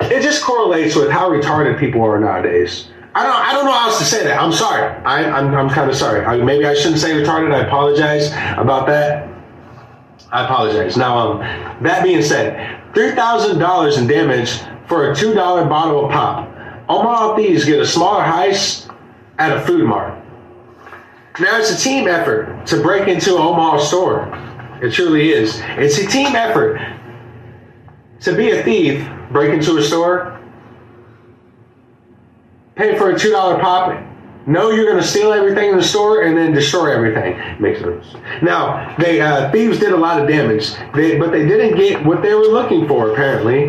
it 0.00 0.22
just 0.22 0.42
correlates 0.42 0.96
with 0.96 1.10
how 1.10 1.30
retarded 1.30 1.78
people 1.78 2.02
are 2.02 2.18
nowadays. 2.18 2.90
I 3.14 3.24
don't, 3.24 3.36
I 3.36 3.52
don't 3.52 3.64
know 3.64 3.72
how 3.72 3.88
else 3.88 3.98
to 3.98 4.04
say 4.04 4.22
that. 4.24 4.40
I'm 4.40 4.52
sorry. 4.52 4.88
I, 5.04 5.22
am 5.22 5.34
I'm, 5.48 5.54
I'm 5.54 5.70
kind 5.70 5.90
of 5.90 5.96
sorry. 5.96 6.24
I, 6.24 6.36
maybe 6.36 6.64
I 6.64 6.74
shouldn't 6.74 7.00
say 7.00 7.10
retarded. 7.10 7.52
I 7.52 7.66
apologize 7.66 8.28
about 8.56 8.86
that. 8.86 9.28
I 10.30 10.44
apologize. 10.44 10.96
Now, 10.96 11.18
um, 11.18 11.38
that 11.82 12.04
being 12.04 12.22
said, 12.22 12.80
$3,000 12.94 13.98
in 13.98 14.06
damage 14.06 14.60
for 14.86 15.10
a 15.10 15.14
$2 15.14 15.34
bottle 15.68 16.06
of 16.06 16.12
pop. 16.12 16.48
Omaha 16.88 17.36
thieves 17.36 17.64
get 17.64 17.80
a 17.80 17.86
smaller 17.86 18.22
heist 18.22 18.94
at 19.38 19.56
a 19.56 19.60
food 19.62 19.86
mart. 19.86 20.14
Now, 21.40 21.58
it's 21.58 21.72
a 21.72 21.78
team 21.78 22.06
effort 22.06 22.66
to 22.66 22.80
break 22.80 23.08
into 23.08 23.34
an 23.34 23.42
Omaha 23.42 23.78
store. 23.78 24.28
It 24.82 24.92
truly 24.92 25.30
is. 25.30 25.60
It's 25.78 25.98
a 25.98 26.06
team 26.06 26.36
effort 26.36 26.80
to 28.20 28.36
be 28.36 28.50
a 28.50 28.62
thief, 28.62 29.08
break 29.32 29.52
into 29.52 29.76
a 29.78 29.82
store, 29.82 30.39
pay 32.76 32.96
for 32.98 33.10
a 33.10 33.18
two 33.18 33.30
dollar 33.30 33.58
pop, 33.58 34.02
know 34.46 34.70
you're 34.70 34.86
going 34.86 35.00
to 35.00 35.06
steal 35.06 35.32
everything 35.32 35.70
in 35.70 35.76
the 35.76 35.82
store, 35.82 36.22
and 36.22 36.36
then 36.36 36.52
destroy 36.52 36.92
everything. 36.94 37.38
Makes 37.60 37.80
sense. 37.80 38.06
Now, 38.42 38.96
they 38.98 39.20
uh, 39.20 39.50
thieves 39.52 39.78
did 39.78 39.92
a 39.92 39.96
lot 39.96 40.20
of 40.20 40.28
damage, 40.28 40.72
they, 40.94 41.18
but 41.18 41.30
they 41.30 41.46
didn't 41.46 41.76
get 41.76 42.04
what 42.04 42.22
they 42.22 42.34
were 42.34 42.46
looking 42.46 42.88
for. 42.88 43.10
Apparently, 43.12 43.66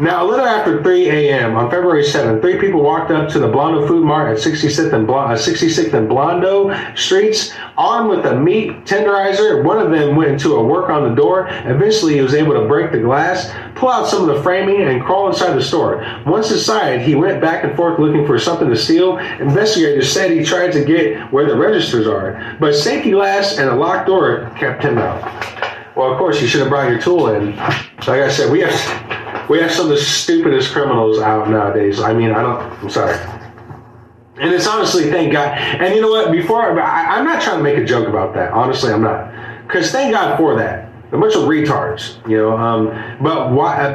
now 0.00 0.24
a 0.24 0.26
little 0.26 0.44
after 0.46 0.82
3 0.82 1.08
a.m. 1.10 1.54
on 1.54 1.70
February 1.70 2.02
7th, 2.02 2.40
three 2.40 2.58
people 2.58 2.82
walked 2.82 3.10
up 3.10 3.28
to 3.30 3.38
the 3.38 3.46
Blondo 3.48 3.86
Food 3.86 4.04
Mart 4.04 4.36
at 4.36 4.42
66th 4.42 4.92
and, 4.92 5.06
Bl- 5.06 5.14
uh, 5.14 5.36
66th 5.36 5.94
and 5.94 6.08
Blondo 6.08 6.74
streets, 6.96 7.52
armed 7.76 8.10
with 8.10 8.26
a 8.26 8.38
meat 8.38 8.84
tenderizer. 8.84 9.62
One 9.64 9.78
of 9.78 9.90
them 9.90 10.16
went 10.16 10.30
into 10.30 10.56
a 10.56 10.64
work 10.64 10.90
on 10.90 11.08
the 11.08 11.14
door. 11.14 11.46
Eventually, 11.48 12.14
he 12.14 12.20
was 12.20 12.34
able 12.34 12.54
to 12.54 12.66
break 12.66 12.90
the 12.92 12.98
glass, 12.98 13.50
pull 13.82 13.90
out 13.90 14.08
some 14.08 14.28
of 14.28 14.32
the 14.32 14.40
framing, 14.44 14.80
and 14.80 15.02
crawl 15.02 15.26
inside 15.26 15.54
the 15.54 15.62
store. 15.62 16.06
Once 16.24 16.52
inside, 16.52 17.00
he 17.00 17.16
went 17.16 17.40
back 17.40 17.64
and 17.64 17.74
forth 17.76 17.98
looking 17.98 18.24
for 18.24 18.38
something 18.38 18.68
to 18.68 18.76
steal. 18.76 19.18
Investigators 19.18 20.12
said 20.12 20.30
he 20.30 20.44
tried 20.44 20.70
to 20.70 20.84
get 20.84 21.32
where 21.32 21.46
the 21.48 21.56
registers 21.56 22.06
are, 22.06 22.56
but 22.60 22.76
safety 22.76 23.10
glass 23.10 23.58
and 23.58 23.68
a 23.68 23.74
locked 23.74 24.06
door 24.06 24.52
kept 24.56 24.84
him 24.84 24.98
out. 24.98 25.20
Well, 25.96 26.12
of 26.12 26.16
course, 26.16 26.40
you 26.40 26.46
should 26.46 26.60
have 26.60 26.68
brought 26.70 26.92
your 26.92 27.00
tool 27.00 27.30
in. 27.30 27.56
Like 27.56 28.08
I 28.08 28.30
said, 28.30 28.52
we 28.52 28.60
have 28.60 29.50
we 29.50 29.58
have 29.58 29.72
some 29.72 29.86
of 29.86 29.90
the 29.90 29.98
stupidest 29.98 30.72
criminals 30.72 31.18
out 31.18 31.50
nowadays. 31.50 32.00
I 32.00 32.14
mean, 32.14 32.30
I 32.30 32.40
don't. 32.40 32.60
I'm 32.84 32.88
sorry. 32.88 33.18
And 34.36 34.54
it's 34.54 34.68
honestly, 34.68 35.10
thank 35.10 35.32
God. 35.32 35.58
And 35.58 35.92
you 35.92 36.00
know 36.00 36.10
what? 36.10 36.30
Before 36.30 36.80
I, 36.80 37.18
I'm 37.18 37.24
not 37.24 37.42
trying 37.42 37.58
to 37.58 37.64
make 37.64 37.78
a 37.78 37.84
joke 37.84 38.06
about 38.06 38.32
that. 38.34 38.52
Honestly, 38.52 38.92
I'm 38.92 39.02
not. 39.02 39.66
Because 39.66 39.90
thank 39.90 40.12
God 40.12 40.36
for 40.36 40.54
that. 40.56 40.91
A 41.12 41.18
bunch 41.18 41.34
of 41.34 41.42
retards, 41.42 42.16
you 42.28 42.38
know. 42.38 42.56
Um, 42.56 42.86
but 43.20 43.52
while, 43.52 43.94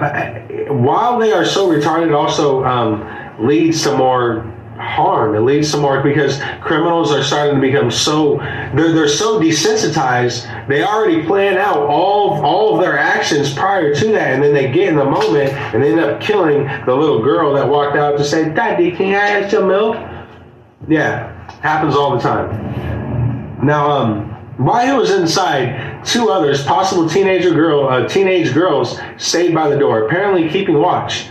while 0.69 1.19
they 1.19 1.31
are 1.33 1.45
so 1.45 1.67
retarded, 1.67 2.07
it 2.07 2.13
also 2.13 2.63
um, 2.63 3.03
leads 3.39 3.81
to 3.83 3.97
more 3.97 4.43
harm. 4.77 5.35
It 5.35 5.41
leads 5.41 5.71
to 5.71 5.77
more 5.77 6.01
because 6.01 6.39
criminals 6.61 7.11
are 7.11 7.23
starting 7.23 7.55
to 7.55 7.61
become 7.61 7.89
so 7.89 8.37
they're 8.75 8.91
they're 8.91 9.07
so 9.07 9.39
desensitized. 9.39 10.67
They 10.67 10.83
already 10.83 11.25
plan 11.25 11.57
out 11.57 11.77
all 11.77 12.43
all 12.45 12.75
of 12.75 12.81
their 12.81 12.97
actions 12.97 13.53
prior 13.53 13.93
to 13.95 14.11
that, 14.11 14.33
and 14.33 14.43
then 14.43 14.53
they 14.53 14.71
get 14.71 14.89
in 14.89 14.95
the 14.95 15.05
moment 15.05 15.53
and 15.53 15.83
end 15.83 15.99
up 15.99 16.21
killing 16.21 16.65
the 16.85 16.95
little 16.95 17.21
girl 17.23 17.53
that 17.53 17.67
walked 17.67 17.97
out 17.97 18.17
to 18.17 18.23
say, 18.23 18.49
"Daddy, 18.49 18.91
can 18.91 19.15
I 19.15 19.27
have 19.27 19.51
some 19.51 19.67
milk?" 19.67 19.97
Yeah, 20.87 21.33
happens 21.61 21.95
all 21.95 22.15
the 22.15 22.21
time. 22.21 23.65
Now, 23.65 23.89
um, 23.89 24.36
while 24.57 24.85
he 24.85 24.93
was 24.93 25.11
inside, 25.11 26.03
two 26.03 26.29
others, 26.29 26.63
possible 26.63 27.07
teenager 27.07 27.51
girl, 27.51 27.87
uh, 27.87 28.07
teenage 28.07 28.53
girls, 28.53 28.99
stayed 29.17 29.53
by 29.53 29.69
the 29.69 29.77
door, 29.77 30.05
apparently 30.05 30.49
keeping 30.49 30.79
watch. 30.79 31.29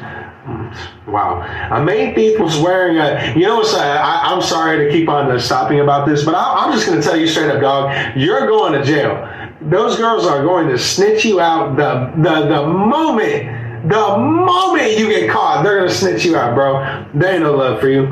Wow. 1.09 1.43
A 1.73 1.83
main 1.83 2.15
thief 2.15 2.39
was 2.39 2.59
wearing 2.59 2.99
a. 2.99 3.35
You 3.37 3.47
know, 3.47 3.63
uh, 3.63 3.77
I, 3.77 4.33
am 4.33 4.41
sorry 4.41 4.85
to 4.85 4.93
keep 4.93 5.09
on 5.09 5.31
uh, 5.31 5.39
stopping 5.41 5.81
about 5.81 6.07
this, 6.07 6.25
but 6.25 6.35
I, 6.35 6.65
I'm 6.65 6.73
just 6.73 6.87
going 6.87 7.01
to 7.01 7.07
tell 7.07 7.17
you 7.17 7.27
straight 7.27 7.51
up, 7.51 7.61
dog. 7.61 8.17
You're 8.17 8.47
going 8.47 8.73
to 8.73 8.85
jail. 8.85 9.29
Those 9.63 9.97
girls 9.97 10.25
are 10.25 10.43
going 10.45 10.69
to 10.69 10.79
snitch 10.79 11.25
you 11.25 11.41
out 11.41 11.77
the 11.77 12.13
the 12.23 12.47
the 12.47 12.67
moment 12.67 13.89
the 13.89 14.17
moment 14.19 14.99
you 14.99 15.09
get 15.09 15.31
caught. 15.31 15.65
They're 15.65 15.79
going 15.79 15.89
to 15.89 15.95
snitch 15.95 16.25
you 16.25 16.37
out, 16.37 16.55
bro. 16.55 17.07
They 17.15 17.35
ain't 17.35 17.43
no 17.43 17.55
love 17.55 17.81
for 17.81 17.89
you. 17.89 18.07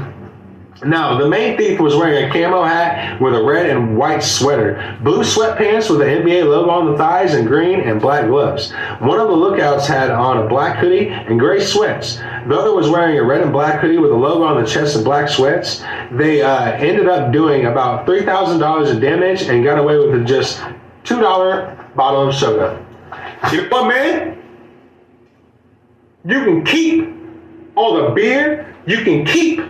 Now, 0.82 1.16
the 1.18 1.28
main 1.28 1.56
thief 1.56 1.78
was 1.78 1.94
wearing 1.94 2.28
a 2.28 2.32
camo 2.32 2.64
hat 2.64 3.20
with 3.20 3.34
a 3.34 3.42
red 3.42 3.70
and 3.70 3.96
white 3.96 4.22
sweater, 4.22 4.98
blue 5.02 5.22
sweatpants 5.22 5.88
with 5.88 6.00
the 6.00 6.06
NBA 6.06 6.44
logo 6.48 6.70
on 6.70 6.90
the 6.90 6.98
thighs, 6.98 7.34
and 7.34 7.46
green 7.46 7.80
and 7.80 8.00
black 8.00 8.26
gloves. 8.26 8.72
One 8.98 9.20
of 9.20 9.28
the 9.28 9.36
lookouts 9.36 9.86
had 9.86 10.10
on 10.10 10.38
a 10.38 10.48
black 10.48 10.78
hoodie 10.78 11.08
and 11.08 11.38
gray 11.38 11.60
sweats. 11.60 12.16
The 12.16 12.58
other 12.58 12.74
was 12.74 12.88
wearing 12.88 13.18
a 13.18 13.22
red 13.22 13.42
and 13.42 13.52
black 13.52 13.80
hoodie 13.80 13.98
with 13.98 14.10
a 14.10 14.16
logo 14.16 14.42
on 14.44 14.62
the 14.62 14.68
chest 14.68 14.96
and 14.96 15.04
black 15.04 15.28
sweats. 15.28 15.84
They 16.10 16.42
uh, 16.42 16.72
ended 16.72 17.08
up 17.08 17.32
doing 17.32 17.66
about 17.66 18.06
$3,000 18.06 18.90
in 18.90 19.00
damage 19.00 19.42
and 19.42 19.62
got 19.62 19.78
away 19.78 19.96
with 19.96 20.26
just 20.26 20.60
$2 21.04 21.94
bottle 21.94 22.28
of 22.28 22.34
soda. 22.34 22.84
You 23.52 23.68
know 23.68 23.84
man? 23.84 24.42
You 26.24 26.44
can 26.44 26.64
keep 26.64 27.14
all 27.76 28.02
the 28.02 28.14
beer. 28.14 28.74
You 28.86 29.04
can 29.04 29.24
keep 29.24 29.60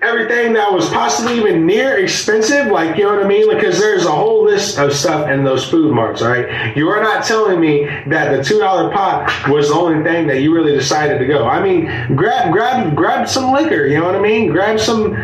everything 0.00 0.52
that 0.52 0.72
was 0.72 0.88
possibly 0.90 1.38
even 1.38 1.66
near 1.66 1.98
expensive, 1.98 2.68
like 2.68 2.96
you 2.96 3.04
know 3.04 3.16
what 3.16 3.24
I 3.24 3.28
mean? 3.28 3.52
Because 3.52 3.78
there's 3.78 4.04
a 4.04 4.12
whole 4.12 4.44
list 4.44 4.78
of 4.78 4.92
stuff 4.92 5.28
in 5.28 5.44
those 5.44 5.68
food 5.68 5.92
marts, 5.92 6.22
all 6.22 6.28
right? 6.28 6.76
You 6.76 6.88
are 6.88 7.02
not 7.02 7.24
telling 7.24 7.60
me 7.60 7.84
that 8.06 8.36
the 8.36 8.42
two 8.42 8.58
dollar 8.58 8.92
pot 8.92 9.48
was 9.48 9.68
the 9.68 9.74
only 9.74 10.04
thing 10.04 10.26
that 10.28 10.40
you 10.40 10.54
really 10.54 10.72
decided 10.72 11.18
to 11.18 11.26
go. 11.26 11.46
I 11.46 11.62
mean, 11.62 12.14
grab 12.14 12.52
grab 12.52 12.94
grab 12.94 13.28
some 13.28 13.52
liquor, 13.52 13.86
you 13.86 13.98
know 13.98 14.06
what 14.06 14.16
I 14.16 14.20
mean? 14.20 14.50
Grab 14.50 14.78
some 14.78 15.16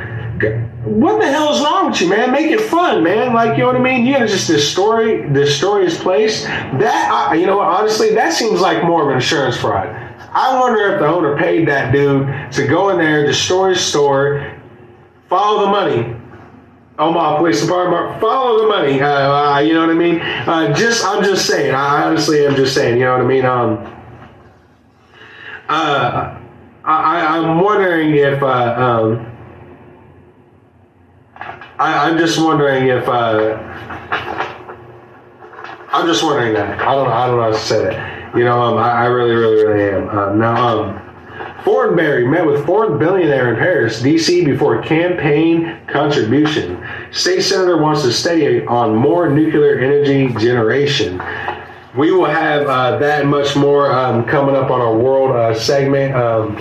what 0.84 1.20
the 1.20 1.26
hell 1.26 1.54
is 1.54 1.60
wrong 1.62 1.90
with 1.90 2.00
you, 2.00 2.08
man? 2.08 2.32
Make 2.32 2.50
it 2.50 2.60
fun, 2.60 3.02
man. 3.02 3.32
Like, 3.32 3.56
you 3.56 3.62
know 3.62 3.68
what 3.68 3.76
I 3.76 3.80
mean? 3.80 4.04
You 4.04 4.14
gotta 4.14 4.26
just 4.26 4.48
destroy 4.48 5.26
destroy 5.28 5.84
his 5.84 5.96
place. 5.96 6.44
That, 6.44 7.36
you 7.38 7.46
know, 7.46 7.60
honestly, 7.60 8.14
that 8.14 8.32
seems 8.32 8.60
like 8.60 8.84
more 8.84 9.02
of 9.02 9.08
an 9.08 9.14
insurance 9.14 9.56
fraud. 9.56 9.86
I 10.36 10.58
wonder 10.58 10.92
if 10.92 11.00
the 11.00 11.06
owner 11.06 11.38
paid 11.38 11.68
that 11.68 11.92
dude 11.92 12.26
to 12.52 12.66
go 12.66 12.90
in 12.90 12.98
there, 12.98 13.24
destroy 13.24 13.70
his 13.70 13.80
store, 13.80 14.60
follow 15.34 15.64
the 15.64 15.70
money. 15.70 16.16
Omaha 16.96 17.38
Police 17.38 17.60
Department, 17.60 18.20
follow 18.20 18.62
the 18.62 18.68
money. 18.68 19.02
Uh, 19.02 19.08
uh, 19.08 19.58
you 19.58 19.74
know 19.74 19.80
what 19.80 19.90
I 19.90 19.94
mean? 19.94 20.20
Uh, 20.20 20.72
just, 20.72 21.04
I'm 21.04 21.24
just 21.24 21.44
saying. 21.44 21.74
I 21.74 22.04
honestly 22.04 22.46
am 22.46 22.54
just 22.54 22.72
saying. 22.72 22.98
You 22.98 23.06
know 23.06 23.12
what 23.14 23.22
I 23.22 23.26
mean? 23.26 23.44
Um, 23.44 23.78
uh, 25.68 26.38
I, 26.84 27.36
I'm 27.36 27.60
wondering 27.60 28.14
if. 28.14 28.40
Uh, 28.40 28.74
um, 28.78 29.26
I, 31.80 32.08
I'm 32.08 32.16
just 32.16 32.38
wondering 32.38 32.86
if. 32.86 33.08
Uh, 33.08 33.58
I'm 35.92 36.06
just 36.06 36.22
wondering 36.22 36.54
that. 36.54 36.80
I 36.80 36.94
don't. 36.94 37.10
I 37.10 37.26
don't 37.26 37.36
know 37.38 37.42
how 37.42 37.50
to 37.50 37.58
say 37.58 37.82
that. 37.82 38.36
You 38.36 38.44
know, 38.44 38.60
um, 38.62 38.78
I, 38.78 38.90
I 38.90 39.04
really, 39.06 39.34
really, 39.34 39.64
really 39.64 39.96
am. 39.96 40.08
Uh, 40.08 40.32
now, 40.36 40.68
um, 40.68 41.03
Fortenberry 41.64 42.30
met 42.30 42.44
with 42.44 42.66
foreign 42.66 42.98
billionaire 42.98 43.54
in 43.54 43.58
Paris, 43.58 44.02
D.C. 44.02 44.44
before 44.44 44.82
campaign 44.82 45.80
contribution. 45.86 46.86
State 47.10 47.40
senator 47.40 47.78
wants 47.78 48.02
to 48.02 48.12
study 48.12 48.66
on 48.66 48.94
more 48.94 49.30
nuclear 49.30 49.78
energy 49.78 50.28
generation. 50.34 51.22
We 51.96 52.12
will 52.12 52.26
have 52.26 52.66
uh, 52.66 52.98
that 52.98 53.24
much 53.24 53.56
more 53.56 53.90
um, 53.90 54.26
coming 54.26 54.54
up 54.54 54.70
on 54.70 54.82
our 54.82 54.94
world 54.94 55.30
uh, 55.30 55.54
segment. 55.54 56.14
Um, 56.14 56.56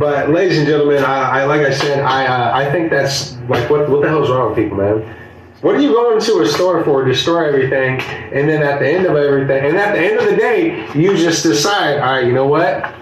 but, 0.00 0.30
ladies 0.30 0.58
and 0.58 0.66
gentlemen, 0.66 1.04
I, 1.04 1.42
I 1.42 1.44
like 1.44 1.60
I 1.60 1.72
said, 1.72 2.00
I 2.00 2.26
uh, 2.26 2.56
I 2.56 2.72
think 2.72 2.90
that's 2.90 3.36
like 3.48 3.70
what 3.70 3.88
what 3.88 4.02
the 4.02 4.08
hell 4.08 4.24
is 4.24 4.30
wrong 4.30 4.48
with 4.48 4.58
people, 4.58 4.78
man? 4.78 5.16
What 5.60 5.76
are 5.76 5.80
you 5.80 5.92
going 5.92 6.20
to 6.20 6.40
a 6.40 6.48
store 6.48 6.82
for? 6.82 7.04
Destroy 7.04 7.46
everything, 7.46 8.00
and 8.00 8.48
then 8.48 8.62
at 8.62 8.80
the 8.80 8.88
end 8.88 9.06
of 9.06 9.14
everything, 9.14 9.64
and 9.64 9.76
at 9.76 9.94
the 9.94 10.00
end 10.00 10.18
of 10.18 10.24
the 10.24 10.36
day, 10.36 10.90
you 10.94 11.16
just 11.16 11.44
decide, 11.44 11.98
all 12.00 12.14
right, 12.14 12.26
you 12.26 12.32
know 12.32 12.46
what? 12.46 12.99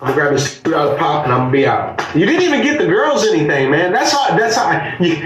I'm 0.00 0.08
gonna 0.08 0.14
grab 0.14 0.32
this 0.32 0.60
two 0.60 0.70
dollar 0.70 0.96
pop 0.96 1.24
and 1.24 1.32
I'm 1.32 1.40
gonna 1.40 1.50
be 1.50 1.66
out. 1.66 2.00
You 2.14 2.24
didn't 2.24 2.42
even 2.42 2.62
get 2.62 2.78
the 2.78 2.86
girls 2.86 3.26
anything, 3.26 3.68
man. 3.68 3.92
That's 3.92 4.12
how. 4.12 4.36
That's 4.36 4.54
how. 4.54 4.66
I, 4.66 4.96
you, 5.00 5.16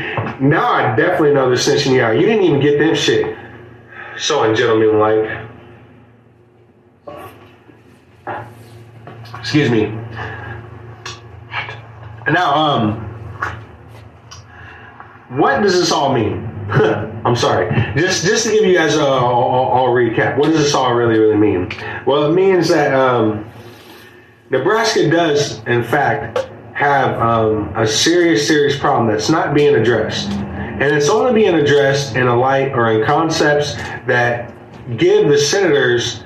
now 0.41 0.73
I 0.73 0.97
definitely 0.97 1.35
know 1.35 1.47
they're 1.49 1.59
snitching 1.59 1.93
you 1.93 2.01
out. 2.01 2.19
You 2.19 2.25
didn't 2.25 2.45
even 2.45 2.61
get 2.61 2.79
them 2.79 2.95
shit. 2.95 3.37
So 4.17 4.45
ungentlemanlike. 4.45 5.47
Excuse 9.39 9.71
me. 9.71 9.89
Now, 12.31 12.55
um, 12.55 12.95
what 15.37 15.61
does 15.63 15.75
this 15.75 15.93
all 15.93 16.15
mean? 16.15 16.49
I'm 17.27 17.37
sorry. 17.37 17.69
Just 17.95 18.25
just 18.25 18.47
to 18.47 18.53
give 18.53 18.65
you 18.65 18.75
guys 18.75 18.97
a, 18.97 19.03
a, 19.03 19.05
a, 19.05 19.89
recap. 19.89 20.39
What 20.39 20.49
does 20.51 20.61
this 20.61 20.73
all 20.73 20.95
really 20.95 21.19
really 21.19 21.37
mean? 21.37 21.71
Well, 22.07 22.31
it 22.31 22.35
means 22.35 22.69
that. 22.69 22.95
Um, 22.95 23.52
Nebraska 24.53 25.09
does, 25.09 25.65
in 25.65 25.83
fact, 25.83 26.51
have 26.75 27.19
um, 27.19 27.73
a 27.75 27.87
serious, 27.87 28.47
serious 28.47 28.79
problem 28.79 29.09
that's 29.09 29.31
not 29.31 29.55
being 29.55 29.77
addressed. 29.77 30.29
And 30.29 30.83
it's 30.83 31.09
only 31.09 31.33
being 31.33 31.55
addressed 31.55 32.17
in 32.17 32.27
a 32.27 32.37
light 32.39 32.73
or 32.73 32.93
in 32.93 33.07
concepts 33.07 33.77
that 34.07 34.53
give 34.99 35.29
the 35.29 35.39
senators 35.39 36.25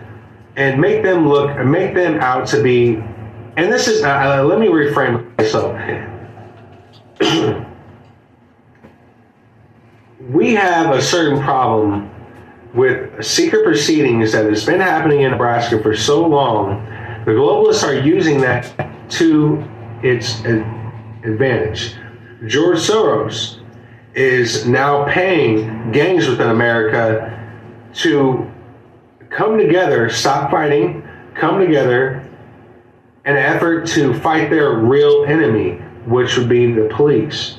and 0.56 0.80
make 0.80 1.04
them 1.04 1.28
look 1.28 1.50
and 1.50 1.70
make 1.70 1.94
them 1.94 2.18
out 2.18 2.48
to 2.48 2.60
be. 2.60 2.96
And 3.56 3.72
this 3.72 3.86
is, 3.86 4.02
uh, 4.02 4.08
uh 4.08 4.42
let 4.42 4.58
me 4.58 4.66
reframe 4.66 5.38
myself. 5.38 5.76
we 10.30 10.52
have 10.52 10.92
a 10.92 11.00
certain 11.00 11.40
problem 11.40 12.10
with 12.74 13.24
secret 13.24 13.64
proceedings 13.64 14.32
that 14.32 14.46
has 14.46 14.66
been 14.66 14.80
happening 14.80 15.20
in 15.20 15.30
Nebraska 15.30 15.80
for 15.80 15.94
so 15.96 16.26
long 16.26 16.95
the 17.26 17.32
globalists 17.32 17.82
are 17.82 17.92
using 17.92 18.40
that 18.40 18.72
to 19.10 19.62
its 20.04 20.38
advantage. 20.44 21.96
George 22.46 22.78
Soros 22.78 23.58
is 24.14 24.66
now 24.66 25.04
paying 25.12 25.90
gangs 25.90 26.28
within 26.28 26.50
America 26.50 27.32
to 27.94 28.48
come 29.28 29.58
together, 29.58 30.08
stop 30.08 30.52
fighting, 30.52 31.06
come 31.34 31.58
together, 31.58 32.22
in 33.24 33.32
an 33.32 33.38
effort 33.38 33.88
to 33.88 34.14
fight 34.20 34.48
their 34.48 34.74
real 34.74 35.24
enemy, 35.24 35.72
which 36.06 36.36
would 36.38 36.48
be 36.48 36.72
the 36.72 36.88
police. 36.94 37.58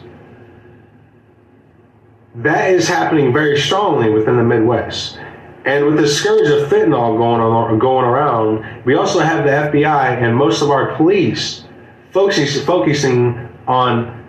That 2.36 2.72
is 2.72 2.88
happening 2.88 3.34
very 3.34 3.60
strongly 3.60 4.10
within 4.12 4.38
the 4.38 4.44
Midwest. 4.44 5.20
And 5.68 5.86
with 5.86 5.98
the 5.98 6.08
scourge 6.08 6.48
of 6.48 6.70
fentanyl 6.70 7.18
going 7.18 7.42
on, 7.42 7.78
going 7.78 8.06
around, 8.06 8.86
we 8.86 8.96
also 8.96 9.20
have 9.20 9.44
the 9.44 9.50
FBI 9.50 10.24
and 10.24 10.34
most 10.34 10.62
of 10.62 10.70
our 10.70 10.96
police 10.96 11.66
focusing, 12.12 12.66
focusing 12.66 13.50
on 13.68 14.26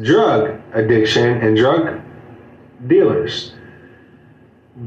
drug 0.00 0.60
addiction 0.72 1.38
and 1.42 1.56
drug 1.56 2.00
dealers. 2.86 3.52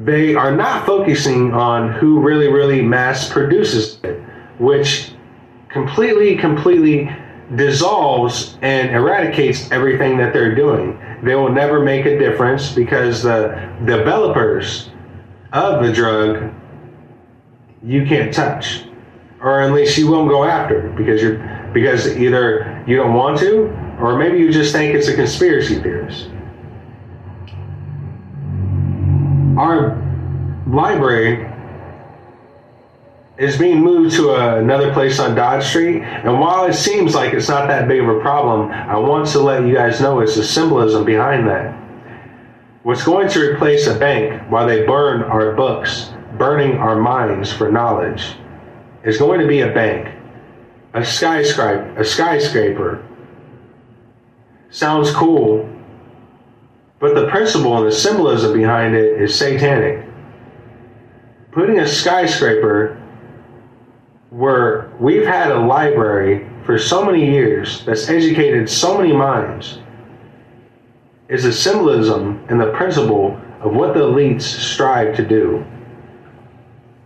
They 0.05 0.35
are 0.35 0.55
not 0.55 0.85
focusing 0.85 1.53
on 1.53 1.91
who 1.91 2.21
really, 2.21 2.47
really 2.47 2.81
mass 2.81 3.29
produces 3.29 3.99
it, 4.03 4.21
which 4.59 5.11
completely, 5.67 6.37
completely 6.37 7.13
dissolves 7.57 8.57
and 8.61 8.91
eradicates 8.91 9.69
everything 9.71 10.17
that 10.17 10.31
they're 10.31 10.55
doing. 10.55 10.97
They 11.23 11.35
will 11.35 11.51
never 11.51 11.81
make 11.83 12.05
a 12.05 12.17
difference 12.17 12.73
because 12.73 13.21
the 13.21 13.69
developers 13.85 14.91
of 15.53 15.83
the 15.83 15.91
drug 15.91 16.53
you 17.83 18.05
can't 18.05 18.33
touch, 18.33 18.83
or 19.41 19.61
at 19.61 19.71
least 19.71 19.97
you 19.97 20.09
won't 20.09 20.29
go 20.29 20.43
after 20.43 20.89
because 20.97 21.21
you're 21.21 21.37
because 21.73 22.17
either 22.17 22.83
you 22.87 22.95
don't 22.95 23.13
want 23.13 23.37
to, 23.39 23.67
or 24.01 24.17
maybe 24.17 24.39
you 24.39 24.51
just 24.51 24.71
think 24.71 24.95
it's 24.95 25.07
a 25.07 25.15
conspiracy 25.15 25.79
theorist. 25.79 26.29
Our 29.57 30.03
library 30.67 31.51
is 33.37 33.57
being 33.57 33.79
moved 33.79 34.15
to 34.15 34.31
a, 34.31 34.59
another 34.59 34.91
place 34.93 35.19
on 35.19 35.35
Dodge 35.35 35.63
Street. 35.63 36.01
And 36.01 36.39
while 36.39 36.65
it 36.65 36.73
seems 36.73 37.13
like 37.13 37.33
it's 37.33 37.47
not 37.47 37.67
that 37.67 37.87
big 37.87 38.01
of 38.01 38.09
a 38.09 38.19
problem, 38.19 38.71
I 38.71 38.97
want 38.97 39.27
to 39.29 39.39
let 39.39 39.65
you 39.65 39.75
guys 39.75 40.01
know 40.01 40.19
it's 40.19 40.35
the 40.35 40.43
symbolism 40.43 41.05
behind 41.05 41.47
that. 41.47 41.86
What's 42.87 43.03
going 43.03 43.27
to 43.27 43.51
replace 43.51 43.85
a 43.87 43.99
bank 43.99 44.49
while 44.49 44.65
they 44.65 44.85
burn 44.85 45.21
our 45.21 45.51
books, 45.51 46.13
burning 46.37 46.77
our 46.77 46.95
minds 46.95 47.51
for 47.51 47.69
knowledge, 47.69 48.37
is 49.03 49.17
going 49.17 49.41
to 49.41 49.45
be 49.45 49.59
a 49.59 49.73
bank, 49.73 50.07
a 50.93 51.03
skyscraper, 51.03 51.99
a 51.99 52.05
skyscraper. 52.05 53.05
Sounds 54.69 55.11
cool, 55.11 55.69
but 57.01 57.13
the 57.13 57.27
principle 57.27 57.75
and 57.75 57.87
the 57.87 57.91
symbolism 57.91 58.53
behind 58.53 58.95
it 58.95 59.21
is 59.21 59.37
satanic. 59.37 60.07
Putting 61.51 61.79
a 61.79 61.87
skyscraper 61.89 62.95
where 64.29 64.93
we've 64.97 65.27
had 65.27 65.51
a 65.51 65.59
library 65.59 66.49
for 66.63 66.79
so 66.79 67.03
many 67.03 67.29
years 67.29 67.83
that's 67.83 68.07
educated 68.07 68.69
so 68.69 68.97
many 68.97 69.11
minds 69.11 69.79
is 71.29 71.45
a 71.45 71.53
symbolism 71.53 72.45
and 72.49 72.59
the 72.59 72.71
principle 72.71 73.39
of 73.61 73.73
what 73.73 73.93
the 73.93 73.99
elites 74.01 74.41
strive 74.41 75.15
to 75.15 75.25
do. 75.25 75.65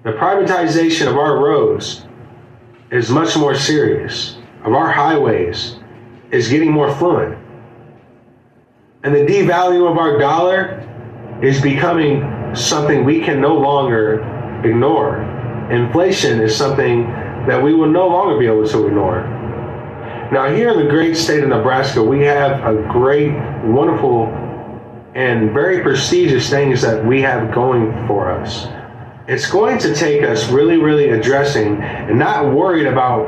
The 0.04 0.12
privatization 0.14 1.08
of 1.08 1.18
our 1.18 1.38
roads 1.38 2.06
is 2.92 3.10
much 3.10 3.38
more 3.38 3.56
serious, 3.56 4.38
of 4.64 4.74
our 4.74 4.92
highways 4.92 5.78
is 6.32 6.50
getting 6.50 6.72
more 6.72 6.94
fluent. 6.96 7.38
And 9.04 9.14
the 9.16 9.26
devaluing 9.26 9.92
of 9.92 9.98
our 9.98 10.18
dollar 10.20 10.88
is 11.42 11.62
becoming 11.62 12.56
something 12.56 13.04
we 13.04 13.22
can 13.22 13.42
no 13.42 13.56
longer 13.56 14.22
ignore 14.64 15.32
inflation 15.72 16.42
is 16.42 16.56
something 16.56 17.08
that 17.48 17.62
we 17.62 17.74
will 17.74 17.90
no 17.90 18.08
longer 18.08 18.38
be 18.38 18.46
able 18.46 18.68
to 18.68 18.88
ignore. 18.88 19.41
Now, 20.32 20.50
here 20.50 20.70
in 20.70 20.80
the 20.80 20.90
great 20.90 21.18
state 21.18 21.44
of 21.44 21.50
Nebraska, 21.50 22.02
we 22.02 22.22
have 22.22 22.64
a 22.64 22.82
great, 22.90 23.34
wonderful, 23.66 24.28
and 25.14 25.52
very 25.52 25.82
prestigious 25.82 26.50
things 26.50 26.82
that 26.84 27.06
we 27.06 27.22
have 27.22 27.54
going 27.54 27.92
for 28.08 28.32
us. 28.32 28.70
It's 29.28 29.52
going 29.52 29.78
to 29.80 29.94
take 29.94 30.24
us 30.24 30.50
really, 30.50 30.78
really 30.78 31.10
addressing 31.10 31.82
and 31.82 32.18
not 32.18 32.54
worried 32.54 32.88
about 32.88 33.28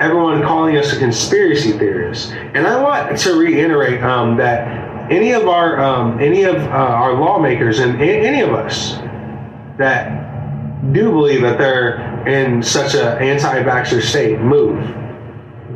everyone 0.00 0.42
calling 0.42 0.78
us 0.78 0.94
a 0.94 0.98
conspiracy 0.98 1.72
theorist. 1.72 2.32
And 2.32 2.66
I 2.66 2.82
want 2.82 3.18
to 3.18 3.38
reiterate 3.38 4.02
um, 4.02 4.38
that 4.38 5.12
any 5.12 5.32
of 5.32 5.46
our 5.46 5.78
um, 5.78 6.18
any 6.20 6.44
of 6.44 6.56
uh, 6.56 6.68
our 6.68 7.12
lawmakers 7.12 7.80
and 7.80 8.00
any 8.00 8.40
of 8.40 8.54
us 8.54 8.94
that 9.76 10.92
do 10.94 11.10
believe 11.10 11.42
that 11.42 11.58
they're 11.58 12.26
in 12.26 12.62
such 12.62 12.94
an 12.94 13.18
anti-vaxxer 13.18 14.00
state, 14.00 14.40
move, 14.40 14.78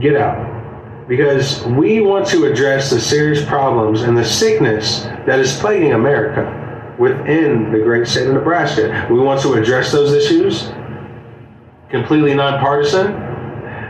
get 0.02 0.16
out. 0.16 1.06
Because 1.08 1.64
we 1.64 2.00
want 2.00 2.26
to 2.28 2.44
address 2.44 2.90
the 2.90 3.00
serious 3.00 3.44
problems 3.44 4.02
and 4.02 4.16
the 4.16 4.24
sickness 4.24 5.02
that 5.26 5.38
is 5.38 5.58
plaguing 5.58 5.92
America 5.92 6.94
within 6.98 7.72
the 7.72 7.78
great 7.78 8.06
state 8.06 8.28
of 8.28 8.34
Nebraska. 8.34 9.06
We 9.10 9.18
want 9.18 9.40
to 9.42 9.54
address 9.54 9.92
those 9.92 10.12
issues 10.12 10.70
completely 11.92 12.34
nonpartisan, 12.34 13.12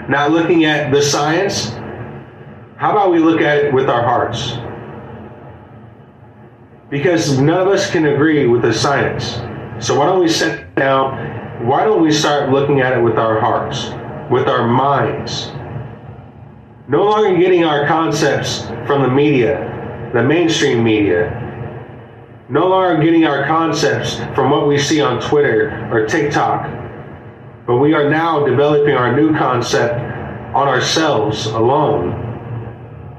not 0.08 0.32
looking 0.32 0.64
at 0.64 0.92
the 0.92 1.00
science. 1.00 1.70
How 2.76 2.90
about 2.90 3.12
we 3.12 3.20
look 3.20 3.40
at 3.40 3.58
it 3.58 3.72
with 3.72 3.88
our 3.88 4.02
hearts? 4.02 4.58
Because 6.90 7.38
none 7.38 7.60
of 7.60 7.68
us 7.68 7.90
can 7.90 8.06
agree 8.06 8.46
with 8.48 8.62
the 8.62 8.74
science. 8.74 9.36
So 9.84 9.98
why 9.98 10.06
don't 10.06 10.20
we 10.20 10.28
sit 10.28 10.74
down? 10.74 11.66
Why 11.66 11.84
don't 11.84 12.02
we 12.02 12.12
start 12.12 12.50
looking 12.50 12.80
at 12.80 12.98
it 12.98 13.00
with 13.00 13.18
our 13.18 13.40
hearts, 13.40 13.90
with 14.30 14.48
our 14.48 14.66
minds? 14.66 15.52
No 16.88 17.04
longer 17.04 17.38
getting 17.38 17.64
our 17.64 17.86
concepts 17.86 18.66
from 18.88 19.02
the 19.02 19.08
media, 19.08 20.10
the 20.12 20.22
mainstream 20.22 20.82
media. 20.82 21.38
No 22.48 22.66
longer 22.66 23.00
getting 23.00 23.24
our 23.24 23.46
concepts 23.46 24.16
from 24.34 24.50
what 24.50 24.66
we 24.66 24.78
see 24.78 25.00
on 25.00 25.20
Twitter 25.20 25.88
or 25.92 26.06
TikTok. 26.06 26.68
But 27.68 27.76
we 27.76 27.94
are 27.94 28.10
now 28.10 28.44
developing 28.44 28.96
our 28.96 29.14
new 29.14 29.32
concept 29.36 29.94
on 30.54 30.66
ourselves 30.66 31.46
alone. 31.46 32.12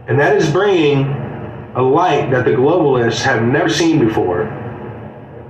And 0.09 0.19
that 0.19 0.35
is 0.35 0.51
bringing 0.51 1.05
a 1.75 1.81
light 1.81 2.31
that 2.31 2.43
the 2.43 2.51
globalists 2.51 3.21
have 3.21 3.43
never 3.43 3.69
seen 3.69 3.97
before. 3.97 4.41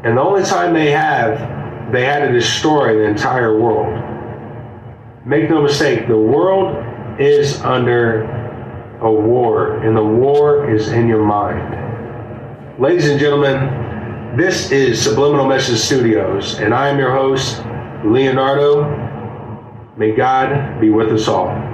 And 0.03 0.17
the 0.17 0.21
only 0.21 0.43
time 0.43 0.75
they 0.75 0.91
have, 0.91 1.91
they 1.91 2.05
had 2.05 2.27
to 2.27 2.31
destroy 2.31 2.93
the 2.93 3.05
entire 3.05 3.59
world. 3.59 3.99
Make 5.25 5.49
no 5.49 5.63
mistake, 5.63 6.07
the 6.07 6.17
world 6.17 6.82
is 7.19 7.61
under 7.61 8.23
a 9.01 9.11
war, 9.11 9.77
and 9.77 9.95
the 9.95 10.03
war 10.03 10.69
is 10.73 10.89
in 10.91 11.07
your 11.07 11.23
mind. 11.23 12.81
Ladies 12.81 13.09
and 13.09 13.19
gentlemen, 13.19 14.37
this 14.37 14.71
is 14.71 15.01
Subliminal 15.01 15.45
Message 15.47 15.79
Studios, 15.79 16.59
and 16.59 16.73
I 16.73 16.89
am 16.89 16.97
your 16.97 17.11
host, 17.11 17.63
Leonardo. 18.03 18.83
May 19.95 20.15
God 20.15 20.81
be 20.81 20.89
with 20.89 21.11
us 21.11 21.27
all. 21.27 21.72